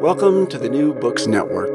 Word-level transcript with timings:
Welcome 0.00 0.46
to 0.48 0.58
the 0.58 0.68
New 0.68 0.94
Books 0.94 1.26
Network. 1.26 1.72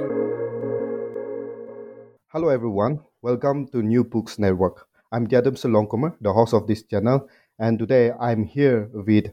Hello, 2.28 2.50
everyone. 2.50 3.02
Welcome 3.22 3.68
to 3.70 3.82
New 3.82 4.04
Books 4.04 4.40
Network. 4.40 4.88
I'm 5.12 5.28
Gadam 5.28 5.56
Salonkomer, 5.56 6.16
the 6.22 6.32
host 6.32 6.54
of 6.54 6.68
this 6.68 6.84
channel, 6.84 7.28
and 7.60 7.78
today 7.80 8.12
I'm 8.20 8.44
here 8.46 8.90
with 8.94 9.32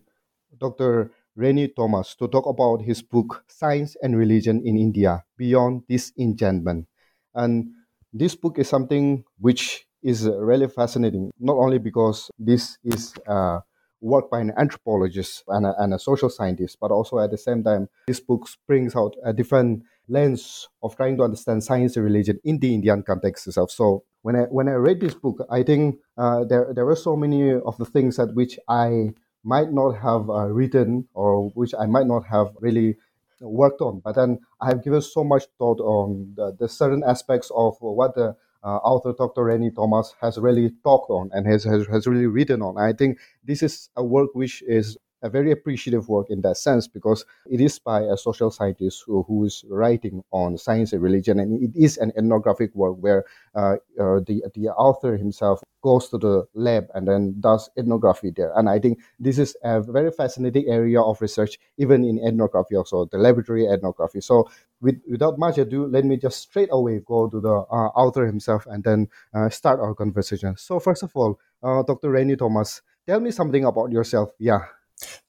Dr. 0.59 1.13
Renny 1.37 1.69
Thomas 1.69 2.15
to 2.17 2.29
talk 2.29 2.47
about 2.47 2.83
his 2.83 3.03
book 3.03 3.45
Science 3.49 3.97
and 4.03 4.17
Religion 4.17 4.63
in 4.65 4.77
India 4.77 5.25
Beyond 5.37 5.87
Disenchantment. 5.89 6.87
And 7.35 7.71
this 8.13 8.35
book 8.35 8.59
is 8.59 8.69
something 8.69 9.25
which 9.39 9.87
is 10.03 10.27
really 10.27 10.69
fascinating, 10.69 11.31
not 11.39 11.57
only 11.57 11.79
because 11.79 12.31
this 12.39 12.79
is 12.85 13.15
uh, 13.27 13.61
work 14.01 14.31
by 14.31 14.41
an 14.41 14.53
anthropologist 14.57 15.45
and 15.49 15.67
a, 15.67 15.75
and 15.79 15.93
a 15.95 15.99
social 15.99 16.31
scientist, 16.31 16.79
but 16.81 16.91
also 16.91 17.19
at 17.19 17.31
the 17.31 17.39
same 17.39 17.63
time, 17.63 17.89
this 18.07 18.21
book 18.21 18.49
brings 18.67 18.95
out 18.95 19.15
a 19.25 19.33
different 19.33 19.83
lens 20.09 20.69
of 20.83 20.97
trying 20.97 21.17
to 21.17 21.23
understand 21.23 21.63
science 21.63 21.97
and 21.97 22.05
religion 22.05 22.41
in 22.45 22.59
the 22.59 22.75
Indian 22.75 23.03
context 23.03 23.47
itself. 23.47 23.71
So 23.71 24.05
when 24.23 24.37
I 24.37 24.43
when 24.43 24.69
I 24.69 24.73
read 24.73 25.01
this 25.01 25.15
book, 25.15 25.47
I 25.51 25.63
think 25.63 25.99
uh, 26.17 26.45
there 26.45 26.73
there 26.75 26.87
were 26.87 26.97
so 26.97 27.17
many 27.17 27.53
of 27.53 27.77
the 27.79 27.85
things 27.85 28.17
that 28.17 28.35
which 28.35 28.59
I 28.69 29.11
might 29.45 29.73
not 29.73 29.93
have 29.93 30.29
uh, 30.29 30.47
written 30.47 31.09
or 31.15 31.51
which 31.51 31.75
I 31.79 31.87
might 31.87 32.07
not 32.07 32.27
have 32.27 32.49
really 32.61 32.97
worked 33.41 33.81
on. 33.81 34.01
But 34.05 34.17
then 34.17 34.41
I 34.61 34.67
have 34.67 34.83
given 34.83 35.01
so 35.01 35.23
much 35.23 35.45
thought 35.59 35.81
on 35.81 36.33
the, 36.37 36.57
the 36.59 36.69
certain 36.69 37.03
aspects 37.07 37.51
of 37.55 37.77
what 37.81 38.15
the 38.15 38.37
uh, 38.63 38.77
author 38.79 39.13
Dr. 39.13 39.45
Renny 39.45 39.71
Thomas 39.71 40.15
has 40.21 40.39
really 40.39 40.71
talked 40.85 41.11
on 41.11 41.31
and 41.33 41.47
has, 41.47 41.65
has, 41.65 41.87
has 41.87 42.07
really 42.07 42.27
written 42.27 42.63
on. 42.63 42.79
I 42.79 42.93
think 42.93 43.19
this 43.45 43.63
is 43.63 43.89
a 43.97 44.05
work 44.05 44.31
which 44.35 44.63
is 44.67 44.97
a 45.23 45.29
very 45.31 45.51
appreciative 45.51 46.09
work 46.09 46.27
in 46.31 46.41
that 46.43 46.57
sense 46.57 46.87
because 46.87 47.25
it 47.51 47.61
is 47.61 47.79
by 47.79 48.03
a 48.03 48.17
social 48.17 48.51
scientist 48.51 49.05
who, 49.07 49.23
who 49.25 49.45
is 49.45 49.65
writing 49.69 50.23
on 50.31 50.57
science 50.59 50.93
and 50.93 51.03
religion, 51.03 51.39
and 51.41 51.63
it 51.63 51.71
is 51.77 51.97
an 51.97 52.13
ethnographic 52.17 52.75
work 52.75 52.97
where 53.01 53.25
uh, 53.55 53.77
uh, 54.01 54.21
the 54.27 54.43
the 54.55 54.69
author 54.77 55.17
himself 55.17 55.63
goes 55.83 56.09
to 56.09 56.19
the 56.19 56.45
lab 56.55 56.87
and 56.95 57.07
then 57.07 57.35
does 57.41 57.71
ethnography 57.79 58.31
there. 58.35 58.53
And 58.57 58.69
I 58.69 58.79
think 58.79 58.99
this 59.19 59.39
is 59.39 59.57
a 59.63 59.81
very 59.81 60.11
fascinating 60.11 60.67
area 60.69 61.01
of 61.01 61.21
research, 61.21 61.59
even 61.79 62.05
in 62.05 62.19
ethnography, 62.27 62.75
also 62.77 63.07
the 63.07 63.19
laboratory 63.19 63.67
ethnography. 63.67 64.21
So, 64.21 64.49
with, 64.81 65.01
without 65.11 65.39
much 65.39 65.59
ado, 65.59 65.87
let 65.87 66.05
me 66.05 66.17
just 66.17 66.41
straight 66.41 66.69
away 66.73 67.01
go 67.05 67.29
to 67.29 67.41
the 67.41 67.55
uh, 67.55 67.89
author 67.95 68.27
himself 68.27 68.67
and 68.67 68.83
then 68.85 69.09
uh, 69.35 69.49
start 69.49 69.81
our 69.81 69.95
conversation. 69.95 70.57
So, 70.57 70.79
first 70.81 71.03
of 71.03 71.11
all, 71.15 71.39
uh, 71.63 71.83
Dr. 71.83 72.11
Renny 72.11 72.37
Thomas, 72.37 72.83
tell 73.07 73.21
me 73.21 73.31
something 73.31 73.65
about 73.65 73.91
yourself. 73.93 74.31
Yeah. 74.39 74.61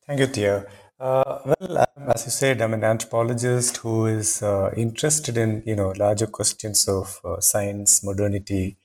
Thank 0.06 0.20
you, 0.20 0.28
Theo. 0.28 0.66
Uh, 1.00 1.40
well, 1.46 1.86
as 2.14 2.26
you 2.26 2.32
said, 2.32 2.62
I'm 2.62 2.74
an 2.74 2.84
anthropologist 2.84 3.78
who 3.78 4.06
is 4.08 4.42
uh, 4.44 4.72
interested 4.76 5.38
in 5.38 5.64
you 5.66 5.76
know 5.76 5.90
larger 5.98 6.28
questions 6.28 6.88
of 6.88 7.20
uh, 7.24 7.40
science, 7.40 8.04
modernity, 8.04 8.78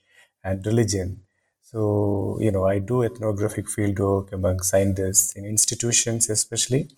and 0.43 0.65
religion. 0.65 1.21
So 1.61 2.37
you 2.39 2.51
know, 2.51 2.65
I 2.65 2.79
do 2.79 3.03
ethnographic 3.03 3.65
fieldwork 3.67 4.31
among 4.31 4.61
scientists 4.61 5.35
in 5.35 5.45
institutions, 5.45 6.29
especially. 6.29 6.89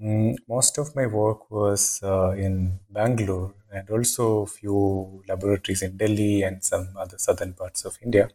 Mm, 0.00 0.36
most 0.48 0.78
of 0.78 0.94
my 0.96 1.06
work 1.06 1.50
was 1.50 2.00
uh, 2.02 2.30
in 2.30 2.80
Bangalore 2.90 3.54
and 3.72 3.88
also 3.90 4.42
a 4.42 4.46
few 4.46 5.22
laboratories 5.28 5.82
in 5.82 5.96
Delhi 5.96 6.42
and 6.42 6.62
some 6.64 6.88
other 6.96 7.18
southern 7.18 7.52
parts 7.54 7.84
of 7.84 7.96
India, 8.02 8.28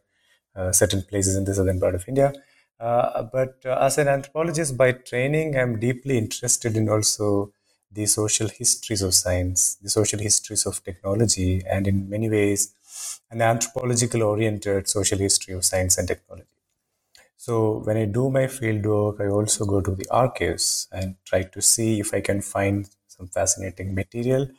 uh, 0.55 0.71
certain 0.71 1.03
places 1.03 1.35
in 1.35 1.43
the 1.45 1.53
southern 1.53 1.79
part 1.79 1.95
of 1.95 2.07
India. 2.07 2.33
Uh, 2.79 3.23
but 3.23 3.57
uh, 3.65 3.77
as 3.81 3.97
an 3.97 4.07
anthropologist 4.07 4.77
by 4.77 4.91
training, 4.93 5.57
I'm 5.57 5.79
deeply 5.79 6.17
interested 6.17 6.77
in 6.77 6.87
also 6.89 7.51
the 7.91 8.05
social 8.05 8.47
histories 8.47 9.01
of 9.01 9.13
science, 9.13 9.75
the 9.75 9.89
social 9.89 10.19
histories 10.19 10.65
of 10.65 10.81
technology, 10.83 11.61
and 11.69 11.87
in 11.87 12.09
many 12.09 12.29
ways, 12.29 12.73
an 13.31 13.41
anthropological 13.41 14.23
oriented 14.23 14.87
social 14.87 15.17
history 15.17 15.53
of 15.55 15.65
science 15.65 15.97
and 15.97 16.07
technology. 16.07 16.47
So 17.37 17.79
when 17.79 17.97
I 17.97 18.05
do 18.05 18.29
my 18.29 18.47
field 18.47 18.85
work, 18.85 19.21
I 19.21 19.27
also 19.27 19.65
go 19.65 19.81
to 19.81 19.91
the 19.95 20.07
archives 20.11 20.87
and 20.91 21.15
try 21.25 21.43
to 21.43 21.61
see 21.61 21.99
if 21.99 22.13
I 22.13 22.21
can 22.21 22.41
find 22.41 22.89
some 23.07 23.27
fascinating 23.27 23.95
material 23.95 24.49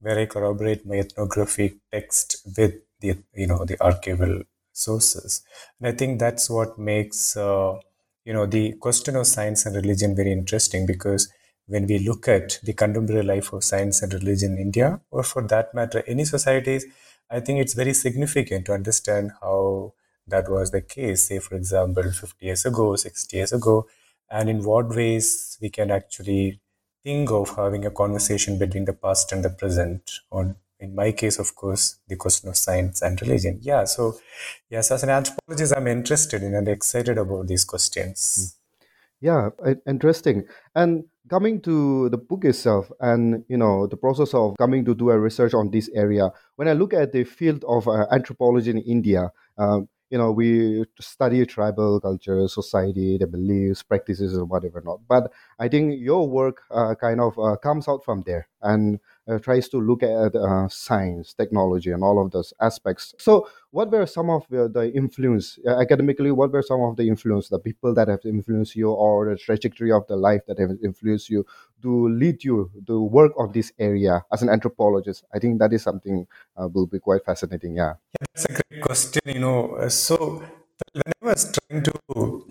where 0.00 0.18
I 0.18 0.26
corroborate 0.26 0.86
my 0.86 0.96
ethnographic 0.96 1.76
text 1.92 2.36
with 2.56 2.74
the 3.00 3.18
you 3.34 3.46
know 3.46 3.64
the 3.64 3.76
archival 3.78 4.44
sources. 4.80 5.42
And 5.78 5.88
I 5.88 5.92
think 5.96 6.18
that's 6.18 6.48
what 6.50 6.78
makes 6.78 7.36
uh, 7.36 7.78
you 8.24 8.32
know 8.32 8.46
the 8.46 8.72
question 8.74 9.16
of 9.16 9.26
science 9.26 9.66
and 9.66 9.76
religion 9.76 10.14
very 10.16 10.32
interesting 10.32 10.86
because 10.86 11.32
when 11.66 11.86
we 11.86 11.98
look 12.00 12.26
at 12.28 12.58
the 12.62 12.72
contemporary 12.72 13.22
life 13.22 13.52
of 13.52 13.62
science 13.62 14.02
and 14.02 14.12
religion 14.12 14.52
in 14.54 14.58
India, 14.58 15.00
or 15.10 15.22
for 15.22 15.42
that 15.48 15.72
matter, 15.72 16.02
any 16.06 16.24
societies, 16.24 16.84
I 17.30 17.40
think 17.40 17.60
it's 17.60 17.74
very 17.74 17.94
significant 17.94 18.66
to 18.66 18.72
understand 18.72 19.32
how 19.40 19.94
that 20.26 20.48
was 20.50 20.70
the 20.72 20.80
case, 20.82 21.28
say, 21.28 21.38
for 21.38 21.54
example, 21.54 22.02
50 22.10 22.44
years 22.44 22.64
ago, 22.66 22.96
60 22.96 23.36
years 23.36 23.52
ago, 23.52 23.86
and 24.30 24.48
in 24.48 24.64
what 24.64 24.88
ways 24.88 25.58
we 25.60 25.70
can 25.70 25.90
actually 25.90 26.60
think 27.04 27.30
of 27.30 27.54
having 27.56 27.84
a 27.86 27.90
conversation 27.90 28.58
between 28.58 28.84
the 28.84 28.92
past 28.92 29.32
and 29.32 29.44
the 29.44 29.50
present 29.50 30.10
on 30.30 30.56
in 30.80 30.94
my 30.94 31.12
case, 31.12 31.38
of 31.38 31.54
course, 31.54 31.96
the 32.08 32.16
question 32.16 32.48
of 32.48 32.56
science 32.56 33.02
and 33.02 33.20
religion. 33.20 33.58
Yeah, 33.62 33.84
so 33.84 34.14
yes, 34.68 34.90
as 34.90 35.02
an 35.02 35.10
anthropologist, 35.10 35.74
I'm 35.76 35.86
interested 35.86 36.42
in 36.42 36.54
and 36.54 36.68
excited 36.68 37.18
about 37.18 37.46
these 37.46 37.64
questions. 37.64 38.56
Yeah, 39.20 39.50
interesting. 39.86 40.44
And 40.74 41.04
coming 41.28 41.60
to 41.62 42.08
the 42.08 42.16
book 42.16 42.44
itself, 42.44 42.90
and 43.00 43.44
you 43.48 43.56
know 43.56 43.86
the 43.86 43.96
process 43.96 44.32
of 44.32 44.56
coming 44.58 44.84
to 44.86 44.94
do 44.94 45.10
a 45.10 45.18
research 45.18 45.52
on 45.52 45.70
this 45.70 45.90
area. 45.94 46.30
When 46.56 46.68
I 46.68 46.72
look 46.72 46.94
at 46.94 47.12
the 47.12 47.24
field 47.24 47.64
of 47.68 47.86
uh, 47.86 48.06
anthropology 48.10 48.70
in 48.70 48.78
India, 48.78 49.30
um, 49.58 49.88
you 50.10 50.18
know 50.18 50.30
we 50.30 50.84
study 51.00 51.46
tribal 51.46 52.00
culture 52.00 52.46
society 52.48 53.16
the 53.16 53.26
beliefs 53.26 53.82
practices 53.82 54.36
or 54.36 54.44
whatever 54.44 54.82
not 54.84 54.98
but 55.08 55.32
i 55.58 55.68
think 55.68 55.94
your 55.98 56.28
work 56.28 56.62
uh, 56.72 56.94
kind 56.94 57.20
of 57.20 57.38
uh, 57.38 57.56
comes 57.56 57.88
out 57.88 58.04
from 58.04 58.22
there 58.26 58.48
and 58.62 58.98
tries 59.38 59.68
to 59.68 59.78
look 59.78 60.02
at 60.02 60.34
uh, 60.34 60.68
science 60.68 61.34
technology 61.34 61.90
and 61.90 62.02
all 62.02 62.22
of 62.22 62.30
those 62.30 62.52
aspects. 62.60 63.14
So 63.18 63.48
what 63.70 63.90
were 63.90 64.06
some 64.06 64.30
of 64.30 64.46
the, 64.48 64.90
influence 64.94 65.58
uh, 65.66 65.78
academically 65.80 66.30
what 66.30 66.52
were 66.52 66.62
some 66.62 66.80
of 66.80 66.96
the 66.96 67.06
influence 67.06 67.48
the 67.48 67.58
people 67.58 67.94
that 67.94 68.08
have 68.08 68.20
influenced 68.24 68.74
you 68.74 68.90
or 68.90 69.30
the 69.30 69.36
trajectory 69.36 69.92
of 69.92 70.06
the 70.08 70.16
life 70.16 70.42
that 70.48 70.58
have 70.58 70.70
influenced 70.82 71.30
you 71.30 71.46
to 71.82 72.08
lead 72.08 72.42
you 72.42 72.70
to 72.86 73.02
work 73.02 73.32
on 73.38 73.52
this 73.52 73.72
area 73.78 74.24
as 74.32 74.42
an 74.42 74.48
anthropologist? 74.48 75.24
I 75.34 75.38
think 75.38 75.58
that 75.60 75.72
is 75.72 75.82
something 75.82 76.26
uh, 76.56 76.68
will 76.68 76.86
be 76.86 76.98
quite 76.98 77.24
fascinating 77.24 77.76
yeah. 77.76 77.94
that's 78.34 78.46
a 78.46 78.52
great 78.52 78.82
question 78.82 79.22
you 79.26 79.40
know. 79.40 79.76
Uh, 79.76 79.88
so 79.88 80.42
when 80.92 81.02
i 81.06 81.26
was 81.26 81.52
trying 81.52 81.82
to 81.82 81.92
do 82.14 82.44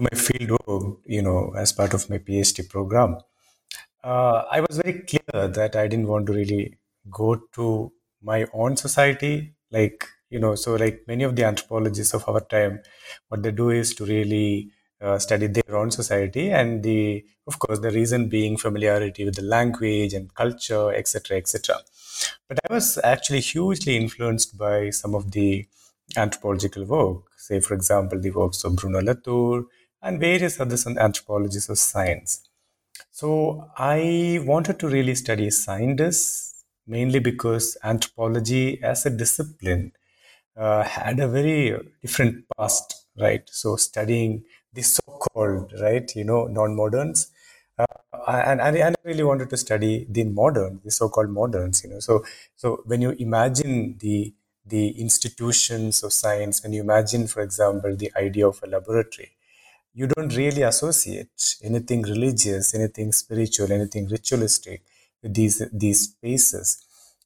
my 0.00 0.16
field 0.16 0.50
work 0.66 0.98
you 1.06 1.22
know 1.22 1.52
as 1.56 1.72
part 1.72 1.94
of 1.94 2.08
my 2.10 2.18
phd 2.18 2.68
program 2.68 3.18
uh, 4.12 4.38
i 4.56 4.60
was 4.66 4.78
very 4.82 4.96
clear 5.10 5.48
that 5.58 5.76
i 5.82 5.86
didn't 5.86 6.08
want 6.12 6.26
to 6.26 6.32
really 6.40 6.64
go 7.20 7.28
to 7.58 7.66
my 8.30 8.40
own 8.52 8.76
society 8.76 9.34
like 9.70 10.06
you 10.30 10.38
know 10.44 10.54
so 10.54 10.74
like 10.84 11.02
many 11.06 11.24
of 11.24 11.36
the 11.36 11.44
anthropologists 11.50 12.14
of 12.18 12.28
our 12.28 12.40
time 12.56 12.80
what 13.28 13.42
they 13.42 13.50
do 13.62 13.70
is 13.70 13.94
to 13.94 14.04
really 14.04 14.70
uh, 15.00 15.18
studied 15.18 15.54
their 15.54 15.76
own 15.76 15.90
society, 15.90 16.50
and 16.50 16.82
the 16.82 17.24
of 17.46 17.58
course 17.58 17.80
the 17.80 17.90
reason 17.90 18.28
being 18.28 18.56
familiarity 18.56 19.24
with 19.24 19.34
the 19.34 19.42
language 19.42 20.14
and 20.14 20.34
culture, 20.34 20.92
etc., 20.94 21.36
etc. 21.36 21.76
But 22.48 22.58
I 22.68 22.72
was 22.72 22.98
actually 23.04 23.40
hugely 23.40 23.96
influenced 23.96 24.56
by 24.56 24.90
some 24.90 25.14
of 25.14 25.32
the 25.32 25.66
anthropological 26.16 26.84
work, 26.84 27.24
say 27.36 27.60
for 27.60 27.74
example 27.74 28.18
the 28.18 28.30
works 28.30 28.64
of 28.64 28.76
Bruno 28.76 29.02
Latour 29.02 29.66
and 30.02 30.20
various 30.20 30.58
other 30.60 30.76
anthropologists 30.98 31.68
of 31.68 31.78
science. 31.78 32.48
So 33.10 33.70
I 33.76 34.40
wanted 34.44 34.78
to 34.80 34.88
really 34.88 35.14
study 35.14 35.50
scientists 35.50 36.64
mainly 36.86 37.18
because 37.18 37.76
anthropology 37.82 38.82
as 38.82 39.06
a 39.06 39.10
discipline 39.10 39.92
uh, 40.56 40.84
had 40.84 41.20
a 41.20 41.28
very 41.28 41.78
different 42.02 42.44
past, 42.56 43.06
right? 43.18 43.42
So 43.50 43.76
studying 43.76 44.44
the 44.72 44.82
so-called, 44.82 45.72
right, 45.80 46.10
you 46.16 46.24
know, 46.24 46.46
non-moderns, 46.46 47.32
uh, 47.78 47.86
and, 48.28 48.60
and, 48.60 48.76
and 48.76 48.96
I 49.04 49.08
really 49.08 49.24
wanted 49.24 49.50
to 49.50 49.56
study 49.56 50.06
the 50.10 50.24
modern, 50.24 50.80
the 50.84 50.90
so-called 50.90 51.30
moderns, 51.30 51.84
you 51.84 51.90
know. 51.90 52.00
So 52.00 52.24
so 52.56 52.82
when 52.86 53.02
you 53.02 53.10
imagine 53.12 53.96
the 53.98 54.34
the 54.64 54.90
institutions 55.00 56.02
of 56.02 56.12
science, 56.12 56.62
when 56.62 56.72
you 56.72 56.82
imagine, 56.82 57.26
for 57.28 57.40
example, 57.42 57.94
the 57.96 58.10
idea 58.16 58.48
of 58.48 58.60
a 58.64 58.66
laboratory, 58.66 59.35
you 59.98 60.06
don't 60.06 60.36
really 60.36 60.62
associate 60.62 61.56
anything 61.62 62.02
religious, 62.02 62.74
anything 62.74 63.12
spiritual, 63.12 63.72
anything 63.72 64.06
ritualistic 64.08 64.82
with 65.22 65.32
these 65.34 65.62
these 65.72 66.00
spaces. 66.10 66.68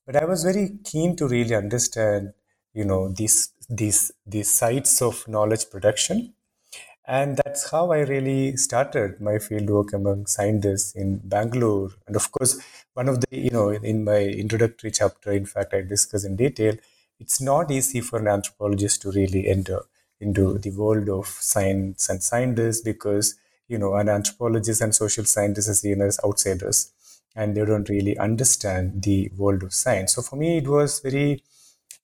But 0.06 0.16
I 0.22 0.24
was 0.24 0.44
very 0.44 0.66
keen 0.84 1.16
to 1.16 1.26
really 1.26 1.56
understand 1.56 2.32
you 2.72 2.84
know 2.84 3.08
these 3.08 3.38
these 3.68 4.12
these 4.24 4.50
sites 4.50 5.02
of 5.02 5.26
knowledge 5.28 5.68
production. 5.70 6.34
And 7.18 7.38
that's 7.38 7.62
how 7.72 7.90
i 7.90 8.00
really 8.08 8.56
started 8.64 9.20
my 9.28 9.36
fieldwork 9.46 9.92
among 9.92 10.26
scientists 10.26 10.92
in 10.94 11.18
bangalore. 11.24 11.90
And 12.06 12.14
of 12.14 12.30
course 12.30 12.52
one 12.94 13.08
of 13.08 13.20
the 13.20 13.40
you 13.46 13.50
know 13.50 13.70
in 13.70 14.04
my 14.04 14.20
introductory 14.44 14.92
chapter 14.92 15.32
in 15.32 15.46
fact 15.54 15.74
i 15.74 15.80
discuss 15.80 16.24
in 16.24 16.36
detail 16.36 16.76
it's 17.18 17.40
not 17.40 17.70
easy 17.78 18.00
for 18.00 18.18
an 18.20 18.28
anthropologist 18.28 19.02
to 19.02 19.10
really 19.10 19.48
enter 19.48 19.80
into 20.20 20.58
the 20.58 20.70
world 20.70 21.08
of 21.08 21.26
science 21.26 22.08
and 22.08 22.22
scientists 22.22 22.80
because 22.82 23.34
you 23.68 23.78
know 23.78 23.94
an 23.94 24.08
anthropologist 24.08 24.80
and 24.80 24.94
social 24.94 25.24
scientists 25.24 25.68
are 25.68 25.74
seen 25.74 26.00
as 26.02 26.20
outsiders 26.24 26.92
and 27.36 27.56
they 27.56 27.64
don't 27.64 27.88
really 27.88 28.16
understand 28.18 29.02
the 29.02 29.30
world 29.36 29.62
of 29.62 29.72
science 29.72 30.14
so 30.14 30.22
for 30.22 30.36
me 30.36 30.58
it 30.58 30.68
was 30.68 31.00
very 31.00 31.42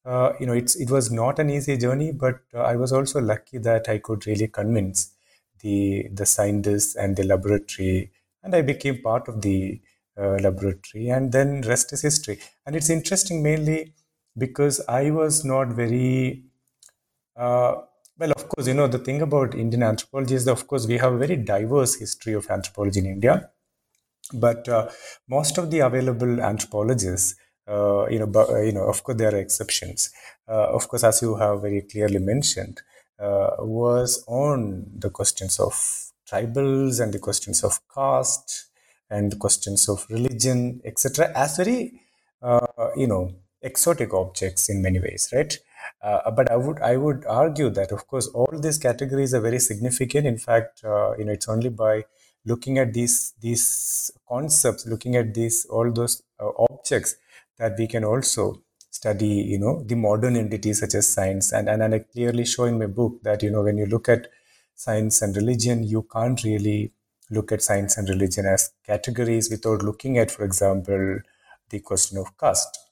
uh, 0.05 0.33
you 0.39 0.47
know, 0.47 0.53
it's 0.53 0.77
it 0.77 0.91
was 0.91 1.11
not 1.11 1.39
an 1.39 1.51
easy 1.51 1.77
journey, 1.77 2.13
but 2.13 2.41
uh, 2.55 2.61
I 2.61 2.77
was 2.77 2.93
also 2.93 3.21
lucky 3.21 3.59
that 3.59 3.89
I 3.89 3.99
could 3.99 4.27
really 4.27 4.49
convince 4.49 5.13
the 5.61 6.09
the 6.13 6.27
scientists 6.27 6.95
and 6.97 7.17
the 7.17 7.25
laboratory, 7.25 8.13
and 8.43 8.55
I 8.55 8.63
became 8.63 9.03
part 9.03 9.29
of 9.29 9.43
the 9.43 9.81
uh, 10.17 10.37
laboratory, 10.47 11.09
and 11.09 11.33
then 11.33 11.63
rest 11.63 11.93
is 11.93 12.03
history. 12.03 12.39
And 12.65 12.77
it's 12.77 12.91
interesting 12.91 13.43
mainly 13.43 13.95
because 14.39 14.81
I 14.89 15.11
was 15.11 15.45
not 15.45 15.69
very 15.69 16.45
uh, 17.37 17.83
well. 18.19 18.33
Of 18.33 18.49
course, 18.49 18.67
you 18.69 18.75
know 18.75 18.87
the 18.87 18.99
thing 18.99 19.23
about 19.23 19.55
Indian 19.55 19.83
anthropology 19.83 20.35
is 20.35 20.45
that 20.45 20.53
of 20.53 20.67
course 20.67 20.87
we 20.87 20.99
have 20.99 21.13
a 21.13 21.19
very 21.19 21.37
diverse 21.37 21.97
history 21.97 22.35
of 22.35 22.49
anthropology 22.51 23.01
in 23.01 23.07
India, 23.07 23.51
but 24.33 24.69
uh, 24.69 24.89
most 25.29 25.59
of 25.59 25.71
the 25.71 25.81
available 25.81 26.41
anthropologists 26.41 27.37
uh, 27.69 28.07
you 28.09 28.19
know, 28.19 28.27
but, 28.27 28.49
uh, 28.51 28.61
you 28.61 28.73
know, 28.73 28.85
of 28.85 29.03
course, 29.03 29.19
there 29.19 29.35
are 29.35 29.39
exceptions. 29.39 30.11
Uh, 30.49 30.69
of 30.69 30.87
course, 30.89 31.03
as 31.05 31.21
you 31.23 31.35
have 31.37 31.63
very 31.63 31.83
clearly 31.83 32.19
mentioned, 32.19 32.81
uh, 33.19 33.51
was 33.59 34.25
on 34.29 34.87
the 34.97 35.11
questions 35.11 35.59
of 35.59 35.73
tribals 36.31 37.01
and 37.01 37.13
the 37.13 37.19
questions 37.19 37.65
of 37.65 37.81
caste 37.93 38.67
and 39.11 39.33
the 39.33 39.37
questions 39.37 39.89
of 39.89 40.07
religion, 40.11 40.81
etc., 40.85 41.33
as 41.35 41.57
very, 41.57 42.01
uh, 42.43 42.67
you 42.97 43.07
know, 43.07 43.33
exotic 43.63 44.13
objects 44.15 44.69
in 44.69 44.83
many 44.83 45.01
ways, 45.01 45.29
right? 45.33 45.59
Uh, 46.03 46.21
uh, 46.27 46.31
but 46.31 46.51
I 46.51 46.57
would 46.57 46.81
I 46.81 46.97
would 46.97 47.25
argue 47.27 47.71
that 47.71 47.91
of 47.93 48.07
course 48.07 48.29
all 48.29 48.49
these 48.53 48.79
categories 48.79 49.35
are 49.35 49.41
very 49.41 49.59
significant. 49.59 50.27
In 50.27 50.39
fact, 50.39 50.85
uh, 50.85 51.17
you 51.17 51.25
know, 51.25 51.33
it's 51.33 51.49
only 51.49 51.71
by 51.71 52.05
looking 52.45 52.79
at 52.79 52.93
these 52.93 53.35
these 53.41 54.11
concepts, 54.29 54.87
looking 54.87 55.17
at 55.17 55.35
these 55.35 55.65
all 55.67 55.91
those 55.93 56.23
uh, 56.39 56.51
objects 56.71 57.17
that 57.59 57.77
we 57.79 57.87
can 57.87 58.05
also 58.05 58.63
study 58.91 59.35
you 59.53 59.59
know 59.59 59.83
the 59.91 59.95
modern 59.95 60.37
entities 60.37 60.81
such 60.81 60.95
as 60.95 61.07
science 61.07 61.53
and, 61.53 61.69
and, 61.69 61.83
and 61.83 61.95
i 61.95 61.99
clearly 61.99 62.45
show 62.45 62.65
in 62.65 62.79
my 62.79 62.87
book 62.87 63.19
that 63.23 63.43
you 63.43 63.51
know 63.51 63.63
when 63.63 63.77
you 63.77 63.87
look 63.87 64.09
at 64.09 64.29
science 64.75 65.21
and 65.23 65.37
religion 65.37 65.83
you 65.83 66.03
can't 66.15 66.43
really 66.45 66.93
look 67.31 67.53
at 67.53 67.63
science 67.63 67.99
and 67.99 68.09
religion 68.09 68.47
as 68.47 68.71
categories 68.87 69.51
without 69.51 69.83
looking 69.83 70.19
at 70.19 70.31
for 70.31 70.45
example 70.45 71.19
the 71.71 71.81
question 71.81 72.17
of 72.19 72.37
caste 72.39 72.86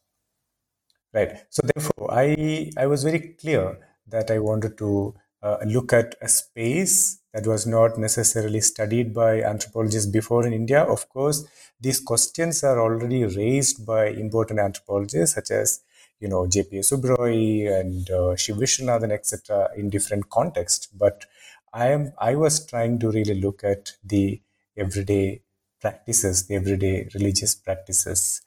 right 1.15 1.45
so 1.51 1.63
therefore 1.73 2.13
i 2.13 2.71
i 2.77 2.87
was 2.87 3.05
very 3.05 3.21
clear 3.43 3.79
that 4.07 4.31
i 4.31 4.39
wanted 4.39 4.77
to 4.77 5.15
uh, 5.43 5.59
look 5.67 5.93
at 5.93 6.15
a 6.23 6.29
space 6.29 7.19
that 7.35 7.47
was 7.47 7.67
not 7.67 7.99
necessarily 7.99 8.61
studied 8.61 9.13
by 9.13 9.43
anthropologists 9.43 10.11
before 10.11 10.47
in 10.47 10.53
India. 10.53 10.83
Of 10.83 11.09
course, 11.09 11.47
these 11.81 12.01
questions 12.01 12.63
are 12.63 12.81
already 12.81 13.25
raised 13.25 13.85
by 13.85 14.07
important 14.07 14.61
anthropologists 14.61 15.35
such 15.35 15.51
as 15.51 15.81
you 16.21 16.29
know 16.29 16.47
J.P.S. 16.47 16.91
Uberoi 16.93 17.81
and 17.81 18.09
uh, 18.09 18.37
Shiv 18.37 18.57
Visvanathan, 18.57 19.11
etc., 19.11 19.69
in 19.77 19.91
different 19.91 20.31
contexts. 20.31 20.87
But 20.87 21.27
I 21.73 21.89
am 21.89 22.13
I 22.19 22.37
was 22.37 22.65
trying 22.65 23.01
to 23.01 23.11
really 23.11 23.39
look 23.41 23.65
at 23.65 23.93
the 24.05 24.41
everyday 24.77 25.43
practices, 25.81 26.47
the 26.47 26.55
everyday 26.55 27.09
religious 27.15 27.55
practices 27.55 28.43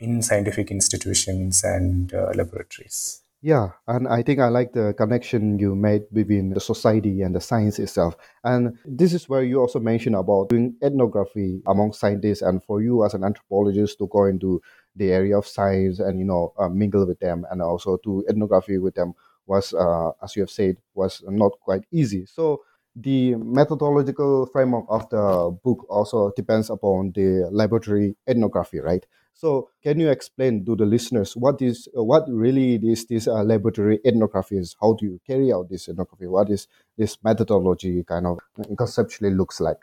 in 0.00 0.22
scientific 0.22 0.70
institutions 0.70 1.64
and 1.64 2.12
uh, 2.12 2.30
laboratories. 2.34 3.20
Yeah, 3.44 3.72
and 3.86 4.08
I 4.08 4.22
think 4.22 4.40
I 4.40 4.48
like 4.48 4.72
the 4.72 4.94
connection 4.96 5.58
you 5.58 5.74
made 5.74 6.08
between 6.14 6.54
the 6.54 6.60
society 6.60 7.20
and 7.20 7.34
the 7.34 7.42
science 7.42 7.78
itself. 7.78 8.16
And 8.42 8.78
this 8.86 9.12
is 9.12 9.28
where 9.28 9.42
you 9.42 9.60
also 9.60 9.78
mentioned 9.80 10.16
about 10.16 10.48
doing 10.48 10.76
ethnography 10.82 11.60
among 11.66 11.92
scientists, 11.92 12.40
and 12.40 12.64
for 12.64 12.80
you 12.80 13.04
as 13.04 13.12
an 13.12 13.22
anthropologist 13.22 13.98
to 13.98 14.06
go 14.06 14.24
into 14.24 14.62
the 14.96 15.12
area 15.12 15.36
of 15.36 15.46
science 15.46 15.98
and 15.98 16.18
you 16.18 16.24
know 16.24 16.54
uh, 16.58 16.70
mingle 16.70 17.06
with 17.06 17.20
them, 17.20 17.44
and 17.50 17.60
also 17.60 17.98
do 18.02 18.24
ethnography 18.30 18.78
with 18.78 18.94
them 18.94 19.12
was, 19.46 19.74
uh, 19.74 20.12
as 20.22 20.34
you 20.36 20.42
have 20.42 20.50
said, 20.50 20.76
was 20.94 21.22
not 21.28 21.52
quite 21.60 21.84
easy. 21.92 22.24
So 22.24 22.62
the 22.96 23.34
methodological 23.34 24.46
framework 24.46 24.86
of 24.88 25.08
the 25.10 25.54
book 25.62 25.84
also 25.90 26.32
depends 26.34 26.70
upon 26.70 27.12
the 27.12 27.48
laboratory 27.50 28.16
ethnography, 28.26 28.78
right? 28.78 29.04
So, 29.34 29.70
can 29.82 29.98
you 29.98 30.10
explain 30.10 30.64
to 30.64 30.76
the 30.76 30.86
listeners 30.86 31.36
what 31.36 31.60
is 31.60 31.88
what 31.92 32.24
really 32.28 32.76
is 32.76 33.06
this 33.06 33.26
uh, 33.26 33.42
laboratory 33.42 33.98
ethnography 34.04 34.58
is? 34.58 34.76
How 34.80 34.94
do 34.94 35.06
you 35.06 35.20
carry 35.26 35.52
out 35.52 35.68
this 35.68 35.88
ethnography? 35.88 36.28
What 36.28 36.50
is 36.50 36.68
this 36.96 37.18
methodology 37.22 38.04
kind 38.04 38.26
of 38.26 38.38
conceptually 38.78 39.34
looks 39.34 39.60
like? 39.60 39.82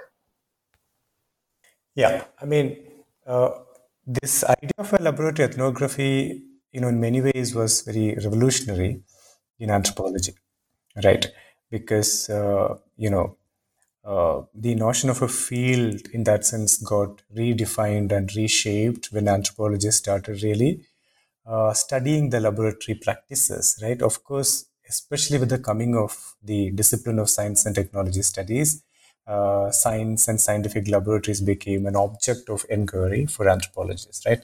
Yeah, 1.96 2.24
I 2.41 2.46
mean, 2.46 2.77
uh, 3.27 3.51
this 4.08 4.46
idea 4.46 4.72
of 4.77 4.93
a 4.93 5.03
laboratory 5.03 5.50
ethnography, 5.50 6.43
you 6.72 6.79
know, 6.79 6.88
in 6.88 7.01
many 7.01 7.22
ways 7.22 7.53
was 7.53 7.81
very 7.81 8.15
revolutionary 8.15 9.03
in 9.60 9.70
anthropology, 9.70 10.34
right? 11.03 11.27
Because 11.70 12.29
uh, 12.29 12.77
you 12.96 13.10
know 13.10 13.36
uh, 14.03 14.41
the 14.53 14.75
notion 14.75 15.10
of 15.10 15.22
a 15.22 15.27
field 15.27 16.08
in 16.13 16.24
that 16.24 16.46
sense 16.46 16.77
got 16.77 17.22
redefined 17.36 18.12
and 18.12 18.36
reshaped 18.36 19.10
when 19.12 19.27
anthropologists 19.27 20.00
started 20.00 20.41
really 20.43 20.81
uh, 21.46 21.74
studying 21.74 22.29
the 22.29 22.39
laboratory 22.39 22.96
practices, 22.96 23.79
right? 23.81 24.01
Of 24.01 24.24
course, 24.24 24.65
especially 24.88 25.38
with 25.39 25.50
the 25.50 25.60
coming 25.60 25.96
of 25.96 26.36
the 26.43 26.72
discipline 26.72 27.20
of 27.20 27.29
science 27.29 27.65
and 27.65 27.75
technology 27.75 28.22
studies, 28.22 28.84
uh, 29.27 29.72
science 29.72 30.27
and 30.27 30.39
scientific 30.39 30.88
laboratories 30.88 31.41
became 31.41 31.86
an 31.86 31.96
object 31.96 32.50
of 32.50 32.65
inquiry 32.70 33.25
for 33.25 33.48
anthropologists, 33.48 34.25
right? 34.25 34.43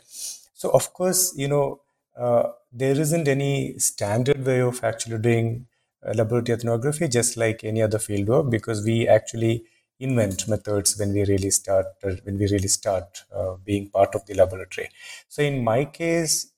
So, 0.53 0.69
of 0.71 0.93
course, 0.93 1.33
you 1.35 1.47
know, 1.47 1.81
uh, 2.15 2.51
there 2.71 2.99
isn't 2.99 3.27
any 3.27 3.77
standard 3.77 4.43
way 4.45 4.61
of 4.61 4.83
actually 4.83 5.19
doing 5.19 5.67
laboratory 6.13 6.57
ethnography 6.57 7.07
just 7.07 7.37
like 7.37 7.63
any 7.63 7.81
other 7.81 7.99
field 7.99 8.27
work 8.27 8.49
because 8.49 8.83
we 8.85 9.07
actually 9.07 9.63
invent 9.99 10.47
methods 10.47 10.97
when 10.99 11.13
we 11.13 11.25
really 11.25 11.49
start 11.49 11.87
uh, 12.03 12.11
when 12.23 12.37
we 12.37 12.47
really 12.47 12.67
start 12.67 13.23
uh, 13.33 13.55
being 13.65 13.89
part 13.89 14.13
of 14.15 14.25
the 14.25 14.33
laboratory. 14.33 14.89
So 15.27 15.41
in 15.41 15.63
my 15.63 15.85
case 15.85 16.51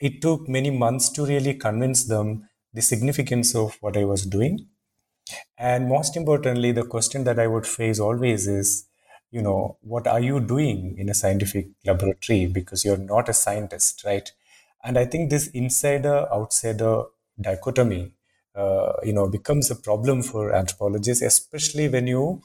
it 0.00 0.20
took 0.22 0.48
many 0.48 0.70
months 0.70 1.08
to 1.10 1.24
really 1.26 1.54
convince 1.54 2.04
them 2.04 2.48
the 2.72 2.82
significance 2.82 3.54
of 3.54 3.76
what 3.80 3.96
i 3.96 4.04
was 4.04 4.26
doing. 4.26 4.66
And 5.58 5.88
most 5.88 6.16
importantly 6.16 6.72
the 6.72 6.84
question 6.84 7.24
that 7.24 7.38
i 7.38 7.46
would 7.46 7.66
face 7.66 8.00
always 8.00 8.46
is 8.46 8.86
you 9.30 9.42
know 9.42 9.76
what 9.80 10.06
are 10.06 10.20
you 10.20 10.40
doing 10.40 10.96
in 10.98 11.08
a 11.08 11.14
scientific 11.14 11.68
laboratory? 11.84 12.46
Because 12.46 12.84
you're 12.84 12.96
not 13.14 13.28
a 13.28 13.34
scientist 13.34 14.04
right? 14.04 14.30
And 14.84 14.98
i 14.98 15.04
think 15.04 15.30
this 15.30 15.48
insider 15.48 16.26
outsider 16.32 17.04
dichotomy 17.40 18.12
you 19.02 19.12
know 19.12 19.28
becomes 19.28 19.70
a 19.70 19.76
problem 19.76 20.22
for 20.22 20.52
anthropologists, 20.52 21.22
especially 21.22 21.88
when 21.88 22.06
you 22.06 22.42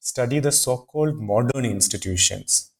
study 0.00 0.38
the 0.38 0.52
so-called 0.52 1.16
modern 1.16 1.64
institutions, 1.64 2.70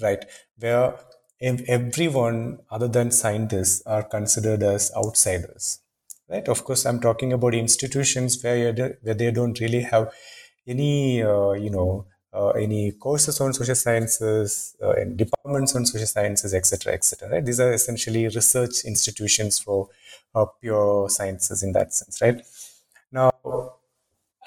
right, 0.00 0.24
where 0.58 0.94
everyone 1.40 2.58
other 2.70 2.88
than 2.88 3.10
scientists 3.10 3.82
are 3.86 4.02
considered 4.04 4.62
as 4.62 4.92
outsiders 4.96 5.80
right? 6.28 6.48
Of 6.48 6.64
course 6.64 6.86
i'm 6.86 7.00
talking 7.00 7.32
about 7.32 7.54
institutions 7.54 8.42
where, 8.42 8.72
where 9.02 9.14
they 9.14 9.30
don't 9.32 9.58
really 9.60 9.82
have 9.82 10.12
any 10.66 11.22
uh, 11.22 11.52
you 11.52 11.70
know 11.70 12.06
uh, 12.34 12.50
any 12.50 12.92
courses 12.92 13.40
on 13.40 13.52
social 13.52 13.74
sciences 13.74 14.76
uh, 14.82 14.92
and 14.92 15.16
departments 15.16 15.74
on 15.76 15.84
social 15.84 16.06
sciences 16.06 16.54
etc 16.54 16.94
etc 16.94 17.28
right? 17.30 17.44
These 17.44 17.60
are 17.60 17.72
essentially 17.72 18.24
research 18.24 18.84
institutions 18.84 19.58
for 19.58 19.88
uh, 20.34 20.46
pure 20.60 21.08
sciences 21.10 21.62
in 21.62 21.72
that 21.72 21.92
sense 21.92 22.20
right? 22.22 22.40
Now 23.10 23.32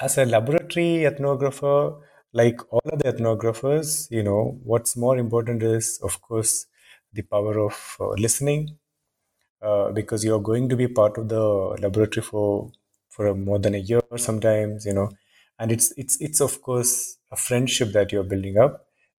as 0.01 0.17
a 0.17 0.25
laboratory 0.25 1.05
ethnographer 1.09 2.01
like 2.33 2.59
all 2.71 2.81
other 2.91 3.11
ethnographers 3.11 4.09
you 4.11 4.23
know 4.23 4.59
what's 4.63 4.97
more 4.97 5.17
important 5.17 5.63
is 5.63 5.99
of 6.03 6.21
course 6.21 6.67
the 7.13 7.21
power 7.21 7.59
of 7.59 7.95
uh, 7.99 8.09
listening 8.25 8.77
uh, 9.61 9.91
because 9.91 10.25
you're 10.25 10.41
going 10.41 10.67
to 10.67 10.75
be 10.75 10.87
part 10.87 11.17
of 11.17 11.29
the 11.29 11.43
laboratory 11.81 12.23
for 12.23 12.71
for 13.09 13.33
more 13.33 13.59
than 13.59 13.75
a 13.75 13.83
year 13.91 14.01
sometimes 14.17 14.85
you 14.85 14.93
know 14.93 15.09
and 15.59 15.71
it's 15.71 15.93
it's 15.97 16.19
it's 16.19 16.41
of 16.41 16.61
course 16.61 17.17
a 17.35 17.37
friendship 17.47 17.91
that 17.97 18.11
you're 18.11 18.29
building 18.33 18.57
up 18.57 18.73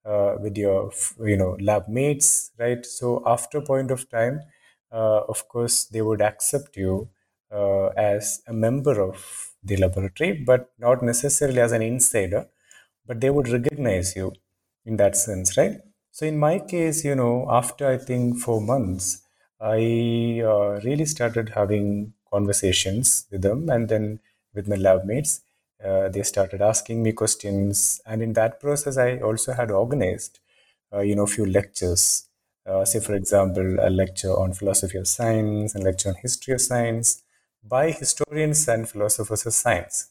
uh, 0.05 0.35
with 0.41 0.57
your 0.57 0.93
you 1.33 1.37
know 1.37 1.57
lab 1.61 1.89
mates 1.89 2.51
right? 2.59 2.85
So 2.85 3.23
after 3.27 3.59
a 3.59 3.63
point 3.63 3.91
of 3.91 4.09
time 4.11 4.41
uh, 4.93 5.21
of 5.35 5.47
course 5.49 5.85
they 5.87 6.03
would 6.03 6.23
accept 6.23 6.77
you 6.77 7.09
uh, 7.53 7.87
as 8.13 8.43
a 8.47 8.53
member 8.53 9.01
of 9.09 9.17
the 9.63 9.77
laboratory 9.77 10.33
but 10.51 10.71
not 10.79 11.03
necessarily 11.03 11.61
as 11.61 11.73
an 11.73 11.83
insider 11.83 12.47
but 13.07 13.21
they 13.21 13.31
would 13.31 13.49
recognize 13.49 14.15
you 14.17 14.33
in 14.85 14.97
that 14.97 15.17
sense 15.17 15.57
right? 15.57 15.81
So 16.11 16.27
in 16.27 16.39
my 16.39 16.59
case 16.59 17.05
you 17.05 17.15
know 17.15 17.47
after 17.51 17.87
i 17.87 17.99
think 17.99 18.39
four 18.39 18.61
months 18.61 19.07
i 19.61 20.41
uh, 20.53 20.81
really 20.87 21.05
started 21.05 21.51
having 21.51 22.15
conversations 22.33 23.27
with 23.31 23.43
them 23.43 23.69
and 23.69 23.89
then 23.89 24.21
with 24.55 24.67
my 24.73 24.77
lab 24.77 25.05
mates 25.05 25.43
uh, 25.85 26.09
they 26.09 26.23
started 26.23 26.62
asking 26.62 27.02
me 27.02 27.12
questions. 27.12 28.00
And 28.06 28.23
in 28.23 28.33
that 28.35 28.61
process 28.61 28.97
i 28.97 29.18
also 29.18 29.52
had 29.52 29.71
organized 29.71 30.40
uh, 30.92 31.00
you 31.00 31.16
know 31.16 31.25
a 31.25 31.26
few 31.26 31.47
lectures. 31.47 32.28
Uh, 32.66 32.85
say 32.85 32.99
for 32.99 33.14
example 33.14 33.76
a 33.80 33.88
lecture 33.90 34.33
on 34.33 34.52
philosophy 34.52 34.99
of 34.99 35.06
science 35.06 35.75
and 35.75 35.85
lecture 35.85 36.09
on 36.09 36.16
history 36.16 36.52
of 36.54 36.61
science 36.61 37.23
by 37.62 37.90
historians 37.92 38.66
and 38.68 38.88
philosophers 38.88 39.47
of 39.47 39.52
science. 39.52 40.09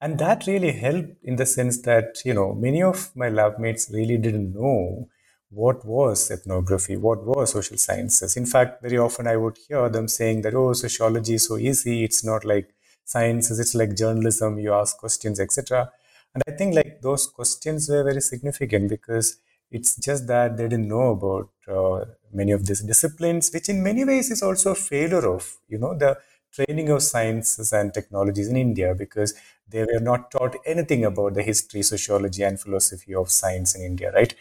And 0.00 0.18
that 0.18 0.46
really 0.46 0.72
helped 0.72 1.16
in 1.22 1.36
the 1.36 1.46
sense 1.46 1.80
that 1.82 2.18
you 2.24 2.34
know 2.34 2.54
many 2.54 2.82
of 2.82 3.10
my 3.16 3.28
lab 3.28 3.58
mates 3.58 3.90
really 3.92 4.16
didn't 4.18 4.52
know 4.54 5.08
what 5.50 5.84
was 5.84 6.30
ethnography 6.30 6.96
what 6.96 7.24
was 7.24 7.52
social 7.52 7.76
sciences. 7.78 8.36
In 8.36 8.46
fact 8.46 8.82
very 8.82 8.98
often 8.98 9.26
i 9.26 9.36
would 9.36 9.58
hear 9.68 9.88
them 9.88 10.08
saying 10.08 10.42
that 10.42 10.54
oh 10.54 10.72
sociology 10.72 11.34
is 11.34 11.46
so 11.46 11.56
easy. 11.56 12.04
It's 12.04 12.24
not 12.24 12.44
like 12.44 12.74
sciences 13.14 13.58
it's 13.64 13.74
like 13.80 13.96
journalism 14.02 14.58
you 14.58 14.72
ask 14.82 14.98
questions 14.98 15.40
etc 15.46 15.90
and 16.34 16.42
i 16.48 16.52
think 16.58 16.74
like 16.74 17.00
those 17.08 17.26
questions 17.38 17.88
were 17.88 18.04
very 18.10 18.20
significant 18.20 18.88
because 18.88 19.38
it's 19.70 19.96
just 19.96 20.26
that 20.26 20.56
they 20.56 20.68
didn't 20.68 20.88
know 20.88 21.06
about 21.10 21.50
uh, 21.68 22.04
many 22.32 22.52
of 22.52 22.66
these 22.66 22.82
disciplines 22.82 23.50
which 23.52 23.68
in 23.68 23.82
many 23.82 24.04
ways 24.04 24.30
is 24.30 24.42
also 24.42 24.72
a 24.72 24.82
failure 24.90 25.26
of 25.36 25.56
you 25.68 25.78
know 25.78 25.94
the 26.04 26.16
training 26.52 26.88
of 26.90 27.02
sciences 27.02 27.72
and 27.72 27.92
technologies 27.98 28.48
in 28.48 28.56
india 28.56 28.94
because 28.94 29.34
they 29.68 29.84
were 29.90 30.00
not 30.10 30.30
taught 30.30 30.56
anything 30.64 31.04
about 31.04 31.34
the 31.34 31.42
history 31.42 31.82
sociology 31.82 32.42
and 32.42 32.60
philosophy 32.60 33.14
of 33.14 33.30
science 33.30 33.74
in 33.74 33.82
india 33.82 34.12
right? 34.12 34.34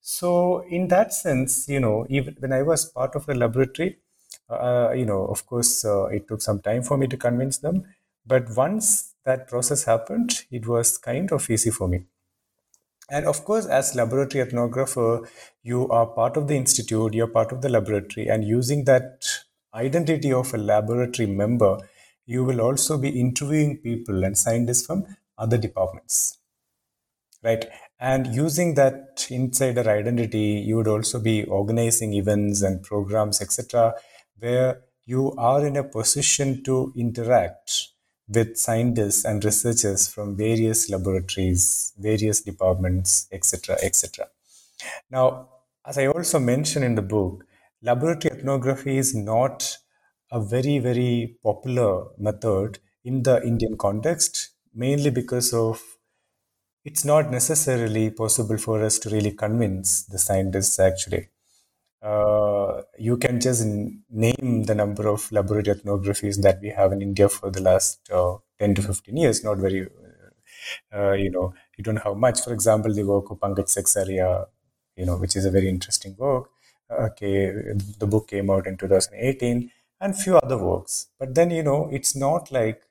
So 0.00 0.60
in 0.68 0.88
that 0.88 1.12
sense 1.14 1.68
you 1.68 1.80
know 1.80 2.06
even 2.08 2.36
when 2.38 2.52
i 2.52 2.62
was 2.62 2.84
part 2.96 3.14
of 3.14 3.26
the 3.26 3.34
laboratory 3.34 3.98
uh, 4.50 4.92
you 4.94 5.06
know, 5.06 5.24
of 5.26 5.46
course, 5.46 5.84
uh, 5.84 6.06
it 6.06 6.28
took 6.28 6.40
some 6.42 6.60
time 6.60 6.82
for 6.82 6.96
me 6.96 7.06
to 7.06 7.16
convince 7.16 7.58
them. 7.58 7.84
But 8.26 8.56
once 8.56 9.14
that 9.24 9.48
process 9.48 9.84
happened, 9.84 10.44
it 10.50 10.66
was 10.66 10.98
kind 10.98 11.32
of 11.32 11.48
easy 11.50 11.70
for 11.70 11.88
me. 11.88 12.04
And 13.10 13.26
of 13.26 13.44
course, 13.44 13.66
as 13.66 13.94
laboratory 13.94 14.44
ethnographer, 14.44 15.28
you 15.62 15.88
are 15.88 16.06
part 16.06 16.36
of 16.36 16.48
the 16.48 16.56
institute, 16.56 17.12
you're 17.12 17.26
part 17.26 17.52
of 17.52 17.60
the 17.60 17.68
laboratory, 17.68 18.28
and 18.28 18.44
using 18.44 18.84
that 18.84 19.26
identity 19.74 20.32
of 20.32 20.54
a 20.54 20.58
laboratory 20.58 21.28
member, 21.28 21.78
you 22.24 22.44
will 22.44 22.62
also 22.62 22.96
be 22.96 23.20
interviewing 23.20 23.78
people 23.78 24.24
and 24.24 24.38
scientists 24.38 24.86
from 24.86 25.04
other 25.36 25.58
departments. 25.58 26.38
Right. 27.42 27.66
And 28.00 28.34
using 28.34 28.74
that 28.74 29.26
insider 29.30 29.88
identity, 29.88 30.62
you 30.66 30.76
would 30.76 30.88
also 30.88 31.20
be 31.20 31.44
organizing 31.44 32.14
events 32.14 32.62
and 32.62 32.82
programs, 32.82 33.42
etc 33.42 33.94
where 34.38 34.82
you 35.06 35.32
are 35.36 35.66
in 35.66 35.76
a 35.76 35.84
position 35.84 36.62
to 36.64 36.92
interact 36.96 37.88
with 38.28 38.56
scientists 38.56 39.24
and 39.24 39.44
researchers 39.44 40.08
from 40.08 40.36
various 40.36 40.88
laboratories, 40.88 41.92
various 41.98 42.40
departments, 42.40 43.28
etc., 43.30 43.76
etc. 43.82 44.26
Now, 45.10 45.48
as 45.86 45.98
I 45.98 46.06
also 46.06 46.38
mentioned 46.38 46.84
in 46.84 46.94
the 46.94 47.02
book, 47.02 47.44
laboratory 47.82 48.38
ethnography 48.38 48.96
is 48.96 49.14
not 49.14 49.76
a 50.32 50.40
very, 50.40 50.78
very 50.78 51.36
popular 51.42 52.06
method 52.18 52.78
in 53.04 53.22
the 53.22 53.42
Indian 53.42 53.76
context, 53.76 54.50
mainly 54.74 55.10
because 55.10 55.52
of 55.52 55.82
it's 56.84 57.04
not 57.04 57.30
necessarily 57.30 58.10
possible 58.10 58.56
for 58.58 58.82
us 58.82 58.98
to 59.00 59.10
really 59.10 59.32
convince 59.32 60.04
the 60.04 60.18
scientists 60.18 60.78
actually 60.78 61.28
uh, 62.04 62.82
you 62.98 63.16
can 63.16 63.40
just 63.40 63.64
name 63.64 64.64
the 64.64 64.74
number 64.74 65.08
of 65.08 65.30
laboratory 65.32 65.76
ethnographies 65.76 66.40
that 66.42 66.60
we 66.60 66.68
have 66.68 66.92
in 66.92 67.00
India 67.00 67.28
for 67.28 67.50
the 67.50 67.62
last 67.62 68.10
uh, 68.12 68.36
10 68.58 68.74
to 68.74 68.82
15 68.82 69.16
years, 69.16 69.42
not 69.42 69.56
very, 69.56 69.88
uh, 70.94 71.12
you 71.12 71.30
know, 71.30 71.54
you 71.76 71.84
don't 71.84 71.96
have 71.96 72.16
much. 72.16 72.42
For 72.42 72.52
example, 72.52 72.92
the 72.92 73.04
work 73.04 73.30
of 73.30 73.38
Pankaj 73.38 73.68
Sekhsaria, 73.68 74.46
you 74.96 75.06
know, 75.06 75.16
which 75.16 75.34
is 75.34 75.46
a 75.46 75.50
very 75.50 75.68
interesting 75.68 76.14
work. 76.18 76.50
Okay, 76.90 77.50
the 77.98 78.06
book 78.06 78.28
came 78.28 78.50
out 78.50 78.66
in 78.66 78.76
2018 78.76 79.70
and 80.00 80.16
few 80.16 80.36
other 80.36 80.58
works. 80.58 81.06
But 81.18 81.34
then, 81.34 81.50
you 81.50 81.62
know, 81.62 81.88
it's 81.90 82.14
not 82.14 82.52
like 82.52 82.82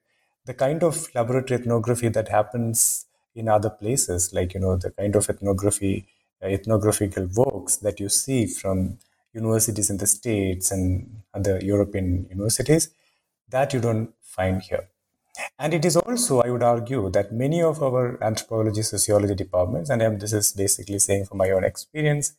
the 0.45 0.55
kind 0.55 0.83
of 0.83 1.07
laboratory 1.13 1.59
ethnography 1.59 2.09
that 2.09 2.29
happens 2.29 3.05
in 3.35 3.47
other 3.47 3.69
places, 3.69 4.33
like, 4.33 4.55
you 4.55 4.59
know, 4.59 4.75
the 4.75 4.89
kind 4.91 5.15
of 5.15 5.29
ethnography 5.29 6.07
Uh, 6.43 6.47
ethnographical 6.47 7.27
works 7.35 7.77
that 7.77 7.99
you 7.99 8.09
see 8.09 8.45
from 8.45 8.97
universities 9.33 9.89
in 9.89 9.97
the 9.97 10.07
States 10.07 10.71
and 10.71 11.21
other 11.33 11.57
European 11.63 12.27
universities 12.29 12.89
that 13.49 13.73
you 13.73 13.79
don't 13.79 14.13
find 14.21 14.61
here. 14.61 14.89
And 15.57 15.73
it 15.73 15.85
is 15.85 15.95
also, 15.95 16.41
I 16.41 16.49
would 16.49 16.61
argue, 16.63 17.09
that 17.11 17.31
many 17.31 17.61
of 17.61 17.81
our 17.81 18.21
anthropology, 18.21 18.81
sociology 18.81 19.35
departments, 19.35 19.89
and 19.89 20.19
this 20.19 20.33
is 20.33 20.51
basically 20.51 20.99
saying 20.99 21.25
from 21.25 21.37
my 21.37 21.49
own 21.51 21.63
experience, 21.63 22.33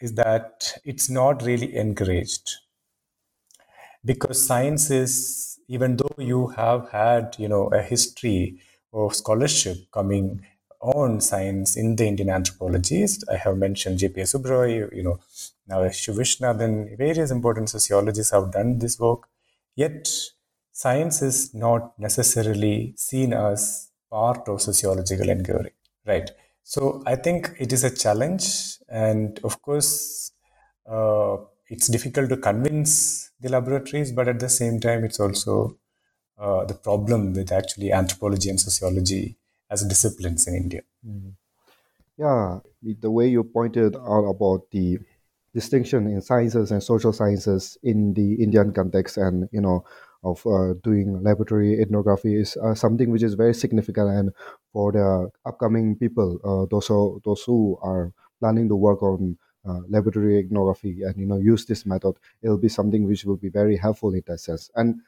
is 0.00 0.14
that 0.14 0.78
it's 0.84 1.10
not 1.10 1.42
really 1.42 1.74
encouraged. 1.74 2.50
Because 4.04 4.46
science 4.46 4.90
is, 4.90 5.58
even 5.68 5.96
though 5.96 6.14
you 6.16 6.48
have 6.48 6.90
had, 6.90 7.34
you 7.38 7.48
know, 7.48 7.68
a 7.68 7.82
history 7.82 8.60
of 8.92 9.14
scholarship 9.14 9.90
coming 9.90 10.46
own 10.80 11.20
science 11.20 11.76
in 11.76 11.96
the 11.96 12.06
Indian 12.06 12.30
anthropologists. 12.30 13.24
I 13.28 13.36
have 13.36 13.56
mentioned 13.56 13.98
J.P.S. 13.98 14.34
Uberoi, 14.34 14.94
you 14.94 15.02
know, 15.02 15.18
now 15.66 15.80
Shivishna. 15.82 16.56
Then 16.58 16.94
various 16.96 17.30
important 17.30 17.70
sociologists 17.70 18.32
have 18.32 18.52
done 18.52 18.78
this 18.78 18.98
work. 18.98 19.28
Yet, 19.74 20.08
science 20.72 21.22
is 21.22 21.54
not 21.54 21.98
necessarily 21.98 22.94
seen 22.96 23.32
as 23.32 23.90
part 24.10 24.48
of 24.48 24.62
sociological 24.62 25.28
inquiry, 25.28 25.72
right? 26.06 26.30
So, 26.62 27.02
I 27.06 27.16
think 27.16 27.52
it 27.58 27.72
is 27.72 27.84
a 27.84 27.94
challenge, 27.94 28.78
and 28.88 29.38
of 29.44 29.62
course, 29.62 30.32
uh, 30.90 31.36
it's 31.68 31.88
difficult 31.88 32.28
to 32.30 32.36
convince 32.36 33.30
the 33.40 33.48
laboratories, 33.48 34.12
but 34.12 34.28
at 34.28 34.40
the 34.40 34.48
same 34.48 34.80
time, 34.80 35.04
it's 35.04 35.20
also 35.20 35.78
uh, 36.38 36.64
the 36.64 36.74
problem 36.74 37.32
with 37.32 37.52
actually 37.52 37.92
anthropology 37.92 38.50
and 38.50 38.60
sociology 38.60 39.36
as 39.70 39.84
disciplines 39.84 40.46
in 40.46 40.54
India. 40.54 40.82
Mm-hmm. 41.06 41.30
Yeah, 42.16 42.60
the 42.82 43.10
way 43.10 43.28
you 43.28 43.44
pointed 43.44 43.96
out 43.96 44.24
about 44.24 44.70
the 44.70 44.98
distinction 45.52 46.06
in 46.06 46.20
sciences 46.22 46.70
and 46.70 46.82
social 46.82 47.12
sciences 47.12 47.76
in 47.82 48.14
the 48.14 48.34
Indian 48.42 48.72
context, 48.72 49.16
and 49.16 49.48
you 49.52 49.60
know, 49.60 49.84
of 50.24 50.46
uh, 50.46 50.74
doing 50.82 51.22
laboratory 51.22 51.80
ethnography 51.80 52.34
is 52.34 52.56
uh, 52.56 52.74
something 52.74 53.10
which 53.10 53.22
is 53.22 53.34
very 53.34 53.54
significant. 53.54 54.10
And 54.10 54.30
for 54.72 54.92
the 54.92 55.30
upcoming 55.44 55.96
people, 55.96 56.40
uh, 56.44 56.66
those 56.70 56.86
who, 56.88 57.20
those 57.24 57.42
who 57.42 57.78
are 57.82 58.12
planning 58.40 58.68
to 58.68 58.76
work 58.76 59.02
on 59.02 59.38
uh, 59.68 59.80
laboratory 59.88 60.38
ethnography 60.38 61.02
and 61.02 61.16
you 61.16 61.26
know 61.26 61.38
use 61.38 61.64
this 61.66 61.84
method, 61.84 62.14
it'll 62.42 62.58
be 62.58 62.68
something 62.68 63.06
which 63.06 63.24
will 63.24 63.36
be 63.36 63.48
very 63.48 63.76
helpful 63.76 64.14
in 64.14 64.22
that 64.26 64.40
sense. 64.40 64.70
And 64.74 65.00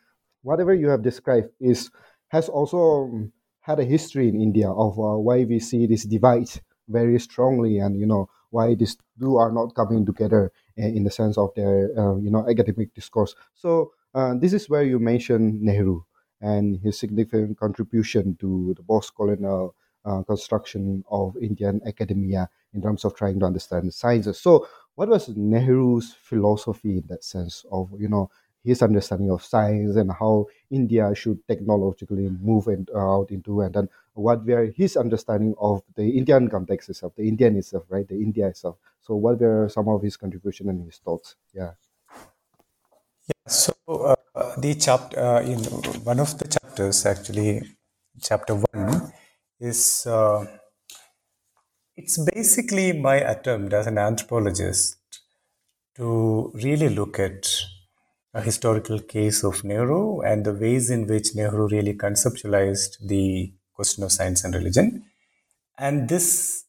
whatever 0.42 0.74
you 0.74 0.88
have 0.88 1.02
described 1.02 1.48
is 1.60 1.90
has 2.28 2.48
also 2.48 3.04
um, 3.04 3.32
had 3.68 3.78
a 3.78 3.84
history 3.84 4.28
in 4.28 4.40
India 4.40 4.70
of 4.70 4.98
uh, 4.98 5.16
why 5.20 5.44
we 5.44 5.60
see 5.60 5.86
this 5.86 6.04
divide 6.04 6.48
very 6.88 7.20
strongly, 7.20 7.78
and 7.78 8.00
you 8.00 8.06
know 8.06 8.28
why 8.50 8.74
these 8.74 8.96
two 9.20 9.36
are 9.36 9.52
not 9.52 9.74
coming 9.74 10.06
together 10.06 10.50
in 10.76 11.04
the 11.04 11.10
sense 11.10 11.36
of 11.36 11.50
their 11.54 11.90
uh, 11.98 12.16
you 12.16 12.30
know 12.30 12.48
academic 12.48 12.94
discourse. 12.94 13.34
So 13.54 13.92
uh, 14.14 14.34
this 14.40 14.52
is 14.54 14.70
where 14.70 14.82
you 14.82 14.98
mention 14.98 15.58
Nehru 15.62 16.02
and 16.40 16.80
his 16.82 16.98
significant 16.98 17.58
contribution 17.58 18.36
to 18.40 18.74
the 18.76 18.82
post-colonial 18.82 19.74
uh, 20.04 20.22
construction 20.22 21.04
of 21.10 21.36
Indian 21.36 21.80
academia 21.86 22.48
in 22.72 22.80
terms 22.80 23.04
of 23.04 23.14
trying 23.14 23.38
to 23.40 23.46
understand 23.46 23.88
the 23.88 23.92
sciences. 23.92 24.40
So, 24.40 24.66
what 24.94 25.08
was 25.08 25.28
Nehru's 25.28 26.14
philosophy 26.14 26.98
in 26.98 27.04
that 27.08 27.22
sense 27.24 27.64
of 27.70 27.90
you 27.98 28.08
know 28.08 28.30
his 28.68 28.82
understanding 28.82 29.30
of 29.30 29.42
science 29.42 29.96
and 29.96 30.12
how 30.12 30.46
India 30.70 31.14
should 31.14 31.38
technologically 31.48 32.28
move 32.48 32.68
and, 32.68 32.90
uh, 32.94 33.14
out 33.16 33.30
into, 33.30 33.60
and 33.62 33.74
then 33.74 33.88
what 34.14 34.44
were 34.44 34.66
his 34.66 34.96
understanding 34.96 35.54
of 35.58 35.82
the 35.94 36.06
Indian 36.20 36.48
context 36.48 36.90
itself, 36.90 37.14
the 37.16 37.26
Indian 37.28 37.56
itself, 37.56 37.84
right, 37.88 38.06
the 38.08 38.16
India 38.16 38.46
itself. 38.48 38.76
So, 39.00 39.14
what 39.14 39.40
were 39.40 39.68
some 39.68 39.88
of 39.88 40.02
his 40.02 40.16
contribution 40.16 40.68
and 40.68 40.84
his 40.84 40.98
thoughts? 40.98 41.36
Yeah. 41.54 41.72
Yeah. 43.28 43.48
So 43.48 43.72
uh, 43.88 44.60
the 44.60 44.74
chapter 44.74 45.18
uh, 45.18 45.40
in 45.42 45.58
one 46.04 46.20
of 46.20 46.38
the 46.38 46.48
chapters, 46.48 47.04
actually, 47.06 47.62
chapter 48.20 48.54
one, 48.54 49.12
is 49.60 50.06
uh, 50.06 50.46
it's 51.96 52.16
basically 52.32 52.92
my 52.92 53.16
attempt 53.16 53.72
as 53.72 53.86
an 53.86 53.98
anthropologist 53.98 54.96
to 55.96 56.52
really 56.54 56.88
look 56.88 57.18
at 57.18 57.46
a 58.38 58.40
historical 58.40 59.00
case 59.00 59.42
of 59.42 59.64
Nehru 59.64 60.20
and 60.20 60.46
the 60.46 60.54
ways 60.54 60.90
in 60.90 61.08
which 61.08 61.34
Nehru 61.34 61.66
really 61.68 61.94
conceptualized 61.94 62.98
the 63.04 63.52
question 63.74 64.04
of 64.04 64.12
science 64.12 64.44
and 64.44 64.54
religion. 64.54 65.04
And 65.76 66.08
this 66.08 66.64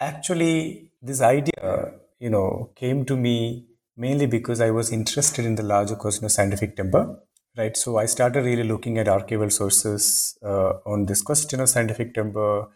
actually, 0.00 0.90
this 1.00 1.20
idea, 1.20 1.92
you 2.18 2.28
know, 2.28 2.70
came 2.74 3.04
to 3.04 3.16
me 3.16 3.66
mainly 3.96 4.26
because 4.26 4.60
I 4.60 4.70
was 4.72 4.90
interested 4.90 5.44
in 5.44 5.54
the 5.54 5.62
larger 5.62 5.94
question 5.94 6.24
of 6.24 6.32
scientific 6.32 6.76
temper. 6.76 7.20
Right, 7.56 7.76
so 7.76 7.98
I 7.98 8.06
started 8.06 8.44
really 8.44 8.64
looking 8.64 8.98
at 8.98 9.06
archival 9.06 9.52
sources 9.52 10.36
uh, 10.42 10.72
on 10.86 11.06
this 11.06 11.22
question 11.22 11.60
of 11.60 11.68
scientific 11.68 12.14
temper 12.14 12.66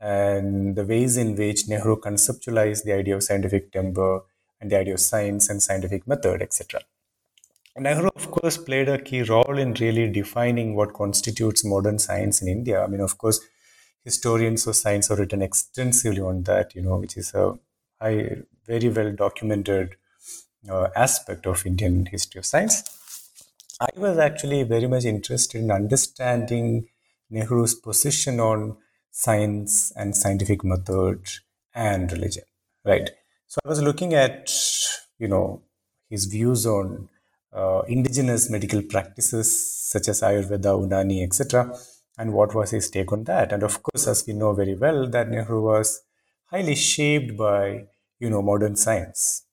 and 0.00 0.74
the 0.74 0.84
ways 0.84 1.16
in 1.18 1.36
which 1.36 1.68
Nehru 1.68 2.00
conceptualized 2.00 2.82
the 2.82 2.94
idea 2.94 3.14
of 3.14 3.22
scientific 3.22 3.70
temper 3.70 4.22
and 4.60 4.72
the 4.72 4.78
idea 4.78 4.94
of 4.94 5.00
science 5.00 5.48
and 5.50 5.62
scientific 5.62 6.08
method, 6.08 6.42
etc. 6.42 6.80
Nehru, 7.78 8.10
of 8.14 8.30
course, 8.30 8.58
played 8.58 8.88
a 8.88 8.98
key 9.00 9.22
role 9.22 9.58
in 9.58 9.72
really 9.74 10.10
defining 10.10 10.74
what 10.74 10.92
constitutes 10.92 11.64
modern 11.64 11.98
science 11.98 12.42
in 12.42 12.48
India. 12.48 12.82
I 12.82 12.86
mean, 12.86 13.00
of 13.00 13.16
course, 13.16 13.40
historians 14.04 14.66
of 14.66 14.76
science 14.76 15.08
have 15.08 15.18
written 15.18 15.40
extensively 15.40 16.20
on 16.20 16.42
that, 16.42 16.74
you 16.74 16.82
know, 16.82 16.96
which 16.96 17.16
is 17.16 17.32
a 17.34 17.58
high, 18.00 18.42
very 18.66 18.88
well 18.90 19.12
documented 19.12 19.96
uh, 20.68 20.88
aspect 20.94 21.46
of 21.46 21.64
Indian 21.64 22.06
history 22.06 22.38
of 22.38 22.46
science. 22.46 22.82
I 23.80 23.88
was 23.96 24.18
actually 24.18 24.62
very 24.64 24.86
much 24.86 25.04
interested 25.04 25.60
in 25.60 25.70
understanding 25.70 26.88
Nehru's 27.30 27.74
position 27.74 28.38
on 28.38 28.76
science 29.10 29.92
and 29.96 30.14
scientific 30.14 30.62
method 30.62 31.26
and 31.74 32.12
religion, 32.12 32.44
right? 32.84 33.10
So 33.46 33.60
I 33.64 33.68
was 33.68 33.82
looking 33.82 34.14
at, 34.14 34.52
you 35.18 35.28
know, 35.28 35.62
his 36.10 36.26
views 36.26 36.66
on 36.66 37.08
uh, 37.52 37.82
indigenous 37.88 38.48
medical 38.50 38.82
practices 38.82 39.48
such 39.90 40.08
as 40.08 40.22
Ayurveda, 40.22 40.72
Unani, 40.80 41.22
etc. 41.24 41.76
And 42.18 42.32
what 42.32 42.54
was 42.54 42.70
his 42.70 42.90
take 42.90 43.12
on 43.12 43.24
that? 43.24 43.52
And 43.52 43.62
of 43.62 43.82
course, 43.82 44.06
as 44.06 44.26
we 44.26 44.32
know 44.34 44.52
very 44.52 44.74
well, 44.74 45.08
that 45.08 45.28
Nehru 45.28 45.62
was 45.62 46.02
highly 46.46 46.74
shaped 46.74 47.36
by 47.36 47.86
you 48.20 48.30
know 48.30 48.42
modern 48.42 48.76
science, 48.76 49.44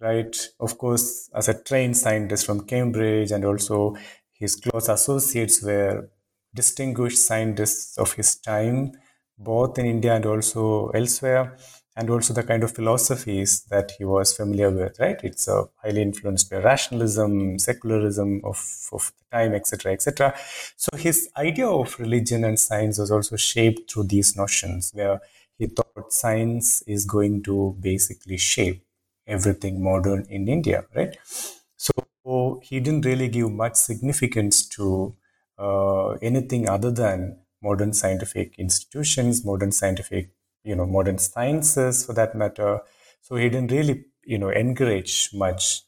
right? 0.00 0.36
Of 0.60 0.78
course, 0.78 1.28
as 1.34 1.48
a 1.48 1.62
trained 1.62 1.96
scientist 1.96 2.46
from 2.46 2.66
Cambridge, 2.66 3.30
and 3.30 3.44
also 3.44 3.96
his 4.32 4.56
close 4.56 4.88
associates 4.88 5.62
were 5.62 6.10
distinguished 6.54 7.18
scientists 7.18 7.98
of 7.98 8.12
his 8.12 8.36
time, 8.36 8.92
both 9.36 9.78
in 9.78 9.86
India 9.86 10.14
and 10.14 10.26
also 10.26 10.88
elsewhere 10.90 11.56
and 11.98 12.10
also 12.10 12.32
the 12.32 12.44
kind 12.44 12.62
of 12.62 12.70
philosophies 12.70 13.62
that 13.70 13.90
he 13.98 14.04
was 14.04 14.32
familiar 14.32 14.70
with, 14.70 15.00
right? 15.00 15.18
It's 15.24 15.48
highly 15.82 16.00
influenced 16.00 16.48
by 16.48 16.58
rationalism, 16.58 17.58
secularism 17.58 18.40
of, 18.44 18.88
of 18.92 19.12
the 19.18 19.36
time, 19.36 19.52
etc., 19.52 19.94
etc. 19.94 20.32
So 20.76 20.96
his 20.96 21.28
idea 21.36 21.66
of 21.66 21.98
religion 21.98 22.44
and 22.44 22.56
science 22.56 22.98
was 22.98 23.10
also 23.10 23.34
shaped 23.34 23.90
through 23.90 24.04
these 24.04 24.36
notions, 24.36 24.92
where 24.94 25.20
he 25.58 25.66
thought 25.66 26.12
science 26.12 26.82
is 26.82 27.04
going 27.04 27.42
to 27.42 27.76
basically 27.80 28.36
shape 28.36 28.86
everything 29.26 29.82
modern 29.82 30.24
in 30.30 30.46
India, 30.46 30.84
right? 30.94 31.16
So 31.24 32.60
he 32.62 32.78
didn't 32.78 33.06
really 33.06 33.26
give 33.26 33.50
much 33.50 33.74
significance 33.74 34.68
to 34.68 35.16
uh, 35.58 36.10
anything 36.22 36.68
other 36.68 36.92
than 36.92 37.40
modern 37.60 37.92
scientific 37.92 38.56
institutions, 38.56 39.44
modern 39.44 39.72
scientific 39.72 40.30
you 40.68 40.76
know 40.76 40.86
modern 40.86 41.18
sciences 41.18 42.04
for 42.06 42.12
that 42.14 42.34
matter. 42.34 42.80
So 43.22 43.36
he 43.36 43.48
didn't 43.48 43.72
really 43.72 44.04
you 44.24 44.38
know 44.38 44.50
encourage 44.50 45.30
much 45.34 45.82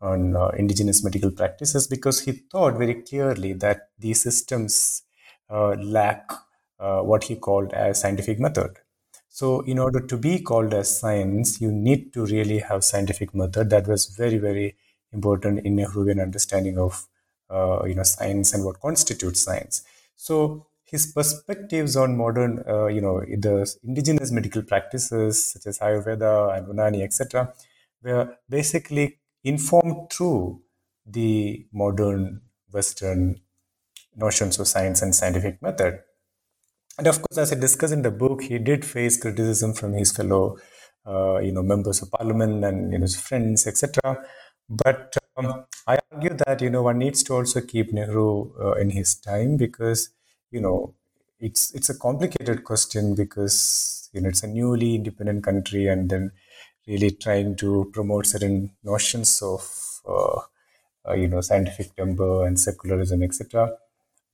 on 0.00 0.36
uh, 0.36 0.48
indigenous 0.62 1.02
medical 1.02 1.30
practices 1.30 1.86
because 1.86 2.20
he 2.20 2.32
thought 2.32 2.76
very 2.76 2.94
clearly 3.02 3.52
that 3.54 3.88
these 3.98 4.20
systems 4.20 5.02
uh, 5.50 5.70
lack 5.98 6.30
uh, 6.78 7.00
what 7.00 7.24
he 7.24 7.36
called 7.36 7.72
as 7.72 8.00
scientific 8.00 8.38
method. 8.38 8.78
So, 9.28 9.60
in 9.60 9.78
order 9.78 10.00
to 10.00 10.16
be 10.16 10.40
called 10.40 10.72
as 10.74 10.98
science, 11.00 11.60
you 11.60 11.70
need 11.70 12.12
to 12.14 12.24
really 12.26 12.58
have 12.58 12.84
scientific 12.84 13.34
method. 13.34 13.70
That 13.70 13.86
was 13.86 14.06
very, 14.06 14.38
very 14.38 14.76
important 15.12 15.60
in 15.64 15.76
Nehruvian 15.76 16.20
understanding 16.22 16.78
of 16.78 17.06
uh, 17.50 17.84
you 17.84 17.94
know 17.94 18.02
science 18.02 18.52
and 18.54 18.64
what 18.64 18.80
constitutes 18.80 19.40
science. 19.40 19.82
So, 20.16 20.66
his 20.86 21.12
perspectives 21.12 21.96
on 21.96 22.16
modern, 22.16 22.62
uh, 22.68 22.86
you 22.86 23.00
know, 23.00 23.20
the 23.20 23.76
indigenous 23.82 24.30
medical 24.30 24.62
practices 24.62 25.52
such 25.52 25.66
as 25.66 25.80
Ayurveda 25.80 26.56
and 26.56 26.66
Unani, 26.68 27.02
etc., 27.02 27.52
were 28.02 28.36
basically 28.48 29.18
informed 29.42 30.10
through 30.10 30.62
the 31.04 31.66
modern 31.72 32.40
Western 32.70 33.40
notions 34.16 34.58
of 34.58 34.68
science 34.68 35.02
and 35.02 35.14
scientific 35.14 35.60
method. 35.60 36.00
And 36.98 37.06
of 37.08 37.16
course, 37.16 37.36
as 37.36 37.52
I 37.52 37.56
discuss 37.56 37.90
in 37.90 38.02
the 38.02 38.10
book, 38.10 38.42
he 38.42 38.58
did 38.58 38.84
face 38.84 39.20
criticism 39.20 39.74
from 39.74 39.92
his 39.92 40.12
fellow, 40.12 40.56
uh, 41.04 41.38
you 41.38 41.52
know, 41.52 41.62
members 41.62 42.00
of 42.00 42.10
parliament 42.10 42.64
and 42.64 42.92
you 42.92 42.98
know, 42.98 43.02
his 43.02 43.20
friends, 43.20 43.66
etc. 43.66 44.24
But 44.68 45.16
um, 45.36 45.64
I 45.86 45.98
argue 46.10 46.34
that 46.46 46.60
you 46.60 46.70
know 46.70 46.82
one 46.82 46.98
needs 46.98 47.22
to 47.24 47.34
also 47.34 47.60
keep 47.60 47.92
Nehru 47.92 48.52
uh, 48.58 48.72
in 48.74 48.90
his 48.90 49.14
time 49.14 49.56
because 49.56 50.10
you 50.50 50.60
know 50.60 50.94
it's 51.38 51.74
it's 51.74 51.90
a 51.90 51.98
complicated 51.98 52.64
question 52.64 53.14
because 53.14 54.08
you 54.12 54.20
know 54.20 54.28
it's 54.28 54.42
a 54.42 54.46
newly 54.48 54.94
independent 54.94 55.44
country 55.44 55.86
and 55.86 56.10
then 56.10 56.32
really 56.86 57.10
trying 57.10 57.56
to 57.56 57.90
promote 57.92 58.26
certain 58.26 58.70
notions 58.84 59.42
of 59.42 60.00
uh, 60.08 60.40
uh, 61.08 61.14
you 61.14 61.28
know 61.28 61.40
scientific 61.40 61.94
temper 61.96 62.46
and 62.46 62.58
secularism 62.58 63.22
etc 63.22 63.72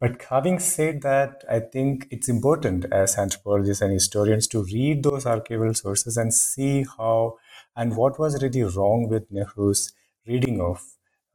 but 0.00 0.22
having 0.30 0.58
said 0.58 1.02
that 1.02 1.44
i 1.50 1.58
think 1.58 2.06
it's 2.10 2.28
important 2.28 2.84
as 2.92 3.18
anthropologists 3.18 3.82
and 3.82 3.92
historians 3.92 4.46
to 4.46 4.64
read 4.64 5.02
those 5.02 5.24
archival 5.24 5.76
sources 5.76 6.16
and 6.16 6.32
see 6.32 6.84
how 6.96 7.36
and 7.76 7.96
what 7.96 8.18
was 8.18 8.40
really 8.42 8.62
wrong 8.62 9.08
with 9.08 9.30
nehru's 9.32 9.92
reading 10.26 10.60
of 10.60 10.82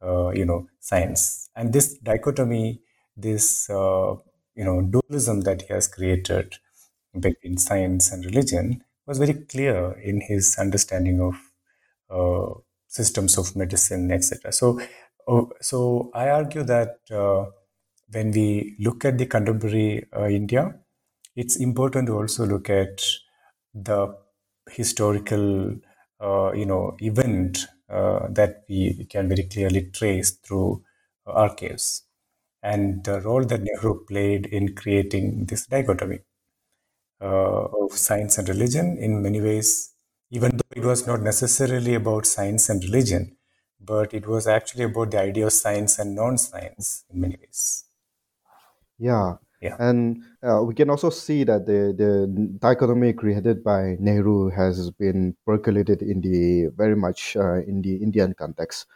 uh, 0.02 0.30
you 0.30 0.44
know 0.44 0.66
science. 0.80 1.50
And 1.56 1.72
this 1.72 1.98
dichotomy 1.98 2.80
this 3.16 3.68
uh, 3.68 4.14
you 4.58 4.64
know 4.66 4.78
dualism 4.82 5.42
that 5.48 5.62
he 5.62 5.72
has 5.74 5.88
created 5.88 6.56
between 7.26 7.56
science 7.58 8.12
and 8.12 8.24
religion 8.24 8.84
was 9.06 9.18
very 9.18 9.34
clear 9.34 9.92
in 10.10 10.20
his 10.20 10.56
understanding 10.58 11.20
of 11.28 11.36
uh, 12.10 12.54
systems 12.86 13.38
of 13.38 13.54
medicine, 13.56 14.10
etc. 14.10 14.52
So, 14.52 14.80
uh, 15.26 15.42
so 15.60 16.10
I 16.14 16.28
argue 16.30 16.62
that 16.64 16.98
uh, 17.10 17.46
when 18.10 18.30
we 18.32 18.76
look 18.80 19.04
at 19.04 19.18
the 19.18 19.26
contemporary 19.26 20.06
uh, 20.16 20.26
India, 20.26 20.74
it's 21.36 21.56
important 21.56 22.08
to 22.08 22.18
also 22.18 22.46
look 22.46 22.70
at 22.70 23.02
the 23.74 24.16
historical, 24.70 25.76
uh, 26.20 26.52
you 26.52 26.66
know, 26.66 26.96
event 27.00 27.66
uh, 27.88 28.28
that 28.30 28.64
we 28.68 29.06
can 29.10 29.28
very 29.28 29.44
clearly 29.44 29.90
trace 29.90 30.32
through 30.32 30.82
archives 31.26 32.04
and 32.62 33.04
the 33.04 33.20
role 33.20 33.44
that 33.44 33.62
Nehru 33.62 34.04
played 34.06 34.46
in 34.46 34.74
creating 34.74 35.46
this 35.46 35.66
dichotomy 35.66 36.20
uh, 37.20 37.64
of 37.64 37.92
science 37.92 38.38
and 38.38 38.48
religion 38.48 38.96
in 38.98 39.22
many 39.22 39.40
ways, 39.40 39.94
even 40.30 40.56
though 40.56 40.76
it 40.76 40.84
was 40.84 41.06
not 41.06 41.20
necessarily 41.20 41.94
about 41.94 42.26
science 42.26 42.68
and 42.68 42.82
religion, 42.84 43.36
but 43.80 44.12
it 44.12 44.26
was 44.26 44.46
actually 44.46 44.84
about 44.84 45.10
the 45.10 45.20
idea 45.20 45.46
of 45.46 45.52
science 45.52 45.98
and 45.98 46.14
non-science 46.14 47.04
in 47.10 47.20
many 47.20 47.36
ways. 47.40 47.84
Yeah. 48.98 49.34
Yeah. 49.60 49.74
And 49.80 50.22
uh, 50.40 50.62
we 50.62 50.72
can 50.74 50.88
also 50.88 51.10
see 51.10 51.42
that 51.42 51.66
the, 51.66 51.92
the 51.96 52.56
dichotomy 52.60 53.12
created 53.12 53.64
by 53.64 53.96
Nehru 53.98 54.50
has 54.50 54.92
been 54.92 55.34
percolated 55.44 56.00
in 56.00 56.20
the 56.20 56.70
very 56.76 56.94
much 56.94 57.36
uh, 57.36 57.54
in 57.54 57.82
the 57.82 57.96
Indian 57.96 58.34
context. 58.34 58.86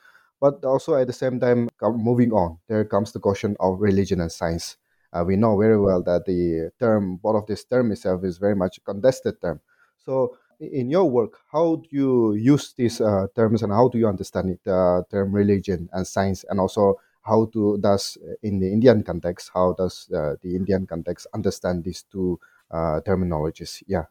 But 0.43 0.65
also 0.65 0.97
at 0.97 1.07
the 1.07 1.13
same 1.13 1.39
time, 1.39 1.69
moving 1.81 2.33
on, 2.33 2.59
there 2.67 2.85
comes 2.85 3.13
the 3.13 3.21
question 3.21 3.57
of 3.61 3.81
religion 3.81 4.21
and 4.21 4.33
science. 4.33 4.77
Uh, 5.13 5.23
we 5.25 5.37
know 5.37 5.57
very 5.57 5.79
well 5.79 6.03
that 6.03 6.25
the 6.27 6.73
term, 6.81 7.21
both 7.23 7.37
of 7.37 7.47
this 7.47 7.65
term 7.65 7.93
itself, 7.93 8.25
is 8.25 8.39
very 8.39 8.57
much 8.57 8.79
a 8.79 8.81
contested 8.81 9.41
term. 9.41 9.61
So, 10.05 10.37
in 10.59 10.91
your 10.91 11.09
work, 11.09 11.39
how 11.53 11.77
do 11.77 11.89
you 11.91 12.35
use 12.35 12.75
these 12.77 13.01
uh, 13.01 13.27
terms 13.37 13.63
and 13.63 13.73
how 13.73 13.87
do 13.89 13.99
you 13.99 14.09
understand 14.09 14.51
it, 14.51 14.61
the 14.65 15.05
term 15.13 15.33
religion 15.33 15.89
and 15.93 16.05
science, 16.05 16.45
and 16.49 16.59
also 16.59 16.97
how 17.23 17.47
to 17.53 17.79
does 17.79 18.19
in 18.43 18.59
the 18.59 18.73
Indian 18.73 19.05
context, 19.05 19.53
how 19.55 19.75
does 19.79 20.09
uh, 20.13 20.35
the 20.43 20.57
Indian 20.57 20.89
context 20.89 21.29
understand 21.33 21.85
these 21.85 22.03
two 22.11 22.41
uh, 22.69 23.01
terminologies? 23.07 23.85
Yeah. 23.87 24.07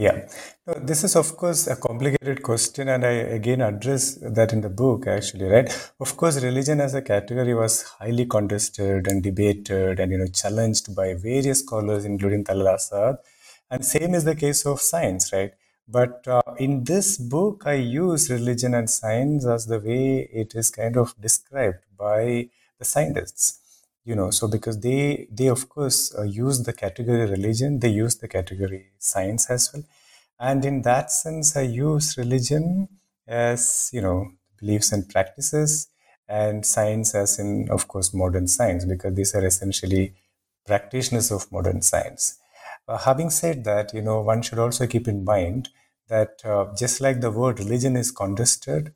Yeah, 0.00 0.26
this 0.78 1.04
is 1.04 1.14
of 1.14 1.36
course 1.36 1.66
a 1.66 1.76
complicated 1.76 2.42
question, 2.42 2.88
and 2.88 3.04
I 3.04 3.10
again 3.38 3.60
address 3.60 4.14
that 4.22 4.54
in 4.54 4.62
the 4.62 4.70
book 4.70 5.06
actually, 5.06 5.44
right? 5.44 5.68
Of 6.00 6.16
course, 6.16 6.42
religion 6.42 6.80
as 6.80 6.94
a 6.94 7.02
category 7.02 7.52
was 7.52 7.82
highly 7.98 8.24
contested 8.24 9.08
and 9.08 9.22
debated, 9.22 10.00
and 10.00 10.10
you 10.10 10.16
know 10.16 10.28
challenged 10.28 10.94
by 10.96 11.12
various 11.12 11.58
scholars, 11.58 12.06
including 12.06 12.44
Talal 12.44 12.72
Asad, 12.72 13.16
and 13.70 13.84
same 13.84 14.14
is 14.14 14.24
the 14.24 14.34
case 14.34 14.64
of 14.64 14.80
science, 14.80 15.34
right? 15.34 15.52
But 15.86 16.26
uh, 16.26 16.54
in 16.56 16.84
this 16.84 17.18
book, 17.18 17.64
I 17.66 17.74
use 17.74 18.30
religion 18.30 18.72
and 18.72 18.88
science 18.88 19.44
as 19.44 19.66
the 19.66 19.80
way 19.80 20.30
it 20.32 20.54
is 20.54 20.70
kind 20.70 20.96
of 20.96 21.14
described 21.20 21.84
by 21.98 22.48
the 22.78 22.86
scientists 22.86 23.59
you 24.04 24.14
know 24.14 24.30
so 24.30 24.48
because 24.48 24.80
they 24.80 25.28
they 25.30 25.48
of 25.48 25.68
course 25.68 26.14
uh, 26.18 26.22
use 26.22 26.62
the 26.62 26.72
category 26.72 27.26
religion 27.30 27.78
they 27.80 27.88
use 27.88 28.16
the 28.16 28.28
category 28.28 28.86
science 28.98 29.50
as 29.50 29.70
well. 29.72 29.84
And 30.38 30.64
in 30.64 30.82
that 30.82 31.10
sense 31.10 31.56
i 31.56 31.62
use 31.62 32.16
religion 32.16 32.88
as 33.26 33.90
you 33.92 34.00
know 34.00 34.32
beliefs 34.58 34.92
and 34.92 35.08
practices 35.08 35.88
and 36.28 36.64
science 36.64 37.14
as 37.14 37.38
in 37.38 37.68
of 37.70 37.88
course 37.88 38.14
modern 38.14 38.46
science 38.46 38.84
because 38.84 39.14
these 39.14 39.34
are 39.34 39.44
essentially 39.44 40.14
practitioners 40.66 41.30
of 41.30 41.50
modern 41.52 41.82
science. 41.82 42.38
Uh, 42.88 42.98
having 42.98 43.30
said 43.30 43.64
that 43.64 43.92
you 43.94 44.02
know 44.02 44.20
one 44.20 44.42
should 44.42 44.58
also 44.58 44.86
keep 44.86 45.06
in 45.08 45.24
mind 45.24 45.68
that 46.08 46.40
uh, 46.44 46.66
just 46.76 47.00
like 47.00 47.20
the 47.20 47.30
word 47.30 47.58
religion 47.58 47.96
is 47.96 48.10
contested 48.10 48.92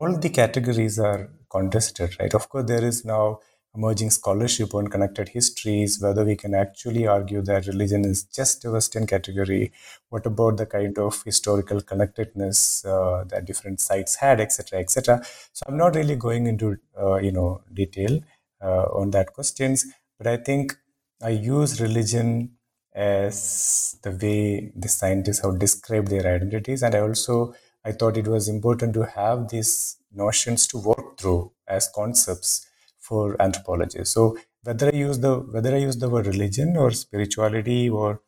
all 0.00 0.18
the 0.18 0.28
categories 0.30 0.98
are 0.98 1.30
contested 1.50 2.16
right? 2.20 2.34
Of 2.34 2.48
course 2.48 2.66
there 2.66 2.84
is 2.84 3.04
now 3.04 3.40
emerging 3.78 4.10
scholarship 4.10 4.74
on 4.74 4.88
connected 4.88 5.28
histories, 5.28 6.00
whether 6.00 6.24
we 6.24 6.34
can 6.34 6.52
actually 6.54 7.06
argue 7.06 7.40
that 7.40 7.66
religion 7.68 8.04
is 8.04 8.24
just 8.24 8.64
a 8.64 8.70
Western 8.70 9.06
category. 9.06 9.72
What 10.08 10.26
about 10.26 10.56
the 10.56 10.66
kind 10.66 10.98
of 10.98 11.22
historical 11.22 11.80
connectedness 11.80 12.84
uh, 12.84 13.24
that 13.28 13.44
different 13.44 13.80
sites 13.80 14.16
had, 14.16 14.40
etc., 14.40 14.80
etc. 14.80 15.22
So 15.52 15.64
I'm 15.68 15.76
not 15.76 15.94
really 15.94 16.16
going 16.16 16.46
into 16.48 16.76
uh, 17.00 17.16
you 17.16 17.32
know 17.32 17.62
detail 17.72 18.20
uh, 18.60 18.86
on 19.00 19.12
that 19.12 19.32
questions, 19.32 19.86
but 20.18 20.26
I 20.26 20.36
think 20.36 20.76
I 21.22 21.30
use 21.30 21.80
religion 21.80 22.56
as 22.94 23.96
the 24.02 24.10
way 24.10 24.72
the 24.74 24.88
scientists 24.88 25.44
have 25.44 25.58
described 25.60 26.08
their 26.08 26.26
identities, 26.34 26.82
and 26.82 26.94
I 26.96 27.00
also 27.00 27.54
I 27.84 27.92
thought 27.92 28.16
it 28.16 28.26
was 28.26 28.48
important 28.48 28.94
to 28.94 29.04
have 29.04 29.50
these 29.50 29.96
notions 30.12 30.66
to 30.68 30.78
work 30.78 31.16
through 31.18 31.52
as 31.68 31.88
concepts 31.94 32.67
for 33.08 33.40
anthropologists. 33.40 34.14
So 34.14 34.38
whether 34.62 34.88
I 34.92 34.96
use 34.96 35.18
the 35.20 35.34
whether 35.54 35.74
I 35.74 35.78
use 35.88 35.98
the 35.98 36.10
word 36.10 36.26
religion 36.26 36.76
or 36.76 36.90
spirituality 36.90 37.88
or 37.88 38.20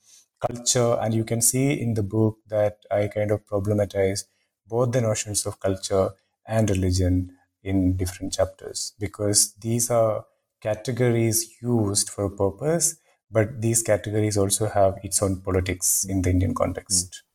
culture, 0.47 0.97
and 1.01 1.15
you 1.15 1.25
can 1.25 1.41
see 1.43 1.73
in 1.81 1.95
the 1.95 2.03
book 2.03 2.39
that 2.49 2.79
I 2.91 3.09
kind 3.09 3.31
of 3.31 3.45
problematize 3.47 4.25
both 4.67 4.93
the 4.93 5.01
notions 5.01 5.47
of 5.47 5.61
culture 5.61 6.11
and 6.47 6.71
religion 6.71 7.37
in 7.63 7.97
different 7.97 8.33
chapters 8.33 8.95
because 8.99 9.53
these 9.61 9.91
are 9.91 10.25
categories 10.63 11.57
used 11.63 12.09
for 12.11 12.25
a 12.25 12.31
purpose, 12.31 12.97
but 13.31 13.61
these 13.61 13.83
categories 13.83 14.37
also 14.39 14.69
have 14.69 14.99
its 15.03 15.23
own 15.23 15.41
politics 15.43 16.05
in 16.09 16.23
the 16.23 16.31
Indian 16.31 16.55
context. 16.55 17.23
Hmm. 17.25 17.30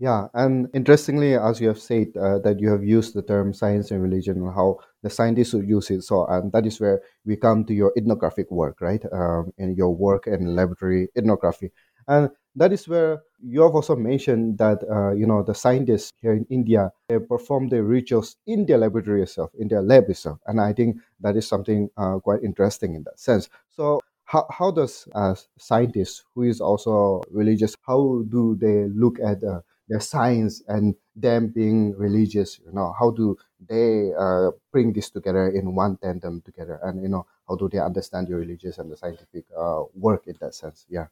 Yeah, 0.00 0.28
and 0.32 0.70
interestingly, 0.72 1.34
as 1.34 1.60
you 1.60 1.68
have 1.68 1.78
said, 1.78 2.16
uh, 2.16 2.38
that 2.38 2.58
you 2.58 2.70
have 2.70 2.82
used 2.82 3.12
the 3.12 3.20
term 3.20 3.52
science 3.52 3.90
and 3.90 4.02
religion, 4.02 4.38
and 4.38 4.54
how 4.54 4.78
the 5.02 5.10
scientists 5.10 5.52
would 5.52 5.68
use 5.68 5.90
it. 5.90 6.00
So, 6.04 6.24
and 6.24 6.50
that 6.52 6.64
is 6.64 6.80
where 6.80 7.02
we 7.26 7.36
come 7.36 7.66
to 7.66 7.74
your 7.74 7.92
ethnographic 7.98 8.50
work, 8.50 8.80
right? 8.80 9.04
Um, 9.12 9.52
in 9.58 9.74
your 9.74 9.94
work 9.94 10.26
in 10.26 10.56
laboratory 10.56 11.08
ethnography, 11.18 11.70
and 12.08 12.30
that 12.56 12.72
is 12.72 12.88
where 12.88 13.20
you 13.44 13.60
have 13.60 13.74
also 13.74 13.94
mentioned 13.94 14.56
that 14.56 14.82
uh, 14.90 15.12
you 15.12 15.26
know 15.26 15.42
the 15.42 15.54
scientists 15.54 16.12
here 16.22 16.32
in 16.32 16.46
India 16.48 16.90
they 17.08 17.18
perform 17.18 17.68
their 17.68 17.82
rituals 17.84 18.36
in 18.46 18.64
their 18.64 18.78
laboratory 18.78 19.22
itself, 19.22 19.50
in 19.58 19.68
their 19.68 19.82
lab 19.82 20.08
itself, 20.08 20.38
and 20.46 20.62
I 20.62 20.72
think 20.72 20.96
that 21.20 21.36
is 21.36 21.46
something 21.46 21.90
uh, 21.98 22.18
quite 22.20 22.42
interesting 22.42 22.94
in 22.94 23.02
that 23.04 23.20
sense. 23.20 23.50
So, 23.68 24.00
how, 24.24 24.46
how 24.50 24.70
does 24.70 25.06
a 25.14 25.36
scientist 25.58 26.24
who 26.34 26.44
is 26.44 26.60
also 26.62 27.20
religious 27.30 27.74
how 27.86 28.24
do 28.30 28.56
they 28.58 28.86
look 28.94 29.18
at 29.20 29.44
uh, 29.44 29.60
their 29.90 30.00
science 30.00 30.62
and 30.68 30.94
them 31.16 31.48
being 31.48 31.94
religious 31.98 32.58
you 32.64 32.72
know 32.72 32.94
how 32.98 33.10
do 33.10 33.36
they 33.68 34.12
uh, 34.18 34.50
bring 34.72 34.92
this 34.92 35.10
together 35.10 35.48
in 35.48 35.74
one 35.74 35.96
tandem 35.98 36.40
together? 36.42 36.80
And 36.82 37.02
you 37.02 37.08
know 37.08 37.26
how 37.48 37.56
do 37.56 37.68
they 37.68 37.78
understand 37.78 38.28
your 38.28 38.38
religious 38.38 38.78
and 38.78 38.90
the 38.90 38.96
scientific 38.96 39.44
uh, 39.56 39.84
work 39.94 40.26
in 40.26 40.36
that 40.40 40.54
sense? 40.54 40.86
Yeah. 40.88 41.08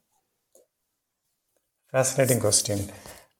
Fascinating 1.91 2.39
question. 2.39 2.79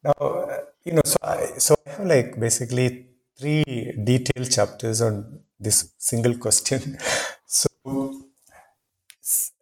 Now 0.04 0.12
uh, 0.20 0.58
you 0.84 0.94
know 0.94 1.02
so 1.06 1.18
I, 1.24 1.46
so 1.58 1.76
I 1.86 1.90
have 1.92 2.06
like 2.08 2.40
basically 2.40 3.08
three 3.38 3.64
detailed 4.04 4.52
chapters 4.52 5.02
on 5.02 5.42
this 5.60 5.94
single 5.98 6.38
question. 6.38 6.98
So 7.52 7.68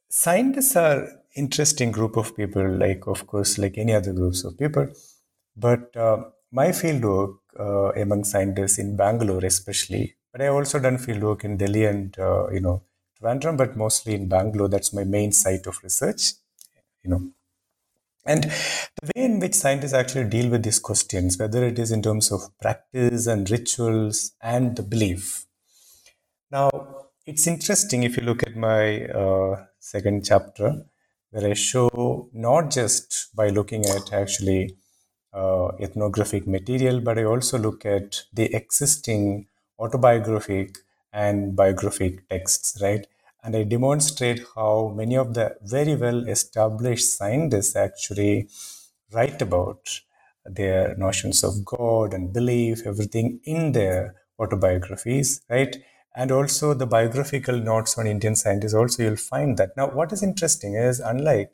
scientists 0.10 0.76
are 0.76 1.08
interesting 1.36 1.92
group 1.92 2.18
of 2.18 2.36
people 2.36 2.68
like 2.84 3.06
of 3.08 3.28
course 3.28 3.58
like 3.58 3.78
any 3.78 3.94
other 3.94 4.14
groups 4.14 4.44
of 4.44 4.58
people 4.58 4.88
but 5.58 5.96
uh, 5.98 6.24
my 6.52 6.68
fieldwork 6.70 7.38
uh, 7.60 7.92
among 7.94 8.24
scientists 8.24 8.78
in 8.78 8.96
Bangalore, 8.96 9.44
especially, 9.44 10.16
but 10.32 10.42
I 10.42 10.48
also 10.48 10.80
done 10.80 10.98
fieldwork 10.98 11.44
in 11.44 11.58
Delhi 11.58 11.86
and 11.86 12.18
uh, 12.20 12.50
you 12.50 12.60
know 12.60 12.84
Trivandrum, 13.20 13.58
but 13.58 13.76
mostly 13.76 14.14
in 14.14 14.30
Bangalore. 14.30 14.70
That's 14.70 14.94
my 14.94 15.04
main 15.04 15.32
site 15.32 15.66
of 15.66 15.82
research. 15.84 16.34
You 17.04 17.10
know, 17.10 17.32
and 18.26 18.44
the 18.44 19.12
way 19.16 19.26
in 19.26 19.40
which 19.40 19.56
scientists 19.56 19.94
actually 19.94 20.30
deal 20.30 20.50
with 20.50 20.64
these 20.64 20.80
questions, 20.80 21.38
whether 21.38 21.66
it 21.66 21.80
is 21.80 21.92
in 21.92 22.02
terms 22.02 22.32
of 22.32 22.42
practice 22.60 23.26
and 23.26 23.50
rituals 23.50 24.34
and 24.42 24.76
the 24.76 24.84
belief. 24.84 25.46
Now, 26.52 26.70
it's 27.26 27.48
interesting 27.48 28.04
if 28.04 28.16
you 28.18 28.24
look 28.24 28.44
at 28.44 28.56
my 28.56 29.06
uh, 29.06 29.66
second 29.80 30.26
chapter, 30.26 30.86
where 31.32 31.50
I 31.50 31.54
show 31.54 32.30
not 32.34 32.70
just 32.72 33.30
by 33.36 33.50
looking 33.50 33.86
at 33.86 34.14
actually 34.14 34.78
uh, 35.38 35.68
ethnographic 35.80 36.48
material, 36.48 37.00
but 37.00 37.20
I 37.20 37.24
also 37.24 37.58
look 37.60 37.86
at 37.86 38.24
the 38.34 38.54
existing 38.56 39.48
autobiographic 39.80 40.80
and 41.14 41.56
biographic 41.56 42.28
texts, 42.30 42.80
right? 42.82 43.06
And 43.44 43.56
I 43.56 43.64
demonstrate 43.64 44.42
how 44.56 44.94
many 44.96 45.16
of 45.16 45.34
the 45.36 45.56
very 45.62 45.96
well 45.96 46.28
established 46.28 47.16
scientists 47.18 47.76
actually 47.76 48.50
write 49.14 49.42
about 49.42 50.02
their 50.46 50.96
notions 50.98 51.44
of 51.44 51.64
God 51.64 52.14
and 52.14 52.34
belief, 52.34 52.82
everything 52.86 53.40
in 53.44 53.74
their 53.74 54.16
autobiographies, 54.40 55.42
right? 55.50 55.76
And 56.16 56.32
also 56.32 56.74
the 56.74 56.88
biographical 56.88 57.58
notes 57.58 57.98
on 57.98 58.08
Indian 58.08 58.36
scientists, 58.36 58.74
also 58.74 59.04
you'll 59.04 59.18
find 59.18 59.58
that. 59.58 59.78
Now, 59.78 59.88
what 59.92 60.12
is 60.12 60.24
interesting 60.24 60.74
is, 60.74 61.00
unlike 61.00 61.52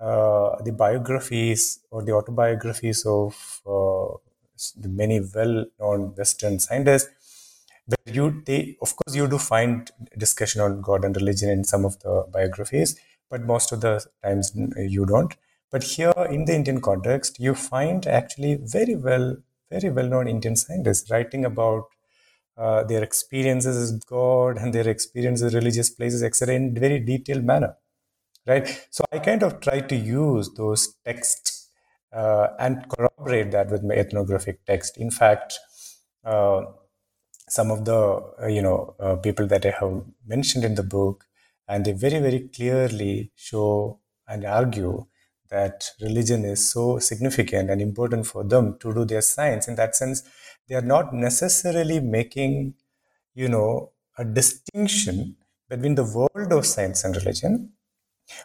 uh, 0.00 0.62
the 0.62 0.72
biographies 0.72 1.80
or 1.90 2.02
the 2.02 2.12
autobiographies 2.12 3.04
of 3.06 3.60
uh, 3.66 4.16
the 4.76 4.88
many 4.88 5.20
well-known 5.34 6.14
Western 6.16 6.58
scientists, 6.58 7.10
where 7.86 8.14
you 8.14 8.42
they 8.44 8.76
of 8.82 8.94
course 8.96 9.16
you 9.16 9.26
do 9.26 9.38
find 9.38 9.90
discussion 10.18 10.60
on 10.60 10.80
God 10.80 11.04
and 11.04 11.16
religion 11.16 11.48
in 11.48 11.64
some 11.64 11.84
of 11.84 11.98
the 12.00 12.26
biographies, 12.30 12.98
but 13.30 13.42
most 13.42 13.72
of 13.72 13.80
the 13.80 14.04
times 14.22 14.52
you 14.76 15.06
don't. 15.06 15.34
But 15.70 15.82
here 15.82 16.12
in 16.30 16.44
the 16.44 16.54
Indian 16.54 16.80
context, 16.80 17.40
you 17.40 17.54
find 17.54 18.06
actually 18.06 18.56
very 18.62 18.94
well, 18.94 19.36
very 19.70 19.90
well-known 19.90 20.28
Indian 20.28 20.56
scientists 20.56 21.10
writing 21.10 21.44
about 21.44 21.84
uh, 22.56 22.84
their 22.84 23.02
experiences 23.02 23.92
with 23.92 24.06
God 24.06 24.58
and 24.58 24.72
their 24.72 24.88
experiences 24.88 25.44
with 25.44 25.54
religious 25.54 25.90
places, 25.90 26.22
etc., 26.22 26.54
in 26.54 26.74
very 26.74 27.00
detailed 27.00 27.44
manner 27.44 27.76
right? 28.46 28.66
So 28.90 29.04
I 29.12 29.18
kind 29.18 29.42
of 29.42 29.60
try 29.60 29.80
to 29.80 29.96
use 29.96 30.50
those 30.54 30.94
texts 31.04 31.68
uh, 32.12 32.48
and 32.58 32.86
corroborate 32.88 33.50
that 33.52 33.70
with 33.70 33.82
my 33.82 33.94
ethnographic 33.94 34.64
text. 34.66 34.96
In 34.96 35.10
fact, 35.10 35.58
uh, 36.24 36.64
some 37.48 37.70
of 37.70 37.84
the 37.84 38.00
uh, 38.42 38.46
you 38.46 38.62
know 38.62 38.94
uh, 39.00 39.16
people 39.16 39.46
that 39.48 39.64
I 39.66 39.70
have 39.80 40.02
mentioned 40.26 40.64
in 40.64 40.74
the 40.74 40.82
book, 40.82 41.24
and 41.68 41.84
they 41.84 41.92
very 41.92 42.18
very 42.20 42.40
clearly 42.48 43.32
show 43.36 44.00
and 44.28 44.44
argue 44.44 45.06
that 45.48 45.90
religion 46.00 46.44
is 46.44 46.68
so 46.68 46.98
significant 46.98 47.70
and 47.70 47.80
important 47.80 48.26
for 48.26 48.42
them 48.44 48.76
to 48.80 48.92
do 48.92 49.04
their 49.04 49.22
science. 49.22 49.68
In 49.68 49.76
that 49.76 49.94
sense, 49.94 50.22
they 50.68 50.74
are 50.74 50.82
not 50.94 51.14
necessarily 51.14 52.00
making 52.00 52.74
you 53.34 53.48
know 53.48 53.92
a 54.18 54.24
distinction 54.24 55.36
between 55.68 55.94
the 55.94 56.04
world 56.04 56.52
of 56.52 56.66
science 56.66 57.04
and 57.04 57.16
religion 57.16 57.72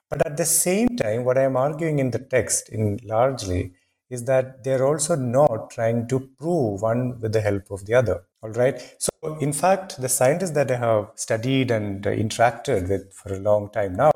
but 0.10 0.26
at 0.26 0.38
the 0.38 0.46
same 0.46 0.89
time, 0.98 1.24
what 1.24 1.38
I 1.38 1.44
am 1.44 1.58
arguing 1.58 2.00
in 2.00 2.12
the 2.12 2.20
text, 2.20 2.70
in 2.70 3.00
largely, 3.04 3.74
is 4.10 4.26
that 4.26 4.63
they're 4.63 4.86
also 4.86 5.15
not 5.15 5.70
trying 5.72 6.08
to 6.10 6.20
prove 6.38 6.82
one 6.82 7.20
with 7.22 7.32
the 7.32 7.41
help 7.41 7.72
of 7.72 7.86
the 7.86 7.94
other. 7.94 8.24
All 8.44 8.50
right. 8.50 8.80
So, 9.00 9.38
in 9.39 9.54
fact, 9.54 10.02
the 10.02 10.10
scientists 10.10 10.52
that 10.52 10.70
I 10.70 10.76
have 10.76 11.12
studied 11.15 11.72
and 11.72 12.04
interacted 12.04 12.89
with 12.89 13.13
for 13.13 13.34
a 13.34 13.39
long 13.39 13.70
time 13.72 13.96
now 13.96 14.12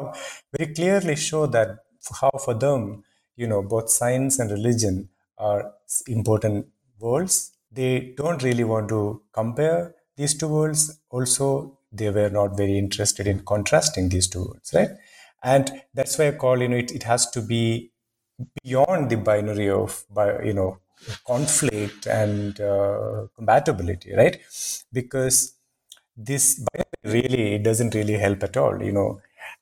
very 0.57 0.73
clearly 0.73 1.15
show 1.15 1.45
that 1.47 1.77
how 2.19 2.31
for 2.43 2.53
them, 2.53 3.03
you 3.35 3.47
know, 3.47 3.61
both 3.61 3.89
science 3.89 4.39
and 4.39 4.51
religion 4.51 5.09
are 5.37 5.71
important 6.07 6.67
worlds. 6.99 7.51
They 7.71 8.13
don't 8.17 8.43
really 8.43 8.63
want 8.63 8.89
to 8.89 9.21
compare 9.31 9.95
these 10.17 10.33
two 10.37 10.47
worlds. 10.47 10.99
Also, 11.09 11.79
they 11.91 12.09
were 12.09 12.29
not 12.29 12.57
very 12.57 12.77
interested 12.77 13.27
in 13.27 13.39
contrasting 13.41 14.09
these 14.09 14.27
two 14.27 14.45
worlds, 14.45 14.71
right? 14.73 14.89
And 15.53 15.71
that's 15.93 16.17
why 16.17 16.27
i 16.29 16.31
call 16.43 16.61
you 16.61 16.67
know 16.69 16.77
it, 16.85 16.91
it 16.99 17.03
has 17.03 17.29
to 17.35 17.41
be 17.41 17.91
beyond 18.63 19.09
the 19.09 19.17
binary 19.17 19.69
of 19.69 20.05
you 20.43 20.53
know 20.53 20.77
conflict 21.27 22.07
and 22.07 22.59
uh, 22.61 23.27
compatibility 23.35 24.13
right? 24.15 24.39
Because 24.91 25.55
this 26.17 26.65
really 27.03 27.55
it 27.55 27.63
doesn't 27.63 27.93
really 27.95 28.17
help 28.25 28.43
at 28.43 28.57
all 28.57 28.81
you 28.81 28.91
know. 28.91 29.19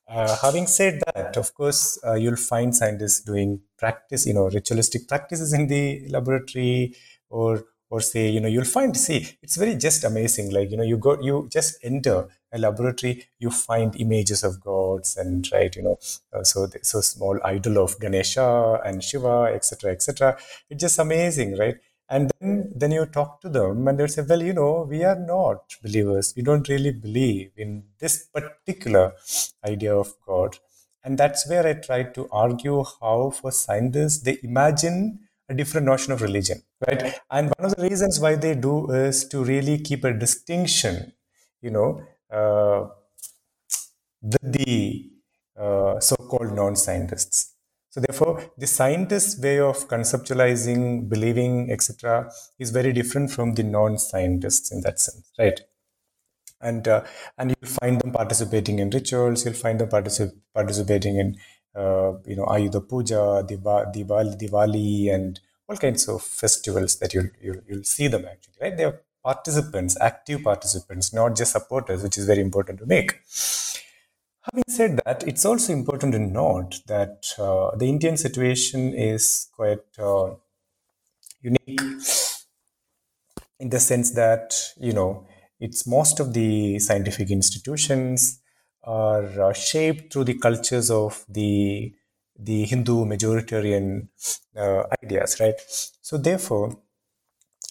Uh, 0.08 0.36
having 0.42 0.66
said 0.66 1.00
that 1.14 1.36
of 1.36 1.54
course 1.54 1.98
uh, 2.06 2.14
you'll 2.14 2.36
find 2.36 2.74
scientists 2.76 3.20
doing 3.20 3.60
practice 3.78 4.26
you 4.26 4.34
know 4.34 4.48
ritualistic 4.50 5.08
practices 5.08 5.52
in 5.52 5.66
the 5.66 6.06
laboratory 6.08 6.94
or 7.30 7.64
or 7.94 8.00
say 8.00 8.28
you 8.34 8.40
know 8.40 8.48
you'll 8.54 8.72
find 8.76 8.96
see 8.96 9.18
it's 9.42 9.56
very 9.62 9.76
just 9.86 10.02
amazing. 10.10 10.50
Like 10.56 10.70
you 10.72 10.76
know 10.78 10.88
you 10.92 10.96
go 11.06 11.12
you 11.28 11.48
just 11.56 11.78
enter 11.90 12.16
a 12.52 12.58
laboratory 12.58 13.12
you 13.38 13.50
find 13.50 13.94
images 14.04 14.42
of 14.48 14.60
gods 14.60 15.16
and 15.16 15.48
right 15.52 15.74
you 15.76 15.82
know 15.86 15.96
uh, 16.32 16.42
so 16.50 16.66
so 16.82 17.00
small 17.00 17.38
idol 17.44 17.78
of 17.84 17.98
ganesha 18.04 18.80
and 18.84 19.02
shiva 19.08 19.36
etc 19.56 19.90
etc 19.92 20.36
it's 20.70 20.80
just 20.80 20.98
amazing 20.98 21.56
right? 21.64 21.76
And 22.08 22.30
then 22.38 22.72
then 22.80 22.92
you 22.92 23.06
talk 23.06 23.40
to 23.42 23.48
them 23.48 23.88
and 23.88 23.98
they'll 23.98 24.14
say 24.16 24.24
well 24.28 24.42
you 24.48 24.54
know 24.60 24.72
we 24.94 25.04
are 25.04 25.18
not 25.18 25.76
believers. 25.82 26.34
We 26.36 26.42
don't 26.42 26.68
really 26.68 26.92
believe 27.06 27.52
in 27.56 27.84
this 27.98 28.16
particular 28.38 29.12
idea 29.72 29.94
of 29.96 30.12
god. 30.26 30.58
And 31.04 31.18
that's 31.18 31.48
where 31.48 31.66
i 31.70 31.74
try 31.86 32.02
to 32.18 32.28
argue 32.44 32.82
how 33.00 33.18
for 33.38 33.52
scientists 33.52 34.22
they 34.26 34.38
imagine 34.50 34.98
a 35.48 35.54
different 35.54 35.86
notion 35.86 36.12
of 36.12 36.22
religion, 36.22 36.62
right? 36.86 37.14
And 37.30 37.52
one 37.58 37.70
of 37.70 37.76
the 37.76 37.82
reasons 37.82 38.20
why 38.20 38.34
they 38.36 38.54
do 38.54 38.90
is 38.90 39.28
to 39.28 39.44
really 39.44 39.78
keep 39.78 40.04
a 40.04 40.12
distinction, 40.12 41.12
you 41.60 41.70
know, 41.70 42.02
uh, 42.30 42.88
with 44.22 44.52
the 44.52 45.10
uh, 45.56 46.00
so-called 46.00 46.54
non-scientists. 46.54 47.52
So 47.90 48.00
therefore, 48.00 48.42
the 48.58 48.66
scientist's 48.66 49.40
way 49.40 49.60
of 49.60 49.86
conceptualizing, 49.86 51.08
believing, 51.08 51.70
etc., 51.70 52.28
is 52.58 52.70
very 52.70 52.92
different 52.92 53.30
from 53.30 53.54
the 53.54 53.62
non-scientists 53.62 54.72
in 54.72 54.80
that 54.80 54.98
sense, 54.98 55.30
right? 55.38 55.60
And 56.60 56.88
uh, 56.88 57.04
and 57.38 57.50
you'll 57.50 57.70
find 57.70 58.00
them 58.00 58.10
participating 58.10 58.78
in 58.78 58.90
rituals. 58.90 59.44
You'll 59.44 59.54
find 59.54 59.78
them 59.78 59.90
particip- 59.90 60.34
participating 60.54 61.18
in 61.18 61.36
you 61.76 62.36
know, 62.36 62.46
Ayudha 62.46 62.88
Puja, 62.88 63.44
Diwali, 63.46 64.36
Diwali, 64.40 65.14
and 65.14 65.40
all 65.68 65.76
kinds 65.76 66.08
of 66.08 66.22
festivals 66.22 66.96
that 66.96 67.14
you'll, 67.14 67.30
you'll, 67.40 67.60
you'll 67.66 67.84
see 67.84 68.08
them 68.08 68.24
actually, 68.24 68.54
right? 68.60 68.76
They 68.76 68.84
are 68.84 69.00
participants, 69.22 69.96
active 70.00 70.42
participants, 70.42 71.12
not 71.12 71.36
just 71.36 71.52
supporters, 71.52 72.02
which 72.02 72.18
is 72.18 72.26
very 72.26 72.40
important 72.40 72.78
to 72.80 72.86
make. 72.86 73.20
Having 74.42 74.64
said 74.68 75.00
that, 75.06 75.26
it's 75.26 75.46
also 75.46 75.72
important 75.72 76.12
to 76.12 76.18
note 76.18 76.80
that 76.86 77.24
uh, 77.38 77.74
the 77.76 77.86
Indian 77.88 78.18
situation 78.18 78.92
is 78.92 79.48
quite 79.56 79.78
uh, 79.98 80.34
unique 81.40 81.80
in 83.58 83.70
the 83.70 83.80
sense 83.80 84.10
that, 84.10 84.54
you 84.78 84.92
know, 84.92 85.26
it's 85.60 85.86
most 85.86 86.20
of 86.20 86.34
the 86.34 86.78
scientific 86.78 87.30
institutions 87.30 88.40
are 88.84 89.24
uh, 89.42 89.52
shaped 89.52 90.12
through 90.12 90.24
the 90.24 90.34
cultures 90.38 90.90
of 90.90 91.24
the 91.28 91.92
the 92.38 92.64
Hindu 92.64 93.04
majoritarian 93.04 94.08
uh, 94.56 94.84
ideas, 95.02 95.38
right? 95.40 95.54
So 96.02 96.18
therefore, 96.18 96.76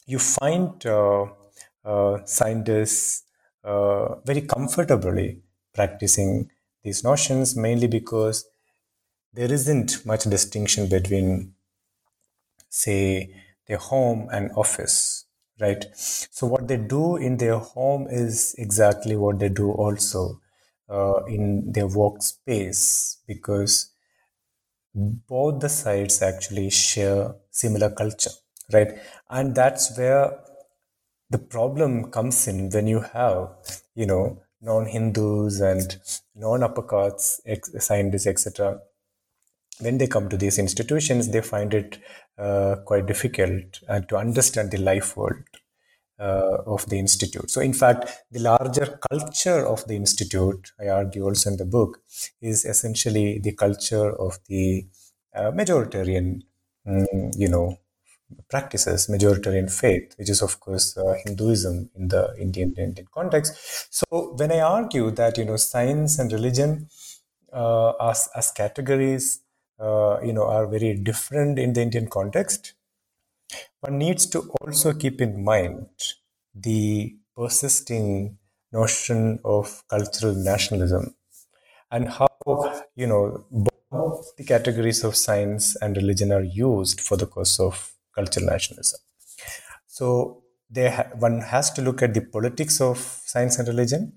you 0.06 0.19
find 0.19 0.86
uh, 0.86 1.28
scientists 2.26 3.23
very 4.26 4.41
comfortably 4.41 5.41
practicing 5.73 6.49
these 6.84 7.04
notions, 7.04 7.56
mainly 7.56 7.88
because 7.88 8.45
there 9.34 9.52
isn't 9.52 10.06
much 10.06 10.23
distinction 10.26 10.89
between, 10.89 11.56
say, 12.69 13.34
their 13.67 13.78
home 13.78 14.28
and 14.32 14.52
office, 14.58 15.26
right? 15.60 15.86
So 15.95 16.47
what 16.47 16.67
they 16.67 16.78
do 16.78 17.15
in 17.15 17.38
their 17.38 17.58
home 17.58 18.08
is 18.10 18.56
exactly 18.58 19.15
what 19.15 19.39
they 19.39 19.49
do 19.49 19.71
also 19.71 20.41
uh, 20.89 21.24
in 21.26 21.72
their 21.72 21.88
workspace 21.88 23.17
because 23.28 23.91
both 24.93 25.60
the 25.60 25.69
sides 25.69 26.22
actually 26.22 26.69
share 26.69 27.36
similar 27.50 27.89
culture 27.89 28.32
right? 28.72 29.00
And 29.30 29.56
that's 29.56 29.98
where 29.98 30.39
the 31.30 31.39
problem 31.39 32.12
comes 32.12 32.48
in 32.48 32.69
when 32.69 32.88
you 32.88 33.00
have 33.00 33.50
you 33.96 34.06
know 34.06 34.39
non-hindus 34.62 35.60
and 35.62 35.98
non-upper 36.36 36.84
caste 36.84 37.82
scientists 37.82 38.28
etc 38.28 38.80
when 39.80 39.98
they 39.98 40.08
come 40.08 40.30
to 40.30 40.38
these 40.38 40.60
institutions 40.60 41.30
they 41.30 41.41
find 41.41 41.74
it 41.74 41.98
uh, 42.38 42.76
quite 42.86 43.06
difficult 43.08 43.80
uh, 43.89 44.00
to 44.02 44.15
understand 44.15 44.69
the 44.72 44.78
life 44.78 45.17
world 45.17 45.43
of 46.23 46.88
the 46.89 46.97
institute. 46.97 47.49
So, 47.49 47.62
in 47.62 47.73
fact, 47.73 48.09
the 48.31 48.39
larger 48.39 48.99
culture 49.09 49.65
of 49.67 49.86
the 49.88 49.95
institute, 49.95 50.71
I 50.79 50.89
argue 50.89 51.23
also 51.25 51.51
in 51.51 51.57
the 51.57 51.65
book, 51.65 52.01
is 52.41 52.65
essentially 52.65 53.39
the 53.39 53.53
culture 53.53 54.12
of 54.12 54.39
the 54.47 54.86
uh, 55.36 55.51
majoritarian, 55.51 56.41
um, 56.88 57.31
you 57.36 57.49
know, 57.49 57.79
practices, 58.49 59.07
majoritarian 59.07 59.71
faith, 59.71 60.13
which 60.17 60.29
is 60.29 60.41
of 60.41 60.59
course 60.59 60.97
uh, 60.97 61.15
Hinduism 61.25 61.89
in 61.95 62.07
the 62.07 62.33
Indian, 62.39 62.73
Indian 62.77 63.07
context. 63.13 63.93
So, 63.93 64.33
when 64.38 64.51
I 64.51 64.62
argue 64.62 65.12
that 65.12 65.38
you 65.38 65.45
know 65.45 65.57
science 65.57 66.19
and 66.19 66.31
religion 66.31 66.88
uh, 67.51 67.91
as 67.99 68.29
as 68.36 68.51
categories, 68.51 69.41
uh, 69.79 70.19
you 70.23 70.33
know, 70.33 70.45
are 70.45 70.67
very 70.67 70.93
different 70.95 71.59
in 71.59 71.73
the 71.73 71.81
Indian 71.81 72.07
context 72.07 72.73
one 73.81 73.97
needs 73.97 74.25
to 74.27 74.39
also 74.61 74.93
keep 74.93 75.21
in 75.21 75.43
mind 75.43 75.87
the 76.53 77.15
persisting 77.35 78.37
notion 78.71 79.39
of 79.43 79.83
cultural 79.87 80.35
nationalism 80.35 81.15
and 81.91 82.09
how 82.09 82.27
you 82.95 83.07
know 83.07 83.45
both 83.91 84.35
the 84.37 84.43
categories 84.43 85.03
of 85.03 85.15
science 85.15 85.75
and 85.81 85.95
religion 85.97 86.31
are 86.31 86.43
used 86.43 86.99
for 86.99 87.15
the 87.15 87.27
cause 87.27 87.59
of 87.59 87.93
cultural 88.15 88.45
nationalism. 88.45 88.99
So 89.85 90.43
ha- 90.75 91.09
one 91.19 91.41
has 91.41 91.71
to 91.71 91.81
look 91.81 92.01
at 92.01 92.13
the 92.13 92.21
politics 92.21 92.81
of 92.81 92.97
science 92.97 93.59
and 93.59 93.67
religion 93.67 94.13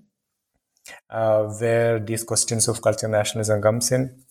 uh, 1.09 1.43
where 1.59 1.99
these 1.99 2.23
questions 2.23 2.67
of 2.67 2.81
cultural 2.81 3.11
nationalism 3.11 3.61
comes 3.61 3.91
in. 3.91 4.23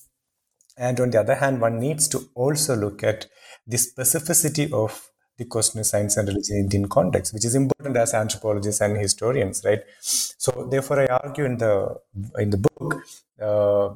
And 0.76 0.98
on 1.00 1.10
the 1.10 1.20
other 1.20 1.36
hand 1.36 1.60
one 1.60 1.78
needs 1.78 2.08
to 2.08 2.28
also 2.34 2.76
look 2.76 3.02
at 3.02 3.26
the 3.66 3.76
specificity 3.76 4.72
of 4.72 5.10
the 5.38 5.44
question 5.44 5.80
of 5.80 5.86
science 5.86 6.16
and 6.16 6.28
religion 6.28 6.56
in 6.56 6.62
Indian 6.64 6.88
context, 6.88 7.34
which 7.34 7.44
is 7.44 7.54
important 7.54 7.96
as 7.96 8.14
anthropologists 8.14 8.80
and 8.80 8.96
historians, 8.96 9.62
right? 9.64 9.80
So, 10.00 10.66
therefore, 10.70 11.00
I 11.00 11.06
argue 11.06 11.44
in 11.44 11.58
the 11.58 12.00
in 12.38 12.50
the 12.50 12.58
book 12.58 13.02
uh, 13.40 13.94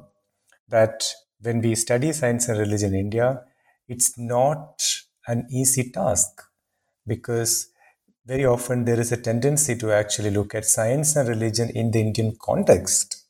that 0.69 1.05
when 1.41 1.61
we 1.61 1.75
study 1.75 2.13
science 2.13 2.49
and 2.49 2.59
religion 2.59 2.95
in 2.95 3.01
India, 3.01 3.43
it's 3.89 4.19
not 4.19 4.83
an 5.27 5.47
easy 5.51 5.91
task 5.91 6.43
because 7.07 7.69
very 8.27 8.45
often 8.45 8.85
there 8.85 9.01
is 9.01 9.11
a 9.11 9.17
tendency 9.17 9.75
to 9.77 9.93
actually 9.93 10.31
look 10.31 10.55
at 10.55 10.65
science 10.65 11.17
and 11.17 11.29
religion 11.29 11.71
in 11.71 11.91
the 11.91 12.01
Indian 12.01 12.37
context, 12.41 13.25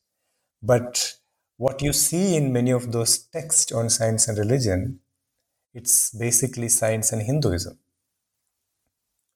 but 0.63 1.15
what 1.57 1.81
you 1.81 1.93
see 1.93 2.37
in 2.37 2.53
many 2.53 2.71
of 2.71 2.91
those 2.91 3.19
texts 3.19 3.71
on 3.71 3.89
science 3.89 4.27
and 4.29 4.39
religion 4.39 5.01
it's 5.73 6.11
basically 6.11 6.69
science 6.69 7.13
and 7.13 7.23
Hinduism. 7.23 7.79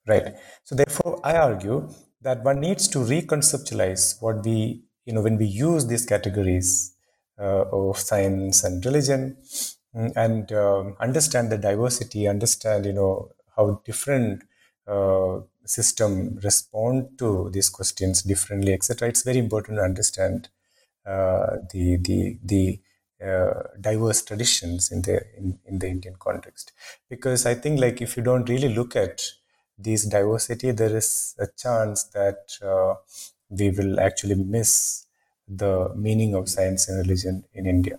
Right. 0.07 0.35
So, 0.64 0.75
therefore, 0.75 1.20
I 1.25 1.37
argue 1.37 1.88
that 2.20 2.42
one 2.44 2.61
needs 2.61 2.88
to 2.88 2.99
reconceptualize 2.99 4.20
what 4.20 4.44
we, 4.44 4.83
you 5.07 5.12
know, 5.14 5.23
when 5.23 5.38
we 5.38 5.47
use 5.47 5.87
these 5.87 6.05
categories 6.05 6.94
uh, 7.38 7.64
of 7.73 7.99
science 7.99 8.64
and 8.64 8.85
religion, 8.85 9.37
mm, 9.97 10.12
and 10.14 10.53
um, 10.53 10.97
understand 11.01 11.51
the 11.51 11.59
diversity, 11.59 12.29
understand, 12.29 12.85
you 12.85 12.92
know, 12.92 13.31
how 13.57 13.81
different 13.85 14.42
uh, 14.87 15.40
system 15.64 16.38
respond 16.42 17.18
to 17.18 17.49
these 17.53 17.70
questions 17.70 18.23
differently, 18.23 18.75
etc. 18.75 19.09
It's 19.09 19.23
very 19.23 19.38
important 19.38 19.79
to 19.79 19.83
understand 19.83 20.49
uh, 21.07 21.57
the 21.73 21.97
the 21.97 22.38
the 22.42 22.81
diverse 23.81 24.22
traditions 24.22 24.90
in 24.90 25.03
the 25.03 25.22
in, 25.37 25.59
in 25.66 25.79
the 25.79 25.88
Indian 25.88 26.16
context. 26.18 26.72
Because 27.09 27.46
I 27.46 27.55
think 27.55 27.81
like 27.81 28.00
if 28.03 28.16
you 28.16 28.22
don't 28.22 28.48
really 28.48 28.74
look 28.74 28.96
at 28.96 29.22
this 29.79 30.05
diversity, 30.05 30.70
there 30.72 30.96
is 30.96 31.35
a 31.38 31.46
chance 31.57 32.05
that 32.05 32.57
uh, 32.62 32.94
we 33.50 33.70
will 33.70 34.00
actually 34.00 34.37
miss 34.37 35.07
the 35.46 35.92
meaning 35.94 36.35
of 36.35 36.48
science 36.48 36.88
and 36.88 36.98
religion 36.98 37.44
in 37.53 37.66
India. 37.66 37.98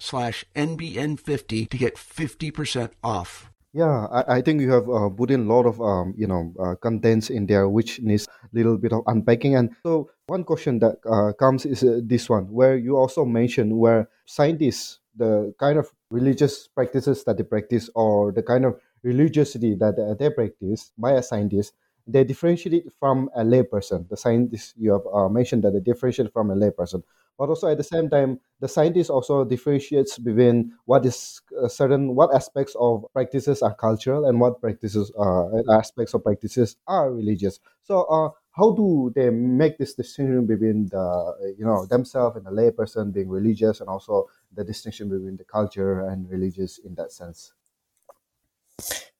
slash 0.01 0.43
NBN50 0.55 1.69
to 1.69 1.77
get 1.77 1.95
50% 1.95 2.89
off. 3.03 3.51
Yeah, 3.73 4.07
I, 4.11 4.37
I 4.37 4.41
think 4.41 4.59
you 4.59 4.71
have 4.71 4.89
uh, 4.89 5.09
put 5.09 5.31
in 5.31 5.47
a 5.47 5.53
lot 5.53 5.65
of 5.65 5.79
um, 5.79 6.13
you 6.17 6.27
know 6.27 6.53
uh, 6.59 6.75
contents 6.75 7.29
in 7.29 7.45
there 7.45 7.69
which 7.69 8.01
needs 8.01 8.27
a 8.27 8.49
little 8.51 8.77
bit 8.77 8.91
of 8.91 9.03
unpacking. 9.07 9.55
And 9.55 9.71
so 9.83 10.09
one 10.27 10.43
question 10.43 10.79
that 10.79 10.97
uh, 11.09 11.31
comes 11.31 11.65
is 11.65 11.81
uh, 11.83 12.01
this 12.03 12.29
one, 12.29 12.51
where 12.51 12.75
you 12.75 12.97
also 12.97 13.23
mentioned 13.23 13.77
where 13.77 14.09
scientists, 14.25 14.99
the 15.15 15.53
kind 15.57 15.79
of 15.79 15.87
religious 16.09 16.67
practices 16.67 17.23
that 17.23 17.37
they 17.37 17.43
practice 17.43 17.89
or 17.95 18.33
the 18.33 18.43
kind 18.43 18.65
of 18.65 18.75
religiosity 19.03 19.75
that 19.75 19.97
uh, 19.97 20.15
they 20.15 20.29
practice 20.29 20.91
by 20.97 21.11
a 21.11 21.23
scientist, 21.23 21.71
they 22.05 22.25
differentiate 22.25 22.85
it 22.85 22.91
from 22.99 23.29
a 23.35 23.43
layperson. 23.43 24.09
The 24.09 24.17
scientist 24.17 24.73
you 24.77 24.91
have 24.91 25.07
uh, 25.13 25.29
mentioned 25.29 25.63
that 25.63 25.71
they 25.71 25.79
differentiate 25.79 26.33
from 26.33 26.51
a 26.51 26.55
layperson 26.55 27.03
but 27.37 27.49
also 27.49 27.67
at 27.67 27.77
the 27.77 27.83
same 27.83 28.09
time 28.09 28.39
the 28.59 28.67
scientist 28.67 29.09
also 29.09 29.43
differentiates 29.43 30.17
between 30.17 30.71
what 30.85 31.05
is 31.05 31.41
uh, 31.61 31.67
certain 31.67 32.15
what 32.15 32.33
aspects 32.33 32.75
of 32.79 33.05
practices 33.13 33.61
are 33.61 33.73
cultural 33.73 34.25
and 34.25 34.39
what 34.39 34.61
practices 34.61 35.11
uh, 35.17 35.47
aspects 35.71 36.13
of 36.13 36.23
practices 36.23 36.75
are 36.87 37.11
religious. 37.11 37.59
So 37.83 38.03
uh, 38.03 38.29
how 38.51 38.71
do 38.73 39.11
they 39.15 39.29
make 39.29 39.77
this 39.77 39.93
distinction 39.93 40.45
between 40.45 40.89
the 40.89 41.55
you 41.57 41.65
know 41.65 41.85
themselves 41.85 42.37
and 42.37 42.45
the 42.45 42.51
layperson 42.51 43.13
being 43.13 43.29
religious 43.29 43.79
and 43.79 43.89
also 43.89 44.27
the 44.53 44.63
distinction 44.63 45.09
between 45.09 45.37
the 45.37 45.45
culture 45.45 46.01
and 46.07 46.29
religious 46.29 46.77
in 46.79 46.95
that 46.95 47.11
sense? 47.11 47.53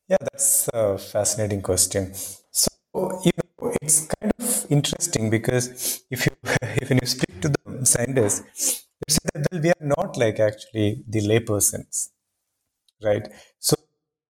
Yeah 0.08 0.17
that's 0.19 0.67
a 0.74 0.97
fascinating 0.97 1.62
question. 1.62 2.13
So 2.52 2.69
it's 3.82 4.08
kind 4.08 4.32
of 4.39 4.65
interesting 4.71 5.30
because 5.30 5.65
if 6.10 6.26
you 6.26 6.34
if 6.84 6.89
you 6.89 7.00
speak 7.15 7.41
to 7.41 7.50
the 7.50 7.86
scientists, 7.86 8.86
they 9.00 9.13
say 9.17 9.30
that 9.36 9.62
we 9.65 9.69
are 9.69 9.88
not 9.97 10.17
like 10.17 10.39
actually 10.39 11.04
the 11.08 11.21
laypersons, 11.32 12.10
right? 13.04 13.28
So 13.60 13.76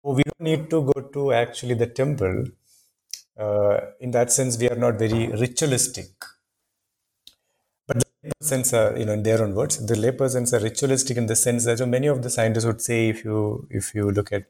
we 0.04 0.22
don't 0.24 0.40
need 0.50 0.70
to 0.70 0.82
go 0.92 1.00
to 1.16 1.32
actually 1.32 1.74
the 1.74 1.88
temple. 1.88 2.46
Uh, 3.38 3.80
in 4.00 4.10
that 4.12 4.32
sense, 4.32 4.58
we 4.58 4.68
are 4.70 4.76
not 4.86 4.98
very 4.98 5.28
ritualistic. 5.28 6.10
But 7.86 7.98
the 7.98 8.30
laypersons 8.30 8.72
are, 8.72 8.96
you 8.98 9.04
know, 9.04 9.12
in 9.12 9.22
their 9.22 9.42
own 9.42 9.54
words, 9.54 9.84
the 9.84 9.94
laypersons 9.94 10.52
are 10.52 10.62
ritualistic 10.62 11.16
in 11.16 11.26
the 11.26 11.36
sense 11.36 11.64
that 11.64 11.78
so 11.78 11.86
many 11.86 12.06
of 12.06 12.22
the 12.22 12.30
scientists 12.30 12.64
would 12.64 12.80
say, 12.80 13.08
if 13.08 13.24
you 13.24 13.66
if 13.70 13.94
you 13.94 14.10
look 14.10 14.32
at 14.32 14.44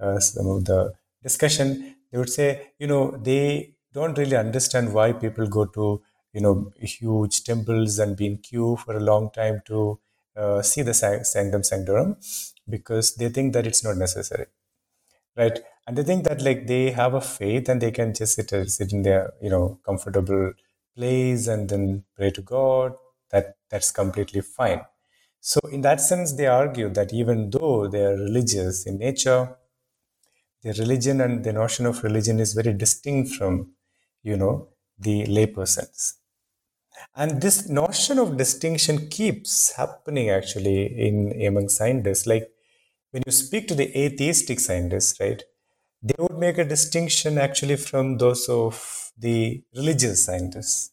uh, 0.00 0.18
some 0.20 0.46
of 0.48 0.64
the 0.64 0.94
discussion, 1.22 1.96
they 2.10 2.18
would 2.18 2.30
say, 2.30 2.72
you 2.78 2.86
know, 2.86 3.10
they 3.16 3.74
don't 3.98 4.18
really 4.22 4.36
understand 4.46 4.92
why 4.96 5.12
people 5.24 5.46
go 5.58 5.64
to 5.78 5.86
you 6.32 6.42
know 6.46 6.54
huge 6.94 7.42
temples 7.50 7.98
and 7.98 8.16
be 8.16 8.26
in 8.30 8.36
queue 8.48 8.76
for 8.84 8.96
a 8.96 9.06
long 9.12 9.30
time 9.40 9.60
to 9.70 9.98
uh, 10.36 10.60
see 10.62 10.82
the 10.82 10.94
sanctum 10.94 11.62
sanctorum 11.70 12.16
because 12.76 13.14
they 13.16 13.28
think 13.28 13.52
that 13.54 13.66
it's 13.66 13.84
not 13.88 13.96
necessary 13.96 14.46
right? 15.36 15.58
And 15.86 15.96
they 15.96 16.02
think 16.02 16.24
that 16.24 16.42
like 16.42 16.66
they 16.66 16.90
have 16.90 17.14
a 17.14 17.20
faith 17.20 17.68
and 17.68 17.80
they 17.80 17.90
can 17.90 18.12
just 18.14 18.34
sit, 18.34 18.52
uh, 18.52 18.64
sit 18.66 18.92
in 18.92 19.02
their 19.02 19.32
you 19.40 19.50
know 19.50 19.78
comfortable 19.84 20.52
place 20.96 21.46
and 21.46 21.68
then 21.68 22.04
pray 22.16 22.30
to 22.30 22.42
god. 22.42 22.94
That 23.30 23.56
that's 23.70 23.90
completely 23.90 24.40
fine. 24.40 24.82
So 25.40 25.60
in 25.70 25.82
that 25.82 26.00
sense 26.00 26.32
they 26.32 26.46
argue 26.46 26.88
that 26.90 27.12
even 27.12 27.50
though 27.50 27.88
they 27.88 28.02
are 28.04 28.16
religious 28.16 28.86
in 28.86 28.98
nature 28.98 29.56
their 30.62 30.74
religion 30.74 31.20
and 31.20 31.44
the 31.44 31.52
notion 31.52 31.86
of 31.86 32.02
religion 32.02 32.40
is 32.40 32.52
very 32.54 32.72
distinct 32.72 33.34
from 33.34 33.72
you 34.30 34.36
know 34.42 34.54
the 35.06 35.16
laypersons 35.36 36.14
and 37.14 37.40
this 37.40 37.68
notion 37.68 38.18
of 38.18 38.36
distinction 38.36 39.08
keeps 39.08 39.72
happening 39.72 40.30
actually 40.30 40.80
in 41.06 41.16
among 41.46 41.68
scientists. 41.68 42.26
Like 42.26 42.48
when 43.10 43.22
you 43.26 43.32
speak 43.32 43.68
to 43.68 43.74
the 43.74 43.88
atheistic 43.98 44.60
scientists 44.60 45.18
right 45.20 45.42
they 46.02 46.14
would 46.18 46.38
make 46.38 46.58
a 46.58 46.64
distinction 46.64 47.38
actually 47.38 47.76
from 47.76 48.18
those 48.18 48.48
of 48.48 49.10
the 49.18 49.62
religious 49.74 50.24
scientists. 50.24 50.90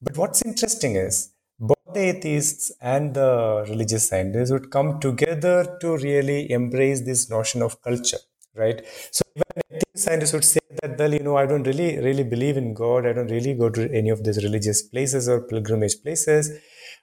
But 0.00 0.16
what's 0.16 0.42
interesting 0.42 0.96
is 0.96 1.32
both 1.58 1.94
the 1.94 2.00
atheists 2.00 2.72
and 2.80 3.14
the 3.14 3.64
religious 3.68 4.08
scientists 4.08 4.50
would 4.50 4.70
come 4.70 4.98
together 5.00 5.78
to 5.80 5.96
really 5.98 6.50
embrace 6.50 7.02
this 7.02 7.30
notion 7.30 7.62
of 7.62 7.80
culture 7.82 8.18
right? 8.56 8.82
So 9.10 9.22
even 9.36 9.62
scientists 9.96 10.32
would 10.34 10.44
say 10.44 10.60
that 10.80 10.98
well 10.98 11.12
you 11.16 11.22
know 11.26 11.36
i 11.36 11.46
don't 11.50 11.66
really 11.70 11.98
really 12.06 12.24
believe 12.24 12.56
in 12.56 12.74
god. 12.74 13.06
I 13.06 13.12
don't 13.12 13.30
really 13.30 13.54
go 13.54 13.70
to 13.70 13.90
any 14.00 14.10
of 14.10 14.22
these 14.24 14.42
religious 14.44 14.82
places 14.82 15.28
or 15.28 15.40
pilgrimage 15.42 16.02
places. 16.02 16.50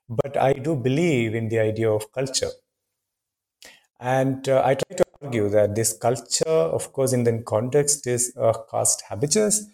But 0.09 0.37
i 0.37 0.53
do 0.53 0.75
believe 0.75 1.35
in 1.35 1.49
the 1.49 1.59
idea 1.59 1.89
of 1.91 2.11
culture. 2.11 2.51
And 3.99 4.47
uh, 4.49 4.61
i 4.65 4.73
try 4.75 4.97
to 4.97 5.05
argue 5.21 5.49
that 5.49 5.75
this 5.75 5.93
culture 5.93 6.59
of 6.79 6.91
course 6.93 7.13
in 7.13 7.23
the 7.23 7.41
context 7.53 8.07
is 8.07 8.33
a 8.35 8.53
caste 8.71 9.03
habitus 9.09 9.65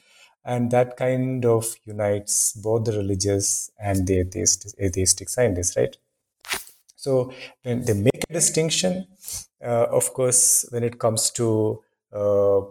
and 0.46 0.72
that 0.72 0.96
kind 0.98 1.46
of 1.46 1.76
unites 1.86 2.54
both 2.54 2.86
the 2.86 2.94
religious 2.94 3.72
and 3.80 4.08
the 4.08 4.20
atheist, 4.20 4.76
atheistic 4.82 5.30
scientists 5.30 5.76
right? 5.76 5.98
So 6.96 7.34
when 7.64 7.84
they 7.86 7.94
make 7.94 8.24
a 8.30 8.34
distinction. 8.34 9.08
Uh, 9.62 9.88
of 9.92 10.14
course 10.14 10.66
when 10.70 10.84
it 10.86 11.00
comes 11.00 11.32
to 11.32 11.84
uh, 12.14 12.62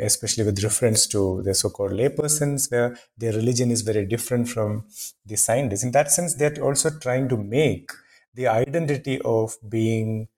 especially 0.00 0.44
with 0.44 0.62
reference 0.62 1.06
to 1.08 1.42
the 1.42 1.54
so-called 1.54 1.92
laypersons, 1.92 2.70
where 2.70 2.96
their 3.16 3.32
religion 3.32 3.70
is 3.70 3.82
very 3.82 4.06
different 4.06 4.48
from 4.48 4.84
the 5.24 5.36
scientists. 5.36 5.84
In 5.84 5.92
that 5.92 6.10
sense, 6.10 6.34
they're 6.34 6.62
also 6.62 6.90
trying 6.98 7.28
to 7.28 7.36
make 7.36 7.90
the 8.34 8.46
identity 8.48 9.20
of 9.24 9.56
being 9.68 10.28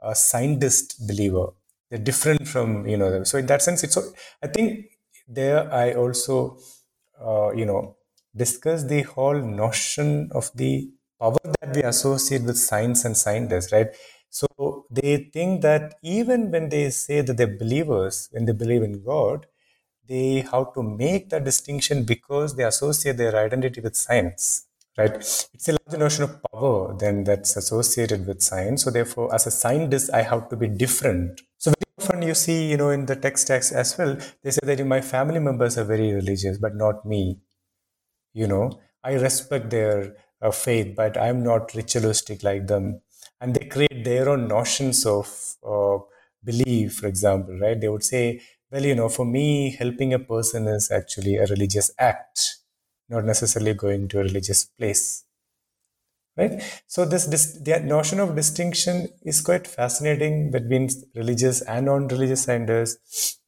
a 0.00 0.14
scientist 0.14 1.06
believer. 1.06 1.48
They're 1.90 1.98
different 1.98 2.46
from 2.46 2.86
you 2.86 2.96
know. 2.96 3.24
So 3.24 3.38
in 3.38 3.46
that 3.46 3.62
sense, 3.62 3.82
it's. 3.82 3.96
I 4.42 4.46
think 4.46 4.86
there 5.26 5.72
I 5.72 5.94
also 5.94 6.58
uh, 7.20 7.50
you 7.52 7.64
know 7.64 7.96
discuss 8.36 8.84
the 8.84 9.02
whole 9.02 9.40
notion 9.40 10.30
of 10.32 10.50
the 10.54 10.90
power 11.20 11.36
that 11.60 11.74
we 11.74 11.82
associate 11.82 12.42
with 12.42 12.56
science 12.56 13.04
and 13.04 13.16
scientists, 13.16 13.72
right? 13.72 13.88
So 14.30 14.86
they 14.90 15.28
think 15.32 15.62
that 15.62 15.94
even 16.02 16.50
when 16.50 16.68
they 16.68 16.90
say 16.90 17.20
that 17.22 17.36
they're 17.36 17.58
believers, 17.58 18.28
when 18.32 18.44
they 18.44 18.52
believe 18.52 18.82
in 18.82 19.02
God, 19.04 19.46
they 20.08 20.40
have 20.52 20.72
to 20.74 20.82
make 20.82 21.28
that 21.30 21.44
distinction 21.44 22.04
because 22.04 22.56
they 22.56 22.64
associate 22.64 23.16
their 23.16 23.36
identity 23.36 23.80
with 23.80 23.96
science 23.96 24.64
right? 24.96 25.14
It's 25.14 25.68
a 25.68 25.76
larger 25.86 25.98
notion 25.98 26.24
of 26.24 26.40
power 26.50 26.92
then 26.98 27.22
that's 27.22 27.56
associated 27.56 28.26
with 28.26 28.42
science. 28.42 28.82
So 28.82 28.90
therefore 28.90 29.32
as 29.32 29.46
a 29.46 29.50
scientist 29.52 30.10
i 30.12 30.22
have 30.22 30.48
to 30.48 30.56
be 30.56 30.66
different. 30.66 31.40
So 31.56 31.70
very 31.70 31.92
often 32.08 32.22
you 32.22 32.34
see 32.34 32.68
you 32.70 32.76
know 32.76 32.90
in 32.90 33.06
the 33.06 33.14
text 33.14 33.48
as 33.50 33.96
well 33.96 34.16
they 34.42 34.50
say 34.50 34.60
that 34.64 34.84
my 34.84 35.00
family 35.00 35.38
members 35.38 35.78
are 35.78 35.84
very 35.84 36.12
religious 36.12 36.58
but 36.58 36.74
not 36.74 37.04
me. 37.06 37.38
You 38.32 38.46
know 38.46 38.80
i 39.04 39.12
respect 39.14 39.70
their 39.70 40.16
uh, 40.42 40.50
faith 40.50 40.94
but 40.96 41.16
i'm 41.16 41.42
not 41.42 41.74
ritualistic 41.74 42.42
like 42.42 42.66
them 42.66 43.00
and 43.40 43.54
they 43.54 43.66
create 43.66 44.04
their 44.04 44.28
own 44.28 44.48
notions 44.48 45.04
of 45.06 45.56
uh, 45.66 45.98
belief 46.44 46.96
for 46.96 47.06
example 47.06 47.58
right 47.58 47.80
they 47.80 47.88
would 47.88 48.04
say 48.04 48.40
well, 48.70 48.84
you 48.84 48.94
know, 48.94 49.08
for 49.08 49.24
me, 49.24 49.70
helping 49.70 50.12
a 50.12 50.18
person 50.18 50.68
is 50.68 50.90
actually 50.90 51.36
a 51.36 51.46
religious 51.46 51.90
act, 51.98 52.58
not 53.08 53.24
necessarily 53.24 53.72
going 53.72 54.08
to 54.08 54.20
a 54.20 54.24
religious 54.24 54.64
place. 54.64 55.24
Right? 56.36 56.62
So, 56.86 57.06
this, 57.06 57.24
this 57.26 57.58
notion 57.82 58.20
of 58.20 58.36
distinction 58.36 59.08
is 59.22 59.40
quite 59.40 59.66
fascinating 59.66 60.50
between 60.50 60.90
religious 61.14 61.62
and 61.62 61.86
non 61.86 62.08
religious 62.08 62.42
scientists. 62.42 63.38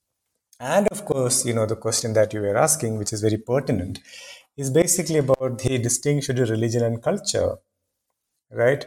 And 0.59 0.89
of 0.89 1.05
course, 1.05 1.45
you 1.45 1.53
know, 1.53 1.67
the 1.67 1.77
question 1.77 2.15
that 2.15 2.33
you 2.33 2.41
were 2.41 2.57
asking, 2.57 2.99
which 2.99 3.13
is 3.13 3.21
very 3.21 3.39
pertinent, 3.39 4.01
is 4.57 4.71
basically 4.71 5.19
about 5.19 5.59
the 5.59 5.79
distinction 5.79 6.37
between 6.37 6.51
religion 6.51 6.83
and 6.83 7.03
culture. 7.03 7.57
Right? 8.51 8.87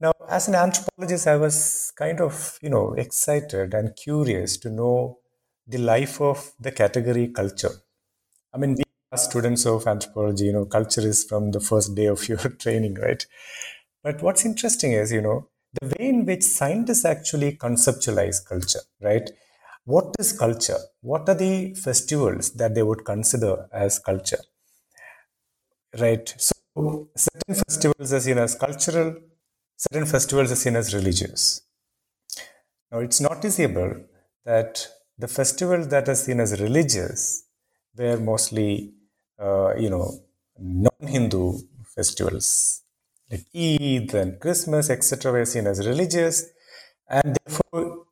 Now, 0.00 0.12
as 0.28 0.48
an 0.48 0.54
anthropologist, 0.54 1.26
I 1.26 1.36
was 1.36 1.92
kind 1.96 2.20
of, 2.20 2.58
you 2.62 2.70
know, 2.70 2.94
excited 2.94 3.74
and 3.74 3.96
curious 3.96 4.56
to 4.58 4.70
know 4.70 5.18
the 5.66 5.78
life 5.78 6.20
of 6.20 6.52
the 6.60 6.70
category 6.72 7.28
culture. 7.28 7.72
I 8.54 8.58
mean, 8.58 8.74
we 8.76 8.84
are 9.12 9.18
students 9.18 9.66
of 9.66 9.86
anthropology, 9.86 10.46
you 10.46 10.52
know, 10.52 10.66
culture 10.66 11.00
is 11.02 11.24
from 11.24 11.52
the 11.52 11.60
first 11.60 11.94
day 11.94 12.06
of 12.06 12.28
your 12.30 12.38
training, 12.38 12.94
right? 12.94 13.24
But 14.02 14.22
what's 14.22 14.44
interesting 14.46 14.92
is, 14.92 15.12
you 15.12 15.22
know, 15.22 15.48
the 15.80 15.88
way 15.88 16.08
in 16.08 16.26
which 16.26 16.44
scientists 16.44 17.04
actually 17.04 17.56
conceptualize 17.56 18.44
culture, 18.46 18.80
right? 19.02 19.28
What 19.84 20.14
is 20.18 20.32
culture? 20.32 20.78
What 21.02 21.28
are 21.28 21.34
the 21.34 21.74
festivals 21.74 22.52
that 22.54 22.74
they 22.74 22.82
would 22.82 23.04
consider 23.04 23.68
as 23.72 23.98
culture? 23.98 24.40
Right? 25.98 26.34
So, 26.38 27.08
certain 27.16 27.54
festivals 27.66 28.12
are 28.12 28.20
seen 28.20 28.38
as 28.38 28.54
cultural, 28.54 29.16
certain 29.84 30.06
festivals 30.06 30.52
are 30.52 30.60
seen 30.64 30.76
as 30.76 30.92
religious. 30.92 31.62
Now, 32.90 32.98
it's 32.98 33.20
noticeable 33.20 33.92
that 34.44 34.86
the 35.16 35.28
festivals 35.28 35.88
that 35.88 36.08
are 36.08 36.14
seen 36.14 36.40
as 36.40 36.60
religious 36.60 37.44
were 37.96 38.18
mostly, 38.18 38.94
uh, 39.40 39.74
you 39.76 39.90
know, 39.90 40.06
non-Hindu 40.58 41.58
festivals 41.84 42.82
like 43.30 43.44
Eid 43.54 44.14
and 44.14 44.40
Christmas, 44.40 44.90
etc., 44.90 45.32
were 45.32 45.44
seen 45.44 45.66
as 45.66 45.86
religious, 45.86 46.46
and 47.08 47.36
therefore 47.36 48.06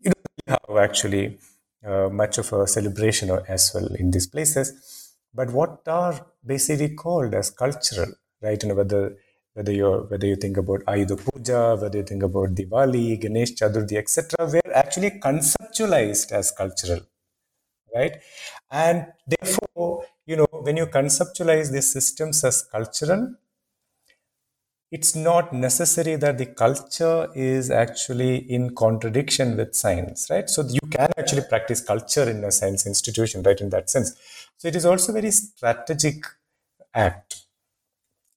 you 0.00 0.10
don't 0.10 0.48
have 0.48 0.76
actually 0.78 1.38
uh, 1.86 2.08
much 2.08 2.38
of 2.38 2.52
a 2.52 2.66
celebration 2.66 3.30
as 3.48 3.70
well 3.74 3.88
in 3.94 4.10
these 4.10 4.26
places. 4.26 4.66
But 5.32 5.50
what 5.52 5.86
are 5.86 6.26
basically 6.44 6.90
called 6.94 7.34
as 7.34 7.50
cultural, 7.50 8.12
right? 8.42 8.60
You 8.62 8.68
know, 8.68 8.74
whether 8.74 9.16
whether 9.54 9.72
you 9.72 10.06
whether 10.08 10.26
you 10.26 10.36
think 10.36 10.56
about 10.56 10.80
Ayudha 10.86 11.16
Puja, 11.24 11.76
whether 11.80 11.98
you 11.98 12.04
think 12.04 12.22
about 12.22 12.54
Diwali, 12.54 13.20
Ganesh 13.20 13.52
Chaturthi, 13.54 13.96
etc., 13.96 14.46
were 14.52 14.74
actually 14.74 15.10
conceptualized 15.12 16.32
as 16.32 16.50
cultural, 16.50 17.00
right? 17.94 18.16
And 18.70 19.06
therefore, 19.26 20.04
you 20.26 20.36
know, 20.36 20.46
when 20.50 20.76
you 20.76 20.86
conceptualize 20.86 21.70
these 21.70 21.90
systems 21.90 22.42
as 22.44 22.62
cultural, 22.62 23.34
it's 24.90 25.14
not 25.14 25.52
necessary 25.52 26.16
that 26.16 26.38
the 26.38 26.46
culture 26.46 27.28
is 27.34 27.70
actually 27.70 28.36
in 28.50 28.74
contradiction 28.74 29.56
with 29.56 29.74
science, 29.74 30.28
right? 30.30 30.50
So 30.50 30.62
you 30.62 30.80
can 30.90 31.10
actually 31.16 31.42
practice 31.48 31.80
culture 31.80 32.28
in 32.28 32.42
a 32.44 32.50
science 32.50 32.86
institution, 32.86 33.42
right? 33.42 33.60
In 33.60 33.70
that 33.70 33.88
sense, 33.88 34.14
so 34.56 34.68
it 34.68 34.74
is 34.74 34.84
also 34.84 35.12
very 35.12 35.30
strategic 35.30 36.24
act, 36.92 37.44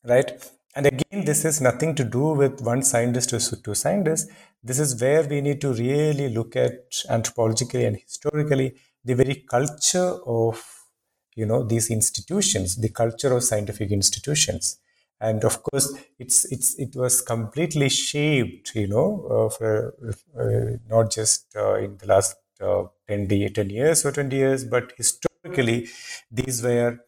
right? 0.04 0.32
And 0.78 0.86
again, 0.86 1.26
this 1.26 1.44
is 1.44 1.60
nothing 1.60 1.96
to 1.96 2.04
do 2.04 2.34
with 2.42 2.62
one 2.62 2.84
scientist 2.84 3.30
to 3.32 3.40
two 3.64 3.74
scientists. 3.74 4.32
This 4.64 4.78
is 4.78 5.02
where 5.02 5.24
we 5.28 5.42
need 5.42 5.60
to 5.62 5.74
really 5.74 6.30
look 6.30 6.56
at 6.56 6.92
anthropologically 7.10 7.88
and 7.88 7.98
historically 7.98 8.76
the 9.04 9.16
very 9.16 9.36
culture 9.50 10.10
of 10.28 10.64
you 11.36 11.48
know 11.48 11.64
these 11.64 11.90
institutions, 11.90 12.76
the 12.76 12.90
culture 12.90 13.34
of 13.34 13.44
scientific 13.44 13.90
institutions. 13.92 14.78
And 15.20 15.44
of 15.44 15.64
course, 15.64 15.88
it's 16.20 16.46
it's 16.46 16.76
it 16.76 16.96
was 16.96 17.24
completely 17.24 17.90
shaped, 17.90 18.76
you 18.76 18.88
know, 18.88 19.08
uh, 19.36 19.50
for 19.50 19.96
uh, 20.40 20.78
not 20.94 21.12
just 21.12 21.56
uh, 21.56 21.74
in 21.86 21.98
the 21.98 22.06
last 22.06 22.36
uh, 22.62 22.84
10, 23.08 23.28
10 23.28 23.70
years 23.72 24.06
or 24.06 24.12
20 24.12 24.36
years, 24.36 24.64
but 24.64 24.94
historically, 24.96 25.90
these 26.30 26.62
were 26.62 27.00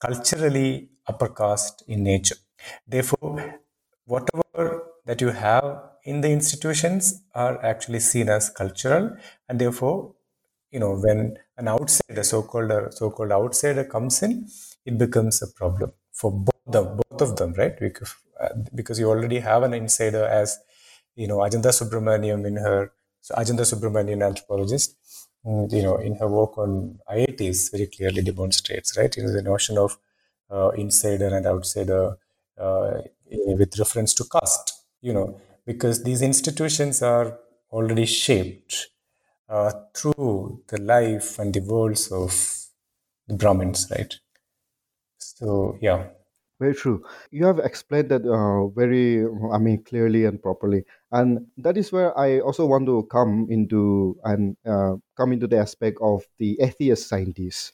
culturally 0.00 0.90
upper 1.06 1.28
caste 1.28 1.84
in 1.86 2.02
nature. 2.02 2.41
Therefore, 2.86 3.60
whatever 4.06 4.84
that 5.06 5.20
you 5.20 5.28
have 5.28 5.82
in 6.04 6.20
the 6.20 6.30
institutions 6.30 7.22
are 7.34 7.62
actually 7.64 8.00
seen 8.00 8.28
as 8.28 8.50
cultural, 8.50 9.16
and 9.48 9.58
therefore, 9.60 10.14
you 10.70 10.80
know, 10.80 10.96
when 10.96 11.38
an 11.56 11.68
outsider, 11.68 12.22
so-called 12.22 12.94
so-called 12.94 13.32
outsider 13.32 13.84
comes 13.84 14.22
in, 14.22 14.48
it 14.84 14.98
becomes 14.98 15.42
a 15.42 15.48
problem 15.48 15.92
for 16.12 16.32
both 16.32 16.52
both 16.66 17.20
of 17.20 17.36
them, 17.36 17.54
right? 17.54 17.78
Because 17.78 18.14
uh, 18.40 18.54
because 18.74 18.98
you 18.98 19.08
already 19.08 19.38
have 19.40 19.62
an 19.62 19.74
insider 19.74 20.24
as 20.24 20.58
you 21.14 21.26
know 21.28 21.38
Ajantha 21.38 21.72
Subramanian 21.80 22.46
in 22.46 22.56
her 22.56 22.92
so 23.20 23.34
Ajantha 23.36 23.64
Subramanian 23.72 24.24
anthropologist, 24.26 24.96
mm, 25.46 25.72
you 25.72 25.82
know, 25.82 25.96
in 25.98 26.16
her 26.16 26.28
work 26.28 26.58
on 26.58 26.98
IITs 27.08 27.70
very 27.70 27.86
clearly 27.86 28.22
demonstrates, 28.22 28.98
right? 28.98 29.16
You 29.16 29.22
know, 29.24 29.32
the 29.32 29.42
notion 29.42 29.78
of 29.78 29.96
uh, 30.50 30.70
insider 30.70 31.28
and 31.34 31.46
outsider 31.46 32.18
with 33.30 33.78
reference 33.78 34.14
to 34.14 34.24
caste, 34.24 34.84
you 35.00 35.12
know, 35.12 35.40
because 35.66 36.02
these 36.02 36.22
institutions 36.22 37.02
are 37.02 37.38
already 37.70 38.06
shaped 38.06 38.88
uh, 39.48 39.72
through 39.94 40.62
the 40.68 40.80
life 40.80 41.38
and 41.38 41.54
the 41.54 41.60
worlds 41.60 42.10
of 42.12 42.32
the 43.28 43.34
Brahmins, 43.34 43.88
right? 43.90 44.14
So, 45.18 45.78
yeah. 45.80 46.08
Very 46.60 46.74
true. 46.74 47.04
You 47.32 47.44
have 47.46 47.58
explained 47.58 48.08
that 48.10 48.22
uh, 48.24 48.68
very, 48.68 49.26
I 49.52 49.58
mean, 49.58 49.82
clearly 49.82 50.26
and 50.26 50.40
properly, 50.40 50.84
and 51.10 51.46
that 51.58 51.76
is 51.76 51.90
where 51.90 52.16
I 52.16 52.38
also 52.38 52.66
want 52.66 52.86
to 52.86 53.02
come 53.10 53.48
into 53.50 54.16
and 54.22 54.56
uh, 54.64 54.94
come 55.16 55.32
into 55.32 55.48
the 55.48 55.58
aspect 55.58 55.98
of 56.00 56.22
the 56.38 56.56
atheist 56.60 57.08
scientists, 57.08 57.72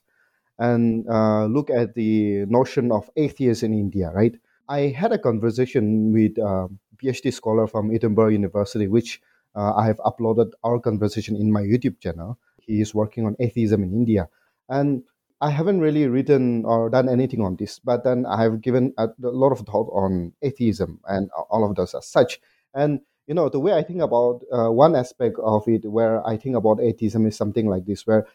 and 0.58 1.08
uh, 1.10 1.46
look 1.46 1.70
at 1.70 1.94
the 1.94 2.46
notion 2.46 2.92
of 2.92 3.10
atheists 3.16 3.62
in 3.62 3.74
India, 3.74 4.10
right? 4.14 4.36
I 4.68 4.80
had 4.88 5.12
a 5.12 5.18
conversation 5.18 6.12
with 6.12 6.36
a 6.38 6.68
PhD 7.02 7.32
scholar 7.32 7.66
from 7.66 7.94
Edinburgh 7.94 8.28
University, 8.28 8.86
which 8.86 9.20
uh, 9.54 9.74
I 9.74 9.86
have 9.86 9.98
uploaded 9.98 10.52
our 10.62 10.78
conversation 10.78 11.36
in 11.36 11.50
my 11.50 11.62
YouTube 11.62 12.00
channel. 12.00 12.38
He 12.60 12.80
is 12.80 12.94
working 12.94 13.26
on 13.26 13.36
atheism 13.40 13.82
in 13.82 13.92
India. 13.92 14.28
And 14.68 15.04
I 15.40 15.50
haven't 15.50 15.80
really 15.80 16.06
written 16.06 16.64
or 16.64 16.90
done 16.90 17.08
anything 17.08 17.40
on 17.40 17.56
this, 17.56 17.78
but 17.78 18.04
then 18.04 18.26
I 18.26 18.42
have 18.42 18.60
given 18.60 18.92
a, 18.98 19.08
a 19.22 19.30
lot 19.30 19.52
of 19.52 19.60
thought 19.60 19.88
on 19.92 20.32
atheism 20.42 21.00
and 21.08 21.30
all 21.50 21.64
of 21.68 21.76
those 21.76 21.94
as 21.94 22.06
such. 22.06 22.40
And 22.74 23.00
you 23.26 23.34
know, 23.34 23.48
the 23.48 23.60
way 23.60 23.74
I 23.74 23.82
think 23.82 24.00
about 24.00 24.40
uh, 24.50 24.72
one 24.72 24.96
aspect 24.96 25.36
of 25.42 25.68
it, 25.68 25.84
where 25.84 26.26
I 26.26 26.38
think 26.38 26.56
about 26.56 26.80
atheism, 26.80 27.26
is 27.26 27.36
something 27.36 27.66
like 27.66 27.84
this, 27.84 28.06
where 28.06 28.26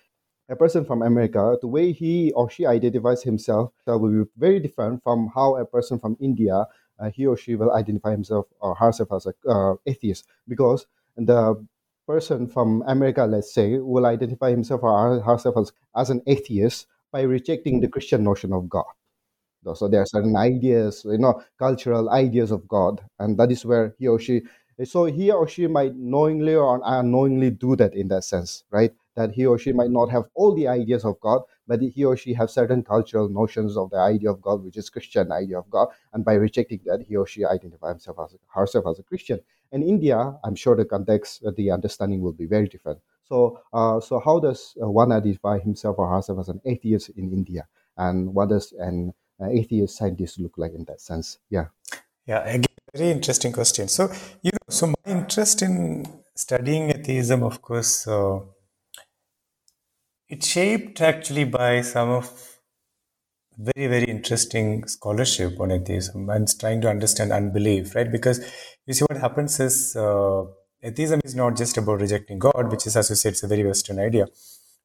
a 0.50 0.56
person 0.56 0.86
from 0.86 1.02
America, 1.02 1.58
the 1.62 1.68
way 1.68 1.92
he 1.92 2.32
or 2.34 2.50
she 2.50 2.66
identifies 2.66 3.24
himself 3.24 3.72
that 3.86 3.98
will 3.98 4.24
be 4.24 4.30
very 4.38 4.60
different 4.60 5.02
from 5.04 5.30
how 5.34 5.56
a 5.56 5.66
person 5.66 6.00
from 6.00 6.18
India, 6.20 6.66
uh, 7.00 7.10
he 7.10 7.26
or 7.26 7.38
she 7.38 7.56
will 7.56 7.72
identify 7.72 8.12
himself 8.12 8.48
or 8.60 8.76
herself 8.76 9.10
as 9.14 9.26
an 9.26 9.34
uh, 9.48 9.74
atheist. 9.86 10.26
Because 10.48 10.86
the 11.16 11.66
person 12.08 12.48
from 12.48 12.84
America, 12.88 13.26
let's 13.26 13.54
say, 13.54 13.78
will 13.78 14.06
identify 14.06 14.50
himself 14.50 14.84
or 14.84 15.22
herself 15.22 15.58
as, 15.58 15.72
as 15.96 16.10
an 16.10 16.22
atheist 16.28 16.88
by 17.12 17.22
rejecting 17.22 17.80
the 17.80 17.88
Christian 17.88 18.24
notion 18.24 18.52
of 18.52 18.68
God. 18.68 18.86
So 19.76 19.88
there 19.88 20.02
are 20.02 20.06
certain 20.06 20.36
ideas, 20.36 21.06
you 21.06 21.18
know, 21.18 21.42
cultural 21.58 22.10
ideas 22.10 22.52
of 22.52 22.68
God, 22.68 23.02
and 23.20 23.38
that 23.40 23.50
is 23.52 23.66
where 23.66 23.96
he 23.98 24.08
or 24.10 24.20
she. 24.20 24.42
So 24.84 25.06
he 25.06 25.32
or 25.32 25.48
she 25.48 25.68
might 25.68 25.96
knowingly 25.96 26.56
or 26.56 26.82
unknowingly 26.84 27.52
do 27.52 27.76
that 27.78 27.94
in 27.94 28.10
that 28.10 28.26
sense, 28.26 28.66
right? 28.72 28.92
That 29.16 29.32
he 29.32 29.46
or 29.46 29.58
she 29.58 29.72
might 29.72 29.92
not 29.92 30.10
have 30.10 30.26
all 30.34 30.56
the 30.56 30.68
ideas 30.68 31.06
of 31.06 31.20
God, 31.20 31.42
but 31.68 31.82
he 31.82 32.04
or 32.04 32.18
she 32.18 32.34
have 32.34 32.50
certain 32.50 32.84
cultural 32.84 33.30
notions 33.30 33.78
of 33.78 33.90
the 33.90 33.98
idea 33.98 34.32
of 34.32 34.42
God, 34.42 34.64
which 34.64 34.78
is 34.78 34.90
Christian 34.90 35.32
idea 35.32 35.60
of 35.60 35.70
God, 35.70 35.90
and 36.14 36.26
by 36.26 36.34
rejecting 36.34 36.82
that, 36.86 37.02
he 37.08 37.16
or 37.16 37.28
she 37.28 37.46
identify 37.46 37.90
himself 37.90 38.18
as 38.24 38.36
herself 38.48 38.86
as 38.88 39.00
a 39.00 39.04
Christian. 39.04 39.40
in 39.72 39.82
India, 39.82 40.38
I'm 40.44 40.56
sure 40.56 40.76
the 40.76 40.86
context, 40.86 41.44
uh, 41.44 41.52
the 41.58 41.72
understanding 41.72 42.22
will 42.22 42.34
be 42.34 42.46
very 42.46 42.68
different. 42.68 43.00
So, 43.24 43.60
uh, 43.74 44.00
so 44.00 44.20
how 44.20 44.40
does 44.40 44.76
uh, 44.82 44.90
one 44.90 45.12
identify 45.12 45.60
himself 45.60 45.96
or 45.98 46.08
herself 46.10 46.40
as 46.40 46.50
an 46.50 46.62
atheist 46.66 47.10
in 47.10 47.32
India, 47.32 47.68
and 47.98 48.34
what 48.34 48.50
does 48.50 48.74
an 48.78 49.14
uh, 49.42 49.48
atheist 49.48 49.98
scientist 49.98 50.40
look 50.40 50.58
like 50.58 50.74
in 50.74 50.84
that 50.86 51.02
sense? 51.02 51.40
Yeah. 51.50 51.68
Yeah, 52.28 52.44
again, 52.44 52.66
very 52.94 53.12
interesting 53.12 53.52
question. 53.52 53.88
So, 53.88 54.12
you 54.42 54.52
know, 54.52 54.70
so 54.70 54.88
my 54.88 55.12
interest 55.12 55.62
in 55.62 56.06
studying 56.36 56.90
atheism, 56.92 57.44
of 57.44 57.62
course, 57.62 58.08
uh, 58.08 58.40
it's 60.30 60.48
shaped 60.48 61.02
actually 61.02 61.46
by 61.46 61.82
some 61.82 62.10
of 62.10 62.60
very 63.58 63.88
very 63.88 64.06
interesting 64.06 64.86
scholarship 64.88 65.60
on 65.60 65.72
atheism 65.72 66.30
and 66.30 66.48
trying 66.60 66.82
to 66.82 66.90
understand 66.90 67.32
unbelief 67.32 67.94
right? 67.96 68.12
Because 68.12 68.40
you 68.88 68.94
see 68.94 69.06
what 69.10 69.20
happens 69.20 69.60
is 69.60 69.96
uh, 69.96 70.44
atheism 70.82 71.22
is 71.24 71.36
not 71.36 71.56
just 71.56 71.78
about 71.78 72.02
rejecting 72.02 72.40
god 72.40 72.72
which 72.72 72.88
is 72.88 72.98
as 72.98 73.10
you 73.10 73.16
said 73.16 73.34
it's 73.34 73.44
a 73.44 73.48
very 73.48 73.64
western 73.64 74.00
idea. 74.00 74.28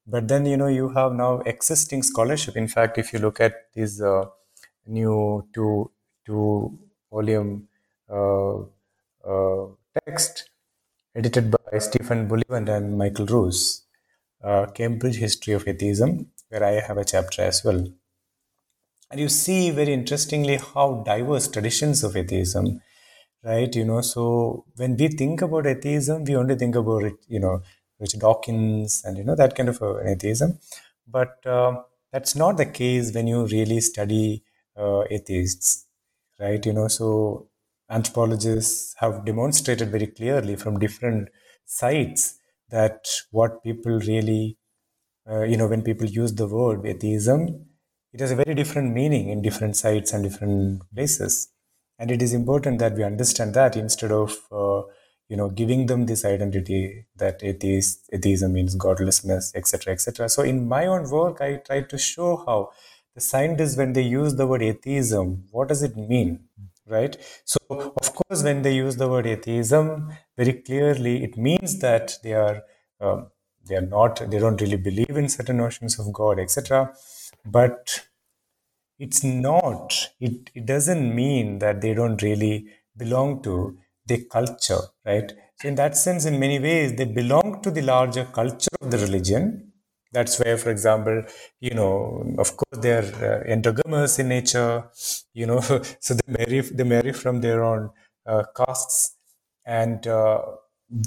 But 0.06 0.28
then 0.28 0.46
you 0.46 0.56
know 0.56 0.68
you 0.68 0.88
have 0.90 1.12
now 1.12 1.40
existing 1.40 2.02
scholarship. 2.02 2.56
In 2.56 2.66
fact 2.66 2.96
if 2.98 3.12
you 3.12 3.18
look 3.18 3.40
at 3.40 3.54
this 3.74 4.00
uh, 4.00 4.24
new 4.86 5.46
two 5.54 5.90
two 6.26 6.78
volume 7.10 7.68
uh, 8.10 8.56
uh, 9.24 9.66
text 10.04 10.50
edited 11.14 11.50
by 11.50 11.78
stephen 11.78 12.28
bullivant 12.28 12.68
and 12.68 12.96
michael 12.96 13.26
ruse 13.26 13.82
uh, 14.42 14.66
cambridge 14.66 15.16
history 15.16 15.54
of 15.54 15.66
atheism 15.68 16.30
where 16.48 16.64
i 16.64 16.72
have 16.80 16.98
a 16.98 17.04
chapter 17.04 17.42
as 17.42 17.64
well 17.64 17.86
and 19.10 19.20
you 19.20 19.28
see 19.28 19.70
very 19.70 19.92
interestingly 19.92 20.56
how 20.56 21.02
diverse 21.06 21.48
traditions 21.48 22.04
of 22.04 22.16
atheism, 22.16 22.80
right? 23.42 23.74
You 23.74 23.84
know, 23.84 24.00
so 24.00 24.64
when 24.76 24.96
we 24.96 25.08
think 25.08 25.42
about 25.42 25.66
atheism, 25.66 26.24
we 26.24 26.36
only 26.36 26.56
think 26.56 26.74
about 26.76 27.04
it, 27.04 27.14
you 27.28 27.40
know, 27.40 27.62
Richard 27.98 28.20
Dawkins 28.20 29.02
and 29.04 29.16
you 29.16 29.24
know 29.24 29.34
that 29.34 29.56
kind 29.56 29.68
of 29.68 29.82
atheism, 30.06 30.58
but 31.06 31.44
uh, 31.46 31.82
that's 32.12 32.36
not 32.36 32.56
the 32.56 32.66
case 32.66 33.12
when 33.12 33.26
you 33.26 33.46
really 33.46 33.80
study 33.80 34.44
uh, 34.76 35.02
atheists, 35.10 35.86
right? 36.38 36.64
You 36.64 36.72
know, 36.74 36.88
so 36.88 37.48
anthropologists 37.90 38.94
have 38.98 39.24
demonstrated 39.24 39.90
very 39.90 40.06
clearly 40.06 40.54
from 40.54 40.78
different 40.78 41.28
sites 41.64 42.37
that 42.70 43.08
what 43.30 43.62
people 43.62 43.98
really, 44.00 44.58
uh, 45.30 45.42
you 45.42 45.56
know, 45.56 45.66
when 45.66 45.82
people 45.82 46.06
use 46.06 46.34
the 46.34 46.46
word 46.46 46.86
atheism, 46.86 47.66
it 48.12 48.20
has 48.20 48.30
a 48.30 48.36
very 48.36 48.54
different 48.54 48.94
meaning 48.94 49.28
in 49.28 49.42
different 49.42 49.76
sites 49.76 50.12
and 50.12 50.24
different 50.24 50.82
places. 50.94 51.48
And 51.98 52.10
it 52.10 52.22
is 52.22 52.32
important 52.32 52.78
that 52.78 52.94
we 52.94 53.04
understand 53.04 53.54
that 53.54 53.76
instead 53.76 54.12
of 54.12 54.36
uh, 54.52 54.82
you 55.28 55.36
know 55.36 55.50
giving 55.50 55.86
them 55.86 56.06
this 56.06 56.24
identity 56.24 57.06
that 57.16 57.42
atheist, 57.42 58.08
atheism 58.12 58.54
means 58.54 58.74
godlessness 58.76 59.52
etc 59.54 59.92
etc 59.92 60.26
so 60.26 60.42
in 60.42 60.66
my 60.66 60.86
own 60.86 61.10
work 61.10 61.42
i 61.42 61.56
try 61.56 61.82
to 61.82 61.98
show 61.98 62.42
how 62.46 62.70
the 63.14 63.20
scientists 63.20 63.76
when 63.76 63.92
they 63.92 64.00
use 64.00 64.36
the 64.36 64.46
word 64.46 64.62
atheism 64.62 65.44
what 65.50 65.68
does 65.68 65.82
it 65.82 65.94
mean 65.98 66.48
right? 66.88 67.16
So 67.44 67.58
of 67.70 68.14
course 68.14 68.42
when 68.42 68.62
they 68.62 68.74
use 68.74 68.96
the 68.96 69.08
word 69.08 69.26
atheism 69.26 70.12
very 70.40 70.54
clearly 70.66 71.14
it 71.24 71.36
means 71.48 71.78
that 71.86 72.18
they 72.22 72.34
are 72.44 72.62
um, 73.00 73.26
they 73.68 73.76
are 73.80 73.88
not 73.96 74.22
they 74.30 74.38
don't 74.44 74.60
really 74.60 74.82
believe 74.88 75.16
in 75.22 75.28
certain 75.28 75.58
notions 75.64 75.98
of 75.98 76.12
god 76.20 76.38
etc 76.44 76.90
but 77.44 78.00
it's 78.98 79.22
not 79.22 80.10
it, 80.20 80.50
it 80.54 80.66
doesn't 80.66 81.14
mean 81.14 81.58
that 81.58 81.80
they 81.80 81.94
don't 81.94 82.22
really 82.22 82.66
belong 82.96 83.42
to 83.42 83.78
the 84.06 84.24
culture 84.24 84.80
right? 85.04 85.32
So 85.60 85.68
in 85.68 85.74
that 85.76 85.96
sense 85.96 86.24
in 86.24 86.38
many 86.38 86.58
ways 86.58 86.96
they 86.96 87.04
belong 87.04 87.62
to 87.62 87.70
the 87.70 87.82
larger 87.82 88.24
culture 88.24 88.76
of 88.80 88.90
the 88.90 88.98
religion. 88.98 89.72
That's 90.12 90.38
where 90.40 90.56
for 90.56 90.70
example 90.70 91.24
you 91.60 91.74
know 91.74 92.34
of 92.38 92.56
course 92.56 92.78
they're 92.80 93.10
uh, 93.30 93.52
endogamous 93.54 94.18
in 94.18 94.28
nature 94.28 94.84
you 95.34 95.46
know 95.46 95.60
so 96.00 96.14
they 96.14 96.32
marry 96.38 96.60
they 96.60 96.84
marry 96.84 97.12
from 97.12 97.40
their 97.40 97.62
own 97.62 97.90
uh, 98.26 98.44
castes 98.56 99.17
and 99.68 100.06
uh, 100.06 100.42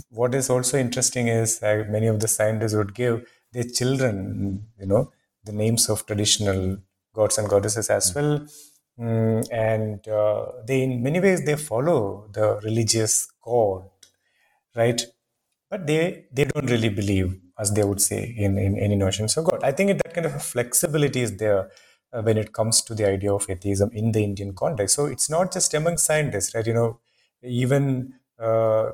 what 0.10 0.36
is 0.36 0.50
also 0.50 0.78
interesting 0.78 1.28
is 1.28 1.62
uh, 1.64 1.84
many 1.90 2.08
of 2.08 2.20
the 2.20 2.28
scientists 2.28 2.76
would 2.76 2.94
give 2.94 3.16
their 3.54 3.64
children 3.64 4.68
you 4.80 4.86
know 4.86 5.12
the 5.44 5.52
names 5.52 5.90
of 5.90 6.06
traditional 6.06 6.78
gods 7.14 7.38
and 7.38 7.50
goddesses 7.50 7.90
as 7.90 8.14
well. 8.16 8.46
Mm, 9.00 9.48
and 9.52 10.08
uh, 10.08 10.46
they, 10.66 10.84
in 10.84 11.02
many 11.02 11.20
ways, 11.20 11.44
they 11.46 11.56
follow 11.56 12.28
the 12.32 12.60
religious 12.64 13.32
god, 13.44 13.86
right? 14.76 15.02
But 15.70 15.88
they 15.88 16.26
they 16.32 16.46
don't 16.46 16.70
really 16.70 16.90
believe, 16.90 17.40
as 17.58 17.72
they 17.74 17.84
would 17.84 18.02
say, 18.02 18.36
in, 18.38 18.58
in 18.58 18.78
any 18.78 18.96
notions 18.96 19.38
of 19.38 19.46
God. 19.46 19.64
I 19.64 19.72
think 19.72 20.02
that 20.02 20.14
kind 20.14 20.26
of 20.26 20.44
flexibility 20.44 21.22
is 21.22 21.38
there 21.38 21.72
uh, 22.14 22.22
when 22.22 22.38
it 22.38 22.54
comes 22.54 22.82
to 22.84 22.96
the 22.96 23.08
idea 23.08 23.34
of 23.34 23.50
atheism 23.50 23.90
in 23.94 24.12
the 24.12 24.24
Indian 24.24 24.54
context. 24.54 24.96
So 24.96 25.06
it's 25.06 25.30
not 25.30 25.54
just 25.54 25.74
among 25.74 25.98
scientists, 25.98 26.54
right? 26.54 26.68
You 26.68 26.74
know, 26.74 27.00
even 27.44 28.14
uh, 28.42 28.92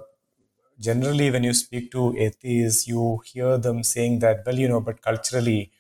generally 0.79 1.31
when 1.31 1.43
you 1.43 1.53
speak 1.53 1.91
to 1.91 2.15
atheists 2.17 2.87
you 2.87 3.21
hear 3.25 3.57
them 3.57 3.83
saying 3.83 4.19
that 4.19 4.43
well 4.45 4.59
you 4.63 4.67
know 4.67 4.81
but 4.81 5.01
culturally 5.01 5.71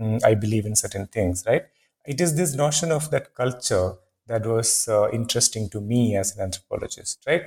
mm, 0.00 0.22
i 0.24 0.34
believe 0.34 0.66
in 0.66 0.76
certain 0.76 1.06
things 1.06 1.44
right? 1.46 1.64
It 2.06 2.20
is 2.20 2.36
this 2.36 2.54
notion 2.54 2.92
of 2.92 3.10
that 3.10 3.34
culture 3.34 3.94
that 4.28 4.46
was 4.46 4.86
uh, 4.88 5.10
interesting 5.10 5.68
to 5.70 5.80
me 5.80 6.16
as 6.16 6.36
an 6.36 6.42
anthropologist 6.42 7.24
right? 7.26 7.42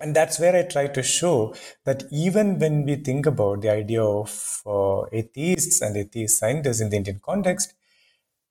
And 0.00 0.14
that's 0.16 0.38
where 0.40 0.54
i 0.56 0.62
try 0.62 0.86
to 0.88 1.02
show 1.02 1.54
that 1.84 2.04
even 2.12 2.58
when 2.58 2.84
we 2.84 2.96
think 2.96 3.26
about 3.26 3.62
the 3.62 3.70
idea 3.70 4.02
of 4.04 4.62
uh, 4.66 5.02
atheists 5.12 5.80
and 5.82 5.96
atheist 5.96 6.38
scientists 6.38 6.80
in 6.80 6.90
the 6.90 6.96
indian 6.96 7.20
context 7.30 7.74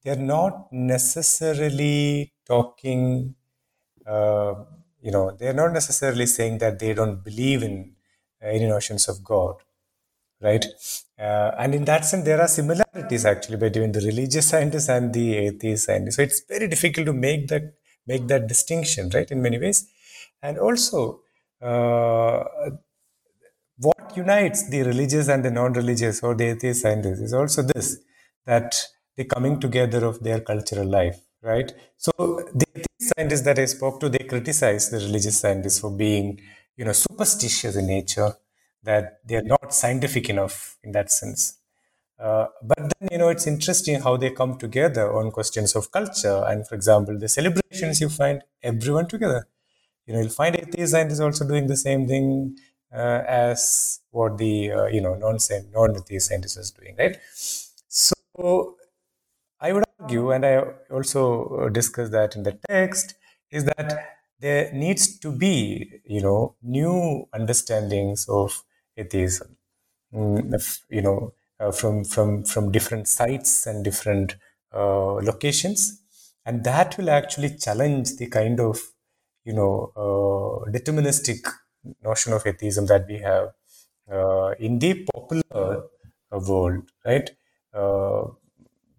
they're 0.03 0.25
not 0.37 0.71
necessarily 0.71 2.33
talking 2.45 3.35
uh, 4.05 4.55
you 5.07 5.13
know 5.15 5.25
they're 5.39 5.59
not 5.61 5.73
necessarily 5.79 6.27
saying 6.37 6.57
that 6.63 6.79
they 6.83 6.93
don't 6.99 7.23
believe 7.29 7.63
in 7.69 7.75
uh, 8.43 8.49
any 8.57 8.67
notions 8.75 9.07
of 9.13 9.23
god 9.33 9.55
right? 10.41 10.65
Uh, 11.19 11.51
and 11.57 11.73
in 11.73 11.85
that 11.85 12.05
sense 12.05 12.25
there 12.25 12.39
are 12.39 12.47
similarities 12.47 13.25
actually 13.25 13.57
between 13.57 13.91
the 13.91 14.01
religious 14.01 14.49
scientists 14.49 14.89
and 14.89 15.13
the 15.13 15.35
atheist 15.35 15.85
scientists. 15.85 16.17
So 16.17 16.21
it's 16.21 16.41
very 16.47 16.67
difficult 16.67 17.07
to 17.07 17.13
make 17.13 17.47
that 17.47 17.73
make 18.05 18.27
that 18.27 18.47
distinction 18.47 19.09
right 19.13 19.29
in 19.29 19.41
many 19.41 19.59
ways. 19.59 19.87
And 20.41 20.57
also 20.59 21.21
uh, 21.61 22.43
what 23.77 24.15
unites 24.15 24.69
the 24.69 24.83
religious 24.83 25.27
and 25.27 25.43
the 25.43 25.51
non-religious 25.51 26.21
or 26.23 26.35
the 26.35 26.45
atheist 26.45 26.81
scientists 26.81 27.19
is 27.19 27.33
also 27.33 27.63
this 27.63 27.97
that 28.45 28.75
the 29.15 29.25
coming 29.25 29.59
together 29.59 30.05
of 30.05 30.23
their 30.23 30.39
cultural 30.39 30.87
life 30.87 31.19
right? 31.47 31.71
So 31.97 32.11
the 32.61 32.67
scientists 32.99 33.41
that 33.43 33.59
I 33.59 33.65
spoke 33.65 33.99
to, 34.01 34.09
they 34.09 34.25
criticize 34.33 34.89
the 34.89 34.97
religious 34.97 35.39
scientists 35.39 35.79
for 35.79 35.91
being, 35.91 36.41
you 36.77 36.85
know, 36.85 36.93
superstitious 36.93 37.75
in 37.75 37.87
nature, 37.87 38.33
that 38.83 39.19
they 39.27 39.35
are 39.35 39.43
not 39.55 39.73
scientific 39.73 40.29
enough 40.29 40.77
in 40.83 40.91
that 40.93 41.11
sense. 41.11 41.57
Uh, 42.19 42.47
but 42.63 42.77
then, 42.79 43.09
you 43.11 43.17
know, 43.17 43.29
it's 43.29 43.47
interesting 43.47 44.01
how 44.01 44.17
they 44.17 44.31
come 44.31 44.57
together 44.57 45.13
on 45.13 45.31
questions 45.31 45.75
of 45.75 45.91
culture. 45.91 46.43
And 46.47 46.67
for 46.67 46.75
example, 46.75 47.17
the 47.17 47.27
celebrations, 47.29 48.01
you 48.01 48.09
find 48.09 48.43
everyone 48.63 49.07
together. 49.07 49.47
You 50.05 50.13
know, 50.13 50.19
you'll 50.21 50.29
find 50.29 50.55
atheist 50.55 50.93
scientists 50.93 51.19
also 51.19 51.47
doing 51.47 51.67
the 51.67 51.77
same 51.77 52.07
thing 52.07 52.57
uh, 52.93 53.23
as 53.27 53.99
what 54.11 54.37
the, 54.37 54.71
uh, 54.71 54.85
you 54.87 55.01
know, 55.01 55.15
non-atheist 55.15 56.27
scientists 56.29 56.57
is 56.57 56.71
doing, 56.71 56.95
right? 56.97 57.17
So 57.89 58.76
I 59.59 59.73
would 59.73 59.83
argue, 59.99 60.31
and 60.31 60.45
I 60.45 60.57
also 60.91 61.69
discuss 61.69 62.09
that 62.09 62.35
in 62.35 62.43
the 62.43 62.59
text, 62.69 63.15
is 63.51 63.65
that 63.65 64.15
there 64.39 64.71
needs 64.73 65.17
to 65.19 65.31
be, 65.31 66.01
you 66.05 66.21
know, 66.21 66.55
new 66.61 67.27
understandings 67.33 68.27
of 68.29 68.63
atheism, 68.95 69.57
mm, 70.13 70.79
you 70.89 71.01
know, 71.01 71.33
uh, 71.59 71.71
from 71.71 72.03
from 72.03 72.43
from 72.43 72.71
different 72.71 73.07
sites 73.07 73.65
and 73.65 73.83
different 73.83 74.35
uh, 74.73 75.13
locations, 75.15 76.01
and 76.45 76.63
that 76.63 76.97
will 76.97 77.09
actually 77.09 77.57
challenge 77.57 78.15
the 78.17 78.27
kind 78.27 78.59
of, 78.59 78.79
you 79.43 79.53
know, 79.53 79.91
uh, 79.95 80.69
deterministic 80.71 81.39
notion 82.03 82.33
of 82.33 82.45
atheism 82.45 82.85
that 82.85 83.07
we 83.07 83.17
have 83.19 83.53
uh, 84.11 84.51
in 84.59 84.77
the 84.79 85.05
popular 85.13 85.83
uh, 86.31 86.39
world, 86.47 86.83
right? 87.05 87.31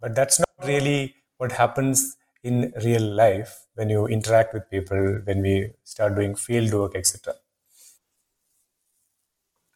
But 0.00 0.14
that's 0.14 0.38
not 0.38 0.47
really 0.64 1.14
what 1.36 1.52
happens 1.52 2.16
in 2.42 2.72
real 2.84 3.02
life 3.02 3.66
when 3.74 3.88
you 3.90 4.06
interact 4.06 4.54
with 4.54 4.68
people, 4.70 5.20
when 5.24 5.42
we 5.42 5.70
start 5.84 6.14
doing 6.14 6.34
field 6.34 6.72
work, 6.72 6.94
etc. 6.94 7.34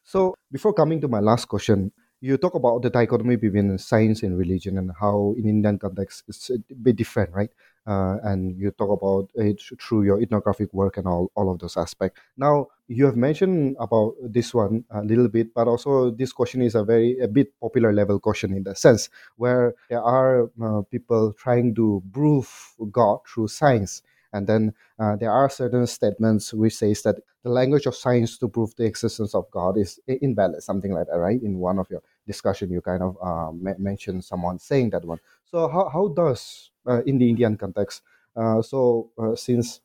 So, 0.03 0.35
before 0.51 0.73
coming 0.73 1.01
to 1.01 1.07
my 1.07 1.19
last 1.19 1.45
question, 1.45 1.91
you 2.21 2.37
talk 2.37 2.55
about 2.55 2.81
the 2.81 2.89
dichotomy 2.89 3.35
between 3.35 3.77
science 3.77 4.23
and 4.23 4.37
religion 4.37 4.77
and 4.77 4.91
how 4.97 5.35
in 5.37 5.45
Indian 5.45 5.77
context 5.77 6.23
it's 6.29 6.49
a 6.51 6.57
bit 6.81 6.95
different, 6.95 7.33
right? 7.33 7.49
Uh, 7.85 8.17
and 8.23 8.57
you 8.57 8.71
talk 8.71 8.97
about 8.97 9.29
it 9.35 9.61
through 9.81 10.03
your 10.03 10.21
ethnographic 10.21 10.73
work 10.73 10.95
and 10.95 11.05
all, 11.05 11.31
all 11.35 11.51
of 11.51 11.59
those 11.59 11.75
aspects. 11.75 12.21
Now, 12.37 12.67
you 12.93 13.05
have 13.05 13.15
mentioned 13.15 13.75
about 13.79 14.13
this 14.21 14.53
one 14.53 14.85
a 14.91 15.01
little 15.03 15.27
bit, 15.27 15.53
but 15.53 15.67
also 15.67 16.11
this 16.11 16.31
question 16.31 16.61
is 16.61 16.75
a 16.75 16.83
very 16.83 17.19
a 17.19 17.27
bit 17.27 17.59
popular 17.59 17.91
level 17.93 18.19
question 18.19 18.53
in 18.53 18.63
the 18.63 18.75
sense 18.75 19.09
where 19.35 19.73
there 19.89 20.01
are 20.01 20.49
uh, 20.63 20.81
people 20.89 21.33
trying 21.33 21.75
to 21.75 22.03
prove 22.11 22.47
God 22.91 23.19
through 23.27 23.47
science, 23.47 24.03
and 24.31 24.47
then 24.47 24.73
uh, 24.99 25.15
there 25.15 25.31
are 25.31 25.49
certain 25.49 25.87
statements 25.87 26.53
which 26.53 26.75
says 26.75 27.01
that 27.03 27.15
the 27.43 27.49
language 27.49 27.85
of 27.85 27.95
science 27.95 28.37
to 28.37 28.47
prove 28.47 28.75
the 28.75 28.85
existence 28.85 29.35
of 29.35 29.49
God 29.51 29.77
is 29.77 29.99
invalid, 30.07 30.63
something 30.63 30.93
like 30.93 31.07
that, 31.07 31.17
right? 31.17 31.41
In 31.41 31.59
one 31.59 31.79
of 31.79 31.89
your 31.89 32.01
discussion, 32.25 32.71
you 32.71 32.81
kind 32.81 33.03
of 33.03 33.17
uh, 33.21 33.51
mentioned 33.77 34.23
someone 34.23 34.59
saying 34.59 34.91
that 34.91 35.03
one. 35.03 35.19
So 35.45 35.67
how 35.67 35.89
how 35.89 36.07
does 36.07 36.71
uh, 36.85 37.01
in 37.05 37.17
the 37.17 37.29
Indian 37.29 37.57
context. 37.57 38.01
Uh, 38.35 38.61
so 38.61 39.11
uh, 39.17 39.35
since 39.35 39.81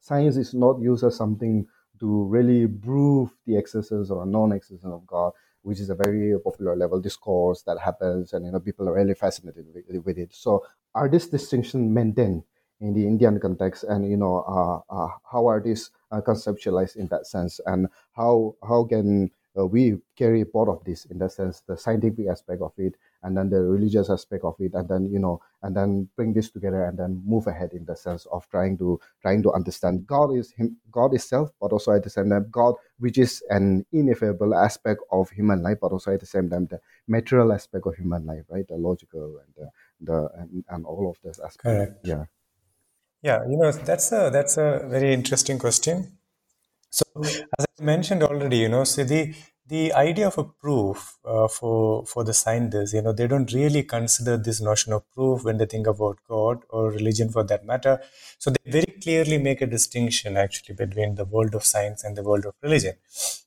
science 0.00 0.36
is 0.36 0.54
not 0.54 0.80
used 0.80 1.04
as 1.04 1.16
something 1.16 1.66
to 2.02 2.24
really 2.24 2.66
prove 2.66 3.30
the 3.46 3.56
existence 3.56 4.10
or 4.10 4.26
non-existence 4.26 4.92
of 4.92 5.06
God, 5.06 5.32
which 5.62 5.78
is 5.78 5.88
a 5.88 5.94
very 5.94 6.36
popular 6.40 6.74
level 6.74 7.00
discourse 7.00 7.62
that 7.62 7.78
happens, 7.78 8.32
and 8.32 8.44
you 8.44 8.50
know 8.50 8.58
people 8.58 8.88
are 8.88 8.94
really 8.94 9.14
fascinated 9.14 9.64
with, 9.72 10.04
with 10.04 10.18
it. 10.18 10.34
So 10.34 10.66
are 10.96 11.08
these 11.08 11.28
distinctions 11.28 11.88
maintained 11.88 12.42
in 12.80 12.92
the 12.92 13.06
Indian 13.06 13.38
context, 13.38 13.84
and 13.84 14.10
you 14.10 14.16
know 14.16 14.42
uh, 14.42 14.80
uh, 14.92 15.08
how 15.30 15.46
are 15.46 15.60
these 15.60 15.90
uh, 16.10 16.20
conceptualized 16.20 16.96
in 16.96 17.06
that 17.08 17.28
sense, 17.28 17.60
and 17.66 17.86
how 18.16 18.56
how 18.68 18.82
can 18.84 19.30
we 19.54 19.98
carry 20.16 20.42
both 20.42 20.68
of 20.68 20.84
this 20.84 21.04
in 21.04 21.18
that 21.18 21.30
sense, 21.30 21.60
the 21.60 21.76
scientific 21.76 22.26
aspect 22.26 22.62
of 22.62 22.72
it 22.78 22.96
and 23.22 23.36
then 23.36 23.48
the 23.50 23.60
religious 23.60 24.10
aspect 24.10 24.44
of 24.44 24.54
it 24.58 24.74
and 24.74 24.88
then 24.88 25.06
you 25.06 25.18
know 25.18 25.40
and 25.62 25.76
then 25.76 26.08
bring 26.16 26.32
this 26.32 26.50
together 26.50 26.84
and 26.84 26.98
then 26.98 27.22
move 27.24 27.46
ahead 27.46 27.72
in 27.72 27.84
the 27.84 27.96
sense 27.96 28.26
of 28.32 28.48
trying 28.48 28.76
to 28.76 29.00
trying 29.20 29.42
to 29.42 29.52
understand 29.52 30.06
god 30.06 30.34
is 30.34 30.52
him 30.52 30.76
god 30.90 31.14
itself 31.14 31.50
but 31.60 31.72
also 31.72 31.92
at 31.92 32.02
the 32.02 32.10
same 32.10 32.30
time 32.30 32.46
god 32.50 32.74
which 32.98 33.18
is 33.18 33.42
an 33.50 33.84
ineffable 33.92 34.54
aspect 34.54 35.00
of 35.10 35.30
human 35.30 35.62
life 35.62 35.78
but 35.80 35.92
also 35.92 36.12
at 36.12 36.20
the 36.20 36.26
same 36.26 36.48
time 36.48 36.66
the 36.66 36.80
material 37.06 37.52
aspect 37.52 37.86
of 37.86 37.94
human 37.94 38.26
life 38.26 38.44
right? 38.48 38.66
The 38.68 38.76
logical 38.76 39.40
and 39.44 39.54
the, 39.56 39.70
the 40.00 40.28
and, 40.38 40.64
and 40.68 40.86
all 40.86 41.10
of 41.10 41.16
this 41.22 41.38
aspect 41.38 41.62
correct. 41.62 42.06
Yeah. 42.06 42.24
Yeah 43.22 43.44
you 43.48 43.56
know 43.56 43.72
that's 43.72 44.12
a 44.12 44.30
that's 44.32 44.56
a 44.56 44.86
very 44.88 45.12
interesting 45.12 45.58
question. 45.58 46.18
So 46.90 47.04
as 47.22 47.66
i 47.80 47.82
mentioned 47.82 48.22
already 48.22 48.58
you 48.58 48.68
know 48.68 48.84
so 48.84 49.04
the 49.72 49.90
idea 49.94 50.26
of 50.26 50.36
a 50.36 50.44
proof 50.44 51.16
uh, 51.24 51.48
for 51.48 52.04
for 52.04 52.22
the 52.24 52.34
scientists, 52.34 52.92
you 52.92 53.00
know, 53.00 53.12
they 53.12 53.26
don't 53.26 53.52
really 53.54 53.82
consider 53.82 54.36
this 54.36 54.60
notion 54.60 54.92
of 54.92 55.02
proof 55.14 55.44
when 55.44 55.56
they 55.56 55.68
think 55.74 55.86
about 55.86 56.18
God 56.28 56.58
or 56.68 56.90
religion 56.90 57.30
for 57.36 57.42
that 57.44 57.64
matter. 57.64 57.94
So 58.38 58.50
they 58.50 58.70
very 58.70 58.92
clearly 59.02 59.38
make 59.38 59.62
a 59.62 59.70
distinction 59.76 60.36
actually 60.36 60.74
between 60.74 61.14
the 61.14 61.24
world 61.24 61.54
of 61.54 61.64
science 61.64 62.04
and 62.04 62.14
the 62.16 62.22
world 62.22 62.44
of 62.44 62.54
religion. 62.62 62.96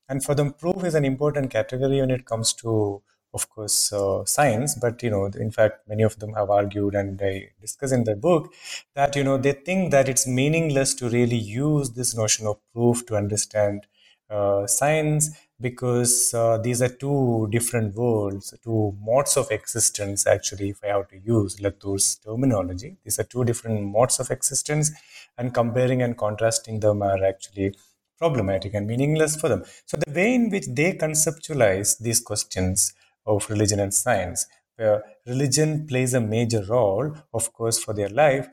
And 0.09 0.23
for 0.23 0.33
them, 0.33 0.53
proof 0.53 0.83
is 0.83 0.95
an 0.95 1.05
important 1.05 1.51
category 1.51 2.01
when 2.01 2.09
it 2.17 2.25
comes 2.25 2.53
to, 2.63 3.01
of 3.33 3.47
course, 3.51 3.93
uh, 3.93 4.25
science. 4.25 4.75
But 4.81 5.03
you 5.03 5.11
know, 5.11 5.25
in 5.25 5.51
fact, 5.51 5.87
many 5.87 6.03
of 6.11 6.17
them 6.17 6.33
have 6.33 6.49
argued, 6.49 6.95
and 6.95 7.21
I 7.21 7.33
discuss 7.61 7.91
in 7.91 8.03
the 8.03 8.15
book 8.15 8.51
that 8.95 9.15
you 9.15 9.23
know 9.23 9.37
they 9.37 9.53
think 9.53 9.91
that 9.91 10.09
it's 10.09 10.25
meaningless 10.25 10.95
to 11.01 11.09
really 11.17 11.43
use 11.65 11.91
this 11.91 12.15
notion 12.23 12.47
of 12.47 12.57
proof 12.73 13.05
to 13.07 13.15
understand 13.15 13.85
uh, 14.29 14.65
science 14.65 15.29
because 15.59 16.33
uh, 16.33 16.57
these 16.57 16.81
are 16.81 16.89
two 16.89 17.47
different 17.49 17.95
worlds, 17.95 18.53
two 18.63 18.95
modes 19.01 19.37
of 19.37 19.49
existence, 19.51 20.27
actually, 20.27 20.69
if 20.69 20.83
I 20.83 20.87
have 20.87 21.07
to 21.09 21.17
use 21.17 21.61
Latour's 21.61 22.15
terminology. 22.15 22.97
These 23.03 23.19
are 23.19 23.23
two 23.23 23.45
different 23.45 23.81
modes 23.83 24.19
of 24.19 24.31
existence, 24.31 24.91
and 25.37 25.53
comparing 25.53 26.01
and 26.01 26.17
contrasting 26.17 26.79
them 26.81 27.01
are 27.01 27.23
actually 27.23 27.75
problematic 28.17 28.73
and 28.73 28.87
meaningless 28.87 29.35
for 29.35 29.49
them. 29.49 29.63
So, 29.85 29.97
the 30.05 30.11
way 30.11 30.35
in 30.35 30.49
which 30.49 30.67
they 30.67 30.93
conceptualize 30.93 31.99
these 31.99 32.19
questions 32.19 32.93
of 33.25 33.49
religion 33.49 33.79
and 33.79 33.93
science, 33.93 34.47
where 34.75 35.03
religion 35.25 35.87
plays 35.87 36.13
a 36.13 36.21
major 36.21 36.63
role, 36.65 37.15
of 37.33 37.53
course, 37.53 37.81
for 37.81 37.93
their 37.93 38.09
life, 38.09 38.47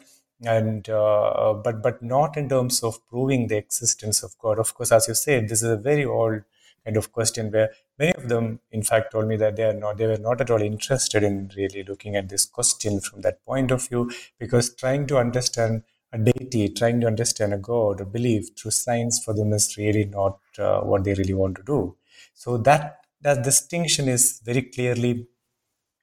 and 0.45 0.89
uh, 0.89 1.55
but 1.55 1.83
but 1.83 2.03
not 2.03 2.37
in 2.37 2.49
terms 2.49 2.83
of 2.83 3.05
proving 3.09 3.49
the 3.49 3.57
existence 3.57 4.23
of 4.23 4.37
God. 4.39 4.59
Of 4.59 4.75
course, 4.75 4.93
as 4.93 5.09
you 5.09 5.15
said, 5.15 5.49
this 5.49 5.63
is 5.63 5.71
a 5.71 5.77
very 5.77 6.05
old 6.05 6.43
kind 6.85 6.97
of 6.97 7.13
question 7.13 7.51
where 7.51 7.71
many 7.99 8.13
of 8.15 8.29
them 8.29 8.61
in 8.71 8.83
fact 8.83 9.13
told 9.13 9.27
me 9.27 9.37
that 9.37 9.57
they 9.57 9.65
are 9.65 9.73
not 9.73 9.97
they 9.97 10.07
were 10.07 10.19
not 10.19 10.41
at 10.41 10.51
all 10.51 10.63
interested 10.63 11.23
in 11.23 11.51
really 11.57 11.83
looking 11.85 12.17
at 12.17 12.29
this 12.29 12.45
question 12.45 13.01
from 13.01 13.21
that 13.21 13.45
point 13.45 13.71
of 13.71 13.89
view 13.89 14.11
because 14.39 14.75
trying 14.75 15.07
to 15.07 15.17
understand 15.17 15.83
a 16.13 16.19
deity 16.19 16.69
trying 16.69 17.01
to 17.01 17.07
understand 17.07 17.55
a 17.55 17.59
god 17.59 18.01
or 18.01 18.05
belief 18.05 18.49
through 18.57 18.71
science 18.71 19.23
for 19.25 19.35
them 19.35 19.53
is 19.53 19.77
really 19.77 20.05
not 20.05 20.39
uh, 20.59 20.81
what 20.81 21.05
they 21.05 21.15
really 21.15 21.35
want 21.35 21.57
to 21.57 21.63
do. 21.63 21.97
So 22.35 22.59
that 22.59 22.99
that 23.23 23.43
distinction 23.43 24.09
is 24.09 24.41
very 24.45 24.63
clearly 24.63 25.27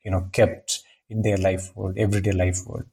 you 0.04 0.12
know 0.12 0.30
kept 0.32 0.82
in 1.10 1.22
their 1.22 1.38
life 1.38 1.76
world 1.76 1.98
everyday 1.98 2.32
life 2.32 2.60
world. 2.66 2.86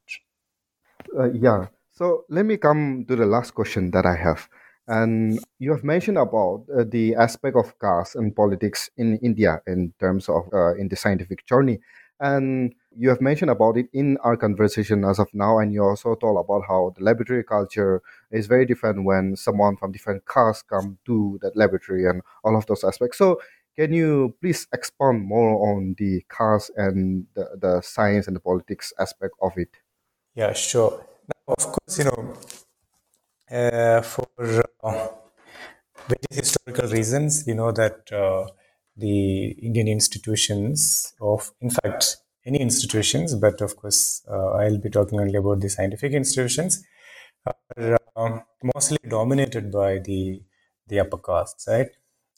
Uh, 1.19 1.31
yeah. 1.33 1.67
So 1.93 2.25
let 2.29 2.45
me 2.45 2.59
come 2.59 3.07
to 3.09 3.17
the 3.17 3.25
last 3.25 3.55
question 3.55 3.91
that 3.93 4.05
i 4.05 4.15
have 4.15 4.49
and 4.89 5.39
you 5.59 5.71
have 5.73 5.83
mentioned 5.85 6.19
about 6.19 6.65
uh, 6.77 6.85
the 6.87 7.15
aspect 7.17 7.57
of 7.57 7.79
caste 7.81 8.15
and 8.15 8.35
politics 8.35 8.91
in 8.97 9.19
India 9.19 9.61
in 9.67 9.93
terms 9.99 10.29
of 10.29 10.49
uh, 10.53 10.75
in 10.75 10.89
the 10.89 10.97
scientific 10.97 11.47
journey. 11.47 11.81
And 12.19 12.75
you 12.97 13.11
have 13.11 13.21
mentioned 13.21 13.51
about 13.51 13.77
it 13.77 13.89
in 13.93 14.17
our 14.23 14.37
conversation 14.37 15.05
as 15.05 15.19
of 15.19 15.29
now, 15.35 15.59
and 15.59 15.73
you 15.73 15.83
also 15.83 16.15
told 16.15 16.39
about 16.39 16.63
how 16.67 16.95
the 16.97 17.05
laboratory 17.05 17.45
culture 17.45 18.01
is 18.31 18.47
very 18.47 18.65
different 18.65 19.05
when 19.05 19.37
someone 19.37 19.77
from 19.77 19.93
different 19.93 20.27
castes 20.27 20.63
come 20.63 20.99
to 21.05 21.39
that 21.43 21.57
laboratory 21.57 22.07
and 22.09 22.23
all 22.43 22.57
of 22.57 22.65
those 22.67 22.85
aspects. 22.85 23.19
So, 23.19 23.41
can 23.77 23.93
you 23.93 24.35
please 24.41 24.67
expand 24.73 25.25
more 25.25 25.71
on 25.71 25.95
the 25.99 26.25
caste 26.31 26.71
and 26.77 27.27
the, 27.35 27.47
the 27.61 27.81
science 27.83 28.27
and 28.27 28.35
the 28.35 28.41
politics 28.41 28.95
aspect 28.99 29.35
of 29.43 29.53
it? 29.57 29.69
Yeah, 30.35 30.55
sure. 30.55 31.05
Now, 31.29 31.55
of 31.59 31.67
course, 31.67 31.99
you 31.99 32.05
know, 32.05 32.35
for 34.03 34.27
uh, 34.83 35.09
various 36.09 36.37
historical 36.41 36.89
reasons, 36.91 37.47
you 37.47 37.55
know 37.55 37.73
that 37.73 38.13
uh, 38.13 38.47
the 38.97 39.51
Indian 39.63 39.89
institutions 39.89 41.15
of, 41.21 41.53
in 41.61 41.71
fact, 41.71 42.19
any 42.45 42.61
institutions, 42.61 43.35
but 43.35 43.61
of 43.61 43.77
course, 43.77 44.23
uh, 44.31 44.51
I'll 44.61 44.79
be 44.79 44.91
talking 44.91 45.21
only 45.21 45.37
about 45.37 45.61
the 45.61 45.69
scientific 45.69 46.13
institutions, 46.13 46.85
are 47.77 47.99
um, 48.17 48.43
mostly 48.75 48.99
dominated 49.09 49.71
by 49.73 49.99
the 49.99 50.43
the 50.89 51.01
upper 51.01 51.19
castes, 51.19 51.67
right? 51.69 51.89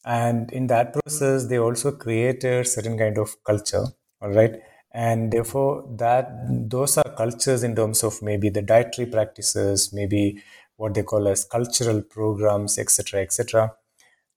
And 0.04 0.50
in 0.52 0.66
that 0.68 0.92
process, 0.94 1.46
they 1.46 1.58
also 1.58 1.92
created 1.92 2.60
a 2.60 2.64
certain 2.64 2.96
kind 2.98 3.18
of 3.18 3.42
culture, 3.44 3.84
all 4.22 4.30
right? 4.30 4.54
And 4.92 5.30
therefore, 5.32 5.84
that 5.98 6.30
those 6.70 6.96
are 6.98 7.14
cultures 7.16 7.62
in 7.62 7.76
terms 7.76 8.02
of 8.02 8.22
maybe 8.22 8.48
the 8.48 8.62
dietary 8.62 9.06
practices, 9.06 9.92
maybe 9.92 10.42
what 10.78 10.94
they 10.94 11.02
call 11.02 11.28
as 11.28 11.44
cultural 11.44 12.00
programs, 12.02 12.78
etc., 12.78 13.20
etc. 13.20 13.74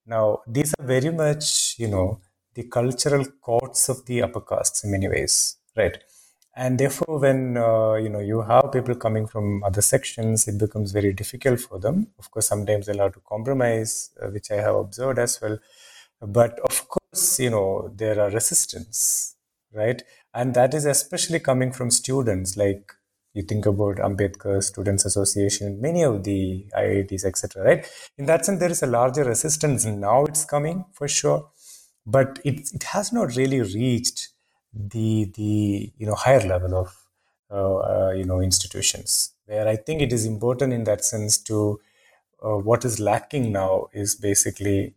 Now, 0.06 0.42
these 0.48 0.74
are 0.78 0.86
very 0.86 1.12
much, 1.12 1.76
you 1.78 1.88
know, 1.88 2.20
the 2.56 2.64
cultural 2.64 3.26
courts 3.40 3.88
of 3.90 4.06
the 4.08 4.24
upper 4.24 4.42
castes 4.42 4.84
in 4.84 4.92
many 4.92 5.08
ways, 5.08 5.58
right? 5.78 5.98
And 6.56 6.78
therefore, 6.78 7.20
when 7.20 7.58
uh, 7.58 7.94
you 7.94 8.10
know 8.10 8.20
you 8.20 8.42
have 8.42 8.72
people 8.74 8.96
coming 8.96 9.26
from 9.26 9.64
other 9.64 9.82
sections, 9.82 10.48
it 10.48 10.58
becomes 10.58 10.92
very 10.92 11.14
difficult 11.14 11.62
for 11.62 11.80
them. 11.80 12.08
Of 12.20 12.30
course, 12.30 12.48
sometimes 12.48 12.88
they'll 12.88 12.98
have 12.98 13.14
to 13.14 13.22
compromise, 13.22 14.10
uh, 14.22 14.28
which 14.28 14.52
I 14.52 14.56
have 14.56 14.76
observed 14.76 15.20
as 15.20 15.40
well. 15.42 15.58
But 16.22 16.60
of 16.60 16.88
course, 16.90 17.40
you 17.40 17.52
know 17.52 17.94
there 17.96 18.20
are 18.20 18.30
resistance, 18.32 19.36
right? 19.74 20.04
And 20.34 20.54
that 20.56 20.74
is 20.74 20.86
especially 20.86 21.40
coming 21.40 21.72
from 21.72 21.90
students, 21.90 22.58
like 22.58 22.92
you 23.34 23.44
think 23.44 23.66
about 23.66 23.98
Ambedkar 23.98 24.62
Students 24.64 25.06
Association, 25.06 25.80
many 25.80 26.04
of 26.04 26.24
the 26.24 26.66
IITs, 26.78 27.24
etc. 27.26 27.64
Right? 27.64 27.92
In 28.18 28.26
that 28.26 28.46
sense, 28.46 28.60
there 28.60 28.72
is 28.72 28.84
a 28.84 28.88
larger 28.88 29.24
resistance 29.24 29.86
now. 29.86 30.26
It's 30.26 30.46
coming 30.46 30.86
for 30.94 31.08
sure, 31.08 31.50
but 32.06 32.40
it 32.44 32.74
it 32.74 32.84
has 32.84 33.14
not 33.14 33.36
really 33.36 33.62
reached 33.62 34.30
the 34.74 35.32
the 35.36 35.92
you 35.98 36.06
know 36.06 36.16
higher 36.16 36.46
level 36.46 36.76
of 36.76 36.96
uh, 37.50 37.76
uh, 37.76 38.12
you 38.12 38.26
know 38.26 38.42
institutions. 38.42 39.34
Where 39.46 39.68
I 39.68 39.76
think 39.76 40.02
it 40.02 40.14
is 40.14 40.26
important 40.26 40.74
in 40.74 40.84
that 40.86 41.04
sense 41.04 41.38
to 41.44 41.80
uh, 42.44 42.58
what 42.58 42.86
is 42.86 43.00
lacking 43.00 43.52
now 43.52 43.88
is 43.94 44.16
basically 44.16 44.96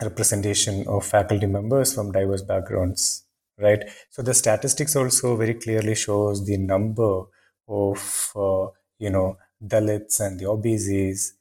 representation 0.00 0.86
of 0.88 1.04
faculty 1.04 1.46
members 1.46 1.94
from 1.94 2.10
diverse 2.10 2.42
backgrounds 2.42 3.24
right? 3.58 3.82
So 4.10 4.22
the 4.22 4.34
statistics 4.34 4.96
also 4.96 5.36
very 5.36 5.54
clearly 5.54 5.94
shows 5.94 6.44
the 6.44 6.56
number 6.56 7.22
of 7.68 8.32
uh, 8.36 8.66
you 8.98 9.10
know 9.10 9.38
Dalits 9.64 10.20
and 10.20 10.38
the 10.40 10.46
OBCs 10.46 11.32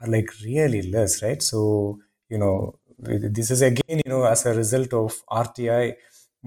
are 0.00 0.08
like 0.08 0.30
really 0.44 0.82
less, 0.82 1.22
right? 1.22 1.42
So 1.42 1.98
you 2.28 2.38
know 2.38 2.78
this 2.98 3.50
is 3.50 3.62
again, 3.62 4.00
you 4.04 4.10
know, 4.10 4.24
as 4.24 4.46
a 4.46 4.54
result 4.54 4.92
of 4.92 5.22
RTI 5.28 5.96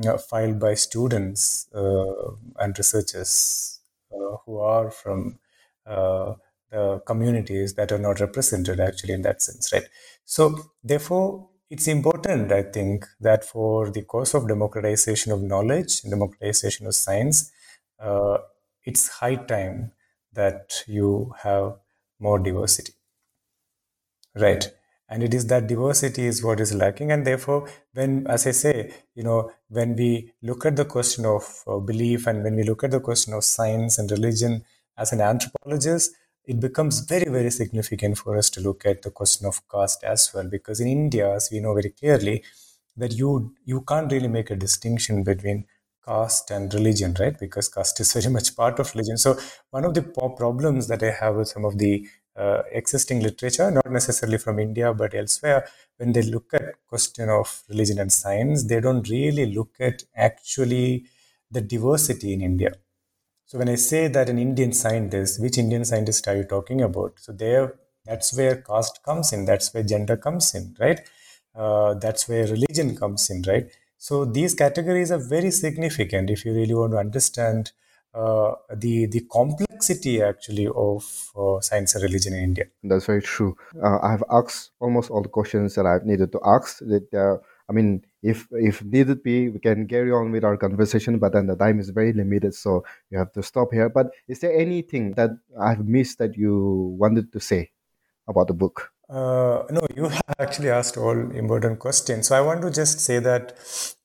uh, 0.08 0.18
filed 0.18 0.60
by 0.60 0.74
students 0.76 1.68
uh, 1.74 2.32
and 2.60 2.78
researchers 2.78 3.82
uh, 4.14 4.38
who 4.46 4.60
are 4.60 4.90
from 4.90 5.38
uh, 5.86 6.34
the 6.72 7.02
communities 7.06 7.74
that 7.76 7.92
are 7.92 7.98
not 8.00 8.20
represented 8.20 8.80
actually 8.80 9.14
in 9.14 9.22
that 9.24 9.42
sense, 9.42 9.72
right? 9.74 9.84
So, 10.24 10.58
therefore, 10.84 11.50
it's 11.70 11.88
important, 11.88 12.52
I 12.52 12.64
think, 12.64 13.06
that 13.20 13.44
for 13.44 13.90
the 13.90 14.04
cause 14.04 14.34
of 14.34 14.48
democratization 14.48 15.32
of 15.32 15.42
knowledge, 15.42 16.02
democratization 16.02 16.88
of 16.88 16.96
science, 16.96 17.52
uh, 18.00 18.38
it's 18.84 19.08
high 19.08 19.36
time 19.36 19.92
that 20.34 20.84
you 20.88 21.34
have 21.42 21.78
more 22.20 22.40
diversity, 22.40 22.94
right? 24.36 24.70
And 25.08 25.22
it 25.24 25.34
is 25.34 25.48
that 25.48 25.68
diversity 25.68 26.26
is 26.26 26.44
what 26.44 26.60
is 26.60 26.74
lacking, 26.74 27.12
and 27.12 27.26
therefore, 27.26 27.70
when, 27.94 28.26
as 28.28 28.48
I 28.48 28.52
say, 28.52 28.92
you 29.14 29.24
know, 29.24 29.52
when 29.70 29.96
we 29.96 30.34
look 30.42 30.66
at 30.66 30.76
the 30.76 30.86
question 30.86 31.26
of 31.26 31.64
uh, 31.68 31.78
belief, 31.78 32.28
and 32.28 32.44
when 32.44 32.56
we 32.56 32.64
look 32.64 32.84
at 32.84 32.92
the 32.92 33.00
question 33.00 33.34
of 33.34 33.44
science 33.44 33.98
and 33.98 34.10
religion 34.10 34.64
as 34.98 35.14
an 35.14 35.22
anthropologist, 35.22 36.12
it 36.48 36.60
becomes 36.60 37.00
very, 37.00 37.30
very 37.32 37.52
significant 37.52 38.18
for 38.18 38.38
us 38.38 38.50
to 38.52 38.62
look 38.62 38.86
at 38.86 39.02
the 39.02 39.12
question 39.12 39.46
of 39.48 39.62
caste 39.70 40.04
as 40.04 40.32
well. 40.34 40.48
Because 40.48 40.80
in 40.80 40.88
India, 40.88 41.34
as 41.34 41.50
we 41.52 41.60
know 41.60 41.74
very 41.74 41.90
clearly, 41.90 42.44
that 42.98 43.14
you 43.14 43.54
you 43.66 43.82
can't 43.82 44.12
really 44.12 44.28
make 44.28 44.52
a 44.52 44.56
distinction 44.56 45.24
between 45.24 45.66
caste 46.06 46.52
and 46.52 46.74
religion, 46.74 47.16
right? 47.20 47.38
Because 47.38 47.68
caste 47.70 48.00
is 48.00 48.14
very 48.14 48.32
much 48.32 48.56
part 48.56 48.80
of 48.80 48.94
religion. 48.94 49.18
So 49.18 49.38
one 49.72 49.86
of 49.86 49.94
the 49.94 50.04
problems 50.04 50.88
that 50.88 51.04
I 51.04 51.12
have 51.12 51.36
with 51.36 51.48
some 51.48 51.66
of 51.66 51.78
the 51.78 52.08
uh, 52.36 52.62
existing 52.72 53.22
literature, 53.22 53.72
not 53.72 53.90
necessarily 53.92 54.38
from 54.38 54.60
India 54.60 54.94
but 54.94 55.14
elsewhere, 55.16 55.68
when 55.98 56.12
they 56.14 56.22
look 56.22 56.54
at 56.54 56.86
question 56.88 57.30
of 57.30 57.64
religion 57.70 58.00
and 58.00 58.12
science, 58.12 58.66
they 58.66 58.80
don't 58.80 59.10
really 59.10 59.48
look 59.54 59.76
at 59.80 60.04
actually 60.16 61.06
the 61.52 61.62
diversity 61.62 62.34
in 62.34 62.42
India 62.42 62.72
so 63.46 63.60
when 63.60 63.70
I 63.70 63.76
say 63.76 64.08
that 64.08 64.30
an 64.30 64.40
Indian 64.40 64.74
scientist, 64.74 65.42
which 65.42 65.58
Indian 65.58 65.86
scientist 65.86 66.28
are 66.28 66.36
you 66.36 66.44
talking 66.44 66.82
about? 66.82 67.14
So 67.18 67.32
there, 67.32 67.76
that's 68.04 68.36
where 68.36 68.58
caste 68.58 69.02
comes 69.04 69.34
in. 69.34 69.46
That's 69.46 69.74
where 69.74 69.84
gender 69.84 70.18
comes 70.18 70.54
in, 70.56 70.76
right? 70.80 71.00
Uh, 71.56 71.94
that's 71.94 72.28
where 72.28 72.48
religion 72.48 72.96
comes 72.98 73.30
in, 73.30 73.44
right? 73.48 73.68
So 73.98 74.26
these 74.26 74.54
categories 74.54 75.12
are 75.12 75.20
very 75.20 75.52
significant 75.52 76.30
if 76.30 76.44
you 76.44 76.54
really 76.54 76.74
want 76.74 76.94
to 76.94 76.98
understand 76.98 77.72
uh, 78.14 78.54
the 78.74 79.08
the 79.08 79.22
complexity 79.32 80.22
actually 80.22 80.68
of 80.68 81.04
uh, 81.38 81.60
science 81.60 81.96
and 81.96 82.04
religion 82.04 82.34
in 82.34 82.44
India. 82.44 82.66
That's 82.84 83.06
very 83.06 83.22
true. 83.22 83.58
Uh, 83.84 84.00
I've 84.02 84.24
asked 84.32 84.72
almost 84.80 85.12
all 85.12 85.22
the 85.22 85.30
questions 85.30 85.76
that 85.76 85.86
I've 85.86 86.06
needed 86.06 86.32
to 86.32 86.40
ask. 86.46 86.80
That 86.80 87.14
uh, 87.14 87.38
I 87.68 87.74
mean, 87.74 88.06
if 88.22 88.48
if 88.52 88.84
needed 88.84 89.24
be, 89.24 89.50
we 89.50 89.60
can 89.60 89.88
carry 89.88 90.12
on 90.12 90.32
with 90.32 90.44
our 90.44 90.58
conversation, 90.58 91.18
but 91.18 91.34
then 91.34 91.48
the 91.48 91.56
time 91.56 91.80
is 91.80 91.90
very 91.90 92.14
limited, 92.14 92.54
so 92.54 92.84
you 93.10 93.18
have 93.18 93.32
to 93.34 93.44
stop 93.44 93.74
here. 93.74 93.90
But 93.90 94.12
is 94.28 94.40
there 94.40 94.54
anything 94.54 95.14
that 95.14 95.32
I've 95.60 95.86
missed 95.88 96.20
that 96.20 96.38
you 96.38 96.96
wanted 97.00 97.32
to 97.34 97.40
say 97.40 97.72
about 98.28 98.48
the 98.48 98.54
book? 98.54 98.92
Uh, 99.10 99.64
no, 99.70 99.86
you 99.96 100.12
actually 100.40 100.70
asked 100.70 100.98
all 100.98 101.18
important 101.32 101.80
questions. 101.80 102.28
So 102.28 102.36
I 102.36 102.42
want 102.42 102.62
to 102.62 102.72
just 102.72 103.00
say 103.00 103.20
that 103.20 103.54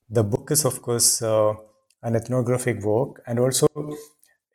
the 0.09 0.23
book 0.23 0.51
is, 0.51 0.65
of 0.65 0.81
course, 0.81 1.21
uh, 1.21 1.53
an 2.01 2.15
ethnographic 2.15 2.81
work, 2.83 3.21
and 3.27 3.39
also 3.39 3.67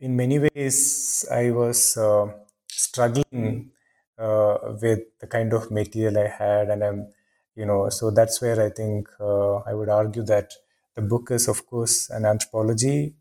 in 0.01 0.17
many 0.17 0.39
ways, 0.39 1.25
I 1.31 1.51
was 1.51 1.97
uh, 1.97 2.27
struggling 2.69 3.71
uh, 4.19 4.59
with 4.83 5.01
the 5.21 5.27
kind 5.27 5.53
of 5.53 5.71
material 5.71 6.19
I 6.19 6.29
had, 6.29 6.71
and 6.71 6.83
I'm 6.83 7.09
you 7.57 7.67
know 7.67 7.89
so 7.89 8.11
that's 8.11 8.41
where 8.43 8.61
i 8.65 8.71
think 8.71 9.09
uh, 9.21 9.57
i 9.71 9.75
would 9.75 9.89
argue 9.89 10.23
that 10.23 10.53
the 10.95 11.03
book 11.03 11.31
is 11.31 11.49
of 11.49 11.67
course 11.67 12.11
an 12.11 12.25
anthropology 12.25 13.15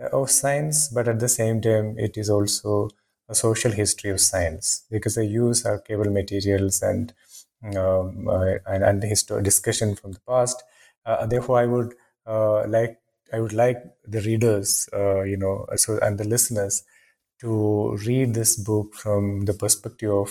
uh, 0.00 0.08
of 0.20 0.30
science 0.30 0.88
but 0.88 1.08
at 1.08 1.18
the 1.20 1.28
same 1.28 1.60
time 1.60 1.98
it 1.98 2.16
is 2.16 2.30
also 2.30 2.88
a 3.28 3.34
social 3.34 3.70
history 3.72 4.10
of 4.10 4.20
science 4.20 4.84
because 4.90 5.16
i 5.18 5.22
use 5.22 5.62
archival 5.64 6.12
materials 6.12 6.82
and 6.82 7.12
um, 7.76 8.26
uh, 8.28 8.54
and, 8.66 8.84
and 8.84 9.02
history 9.02 9.42
discussion 9.42 9.94
from 9.94 10.12
the 10.12 10.20
past. 10.20 10.62
Uh, 11.04 11.26
therefore 11.26 11.58
i 11.58 11.66
would 11.66 11.94
uh, 12.26 12.66
like 12.66 12.98
i 13.32 13.40
would 13.40 13.52
like 13.52 13.78
the 14.06 14.20
readers 14.22 14.88
uh, 14.92 15.22
you 15.22 15.36
know 15.36 15.66
so 15.76 15.98
and 16.02 16.18
the 16.18 16.24
listeners 16.24 16.84
to 17.40 17.96
read 18.06 18.34
this 18.34 18.56
book 18.56 18.94
from 18.94 19.42
the 19.46 19.54
perspective 19.54 20.10
of 20.10 20.30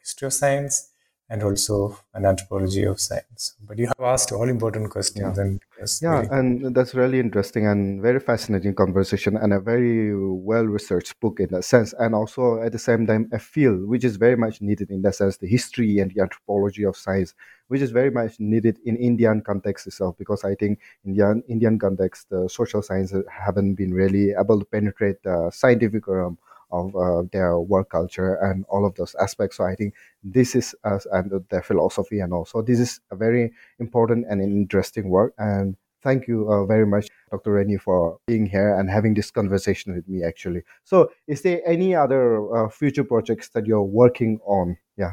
history 0.00 0.26
of 0.26 0.32
science 0.32 0.91
and 1.32 1.42
also 1.42 1.98
an 2.12 2.26
anthropology 2.26 2.84
of 2.84 3.00
science. 3.00 3.54
But 3.66 3.78
you 3.78 3.86
have 3.86 4.06
asked 4.14 4.32
all 4.32 4.48
important 4.50 4.90
questions, 4.90 5.38
yeah. 5.38 5.42
and 5.42 5.60
yeah, 6.02 6.20
really 6.20 6.38
and 6.38 6.76
that's 6.76 6.94
really 6.94 7.20
interesting 7.20 7.66
and 7.66 8.02
very 8.02 8.20
fascinating 8.20 8.74
conversation, 8.74 9.38
and 9.38 9.54
a 9.54 9.58
very 9.58 10.14
well 10.14 10.64
researched 10.64 11.18
book 11.20 11.40
in 11.40 11.48
that 11.52 11.64
sense, 11.64 11.94
and 11.98 12.14
also 12.14 12.60
at 12.62 12.72
the 12.72 12.78
same 12.78 13.06
time 13.06 13.30
a 13.32 13.38
field 13.38 13.88
which 13.88 14.04
is 14.04 14.16
very 14.16 14.36
much 14.36 14.60
needed 14.60 14.90
in 14.90 15.00
that 15.02 15.14
sense, 15.14 15.38
the 15.38 15.48
history 15.48 16.00
and 16.00 16.12
the 16.12 16.20
anthropology 16.20 16.84
of 16.84 16.98
science, 16.98 17.34
which 17.68 17.80
is 17.80 17.92
very 17.92 18.10
much 18.10 18.38
needed 18.38 18.78
in 18.84 18.96
Indian 18.98 19.40
context 19.40 19.86
itself, 19.86 20.14
because 20.18 20.44
I 20.44 20.54
think 20.54 20.80
Indian 21.06 21.42
Indian 21.48 21.78
context, 21.78 22.28
the 22.28 22.46
social 22.48 22.82
sciences 22.82 23.24
haven't 23.30 23.76
been 23.76 23.94
really 23.94 24.34
able 24.38 24.58
to 24.58 24.66
penetrate 24.66 25.22
the 25.22 25.50
scientific 25.50 26.06
realm 26.06 26.36
of 26.72 26.96
uh, 26.96 27.22
their 27.32 27.60
work 27.60 27.90
culture 27.90 28.34
and 28.36 28.64
all 28.68 28.84
of 28.86 28.94
those 28.94 29.14
aspects. 29.16 29.58
So 29.58 29.64
I 29.64 29.74
think 29.74 29.94
this 30.24 30.54
is 30.54 30.74
uh, 30.84 30.98
and 31.12 31.30
their 31.50 31.62
philosophy 31.62 32.20
and 32.20 32.32
also 32.32 32.62
this 32.62 32.80
is 32.80 33.00
a 33.10 33.16
very 33.16 33.52
important 33.78 34.26
and 34.28 34.42
interesting 34.42 35.10
work. 35.10 35.34
And 35.38 35.76
thank 36.02 36.26
you 36.26 36.50
uh, 36.50 36.66
very 36.66 36.86
much, 36.86 37.08
Dr. 37.30 37.52
Renny, 37.52 37.76
for 37.76 38.18
being 38.26 38.46
here 38.46 38.74
and 38.74 38.90
having 38.90 39.14
this 39.14 39.30
conversation 39.30 39.94
with 39.94 40.08
me. 40.08 40.24
Actually, 40.24 40.62
so 40.84 41.10
is 41.26 41.42
there 41.42 41.60
any 41.66 41.94
other 41.94 42.22
uh, 42.56 42.68
future 42.68 43.04
projects 43.04 43.50
that 43.50 43.66
you're 43.66 43.82
working 43.82 44.40
on? 44.44 44.76
Yeah. 44.96 45.12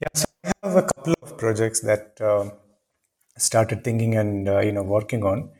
Yeah, 0.00 0.08
so 0.14 0.26
I 0.44 0.52
have 0.62 0.76
a 0.76 0.82
couple 0.82 1.14
of 1.22 1.36
projects 1.36 1.80
that 1.80 2.20
uh, 2.20 2.50
started 3.36 3.84
thinking 3.84 4.14
and 4.16 4.48
uh, 4.48 4.60
you 4.60 4.72
know 4.72 4.82
working 4.82 5.24
on. 5.24 5.50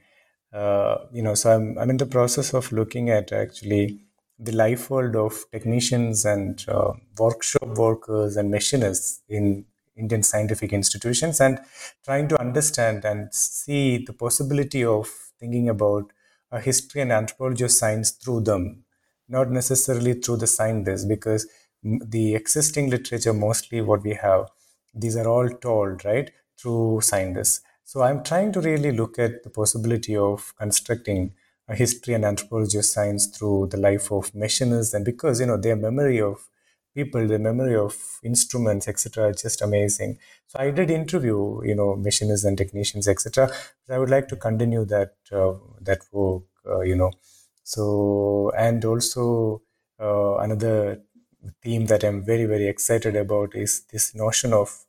you 1.13 1.23
know, 1.23 1.35
so 1.35 1.51
I'm 1.55 1.79
I'm 1.79 1.91
in 1.91 1.97
the 1.97 2.07
process 2.07 2.55
of 2.55 2.73
looking 2.73 3.11
at 3.11 3.33
actually 3.33 4.01
the 4.43 4.53
life 4.53 4.89
world 4.89 5.17
of 5.17 5.45
technicians 5.53 6.25
and 6.25 6.65
uh, 6.67 6.93
workshop 7.19 7.77
workers 7.77 8.37
and 8.37 8.51
machinists 8.51 9.21
in 9.29 9.67
Indian 9.97 10.23
scientific 10.23 10.73
institutions 10.73 11.41
and 11.41 11.61
trying 12.05 12.27
to 12.29 12.41
understand 12.41 13.05
and 13.05 13.33
see 13.35 13.99
the 13.99 14.15
possibility 14.15 14.83
of 14.83 15.09
thinking 15.39 15.69
about 15.69 16.11
a 16.51 16.61
history 16.61 17.03
and 17.03 17.13
anthropology 17.13 17.65
of 17.65 17.71
science 17.71 18.13
through 18.13 18.41
them, 18.41 18.85
not 19.29 19.51
necessarily 19.51 20.15
through 20.15 20.39
the 20.39 20.47
scientists, 20.47 21.05
because 21.05 21.47
the 21.83 22.35
existing 22.35 22.89
literature, 22.89 23.35
mostly 23.35 23.81
what 23.83 24.03
we 24.03 24.15
have, 24.15 24.49
these 24.95 25.17
are 25.17 25.29
all 25.29 25.49
told, 25.49 26.05
right, 26.05 26.31
through 26.59 27.01
scientists. 27.03 27.61
So 27.85 28.03
I'm 28.03 28.23
trying 28.23 28.53
to 28.53 28.61
really 28.61 28.93
look 28.93 29.19
at 29.19 29.43
the 29.43 29.51
possibility 29.51 30.17
of 30.17 30.55
constructing 30.57 31.33
history 31.75 32.15
and 32.15 32.25
anthropology 32.25 32.79
of 32.79 32.85
science 32.85 33.27
through 33.27 33.69
the 33.71 33.77
life 33.77 34.11
of 34.11 34.35
machinists 34.35 34.95
and 34.95 35.05
because 35.05 35.41
you 35.41 35.47
know 35.47 35.57
their 35.57 35.77
memory 35.77 36.21
of 36.21 36.49
people 36.95 37.27
their 37.27 37.39
memory 37.39 37.77
of 37.77 37.97
instruments 38.25 38.89
etc 38.89 39.33
just 39.33 39.63
amazing. 39.63 40.19
So 40.49 40.59
i 40.59 40.71
did 40.71 40.91
interview 40.91 41.63
you 41.65 41.75
know 41.75 41.97
machinists 41.97 42.45
and 42.45 42.59
technicians 42.59 43.07
etc 43.07 43.51
i 43.89 43.99
would 43.99 44.11
like 44.11 44.29
to 44.29 44.37
continue 44.37 44.85
that 44.87 45.15
uh, 45.33 45.55
that 45.81 46.01
work 46.13 46.43
uh, 46.67 46.81
you 46.81 46.97
know. 46.97 47.13
So 47.63 48.51
and 48.57 48.85
also 48.85 49.63
uh, 50.01 50.37
another 50.39 51.03
theme 51.63 51.87
that 51.87 52.05
i'm 52.05 52.25
very 52.25 52.45
very 52.45 52.67
excited 52.67 53.17
about 53.17 53.55
is 53.55 53.83
this 53.93 54.15
notion 54.15 54.53
of 54.53 54.85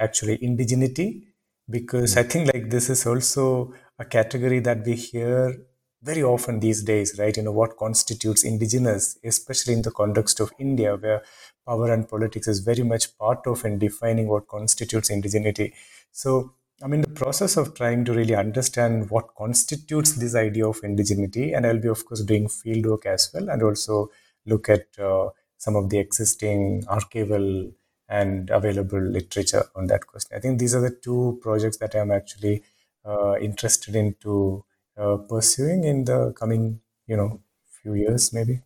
actually 0.00 0.38
indigeneity. 0.38 1.26
Because 1.70 2.10
mm-hmm. 2.10 2.20
i 2.20 2.30
think 2.30 2.52
like 2.52 2.70
this 2.70 2.90
is 2.90 3.06
also 3.06 3.72
a 3.98 4.04
category 4.04 4.58
that 4.58 4.84
we 4.84 4.94
hear 4.96 5.56
very 6.04 6.22
often 6.22 6.60
these 6.60 6.82
days, 6.82 7.18
right? 7.18 7.36
You 7.36 7.44
know, 7.44 7.52
what 7.52 7.76
constitutes 7.76 8.44
indigenous, 8.44 9.18
especially 9.24 9.72
in 9.72 9.82
the 9.82 9.90
context 9.90 10.38
of 10.40 10.52
India, 10.58 10.96
where 10.96 11.22
power 11.66 11.92
and 11.92 12.08
politics 12.08 12.46
is 12.46 12.60
very 12.60 12.82
much 12.82 13.16
part 13.18 13.46
of 13.46 13.64
and 13.64 13.80
defining 13.80 14.28
what 14.28 14.46
constitutes 14.46 15.10
indigeneity. 15.10 15.72
So 16.12 16.52
I'm 16.82 16.92
in 16.92 17.00
the 17.00 17.08
process 17.08 17.56
of 17.56 17.74
trying 17.74 18.04
to 18.04 18.12
really 18.12 18.34
understand 18.34 19.08
what 19.10 19.34
constitutes 19.36 20.12
this 20.16 20.34
idea 20.34 20.68
of 20.68 20.80
indigeneity, 20.82 21.56
and 21.56 21.66
I'll 21.66 21.80
be, 21.80 21.88
of 21.88 22.04
course, 22.04 22.22
doing 22.22 22.48
field 22.48 22.86
work 22.86 23.06
as 23.06 23.30
well, 23.32 23.48
and 23.48 23.62
also 23.62 24.10
look 24.44 24.68
at 24.68 24.86
uh, 24.98 25.30
some 25.56 25.76
of 25.76 25.88
the 25.88 25.98
existing 25.98 26.84
archival 26.84 27.72
and 28.08 28.50
available 28.50 29.00
literature 29.00 29.64
on 29.74 29.86
that 29.86 30.06
question. 30.06 30.36
I 30.36 30.40
think 30.40 30.58
these 30.58 30.74
are 30.74 30.82
the 30.82 30.90
two 30.90 31.38
projects 31.40 31.78
that 31.78 31.94
I'm 31.94 32.10
actually 32.10 32.62
uh, 33.06 33.38
interested 33.38 33.96
in 33.96 34.16
to 34.20 34.64
uh, 34.96 35.16
pursuing 35.16 35.84
in 35.84 36.04
the 36.04 36.32
coming, 36.32 36.80
you 37.06 37.16
know, 37.16 37.40
few 37.66 37.94
years 37.94 38.32
maybe. 38.32 38.62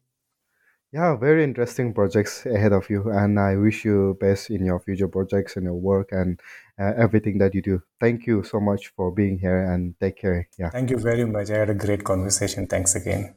Yeah, 0.92 1.16
very 1.16 1.44
interesting 1.44 1.92
projects 1.94 2.46
ahead 2.46 2.72
of 2.72 2.88
you, 2.90 3.10
and 3.10 3.38
I 3.38 3.56
wish 3.56 3.84
you 3.84 4.16
best 4.20 4.48
in 4.50 4.64
your 4.64 4.78
future 4.80 5.08
projects 5.08 5.56
and 5.56 5.64
your 5.64 5.74
work 5.74 6.12
and 6.12 6.40
uh, 6.78 6.92
everything 6.96 7.38
that 7.38 7.54
you 7.54 7.60
do. 7.62 7.82
Thank 8.00 8.26
you 8.26 8.42
so 8.42 8.58
much 8.60 8.88
for 8.88 9.10
being 9.12 9.38
here, 9.38 9.62
and 9.62 9.98
take 10.00 10.16
care. 10.16 10.48
Yeah. 10.58 10.72
Thank 10.72 10.88
you 10.88 10.96
very 10.96 11.26
much. 11.26 11.50
I 11.50 11.58
had 11.58 11.68
a 11.68 11.74
great 11.74 12.04
conversation. 12.04 12.66
Thanks 12.66 12.94
again. 12.94 13.36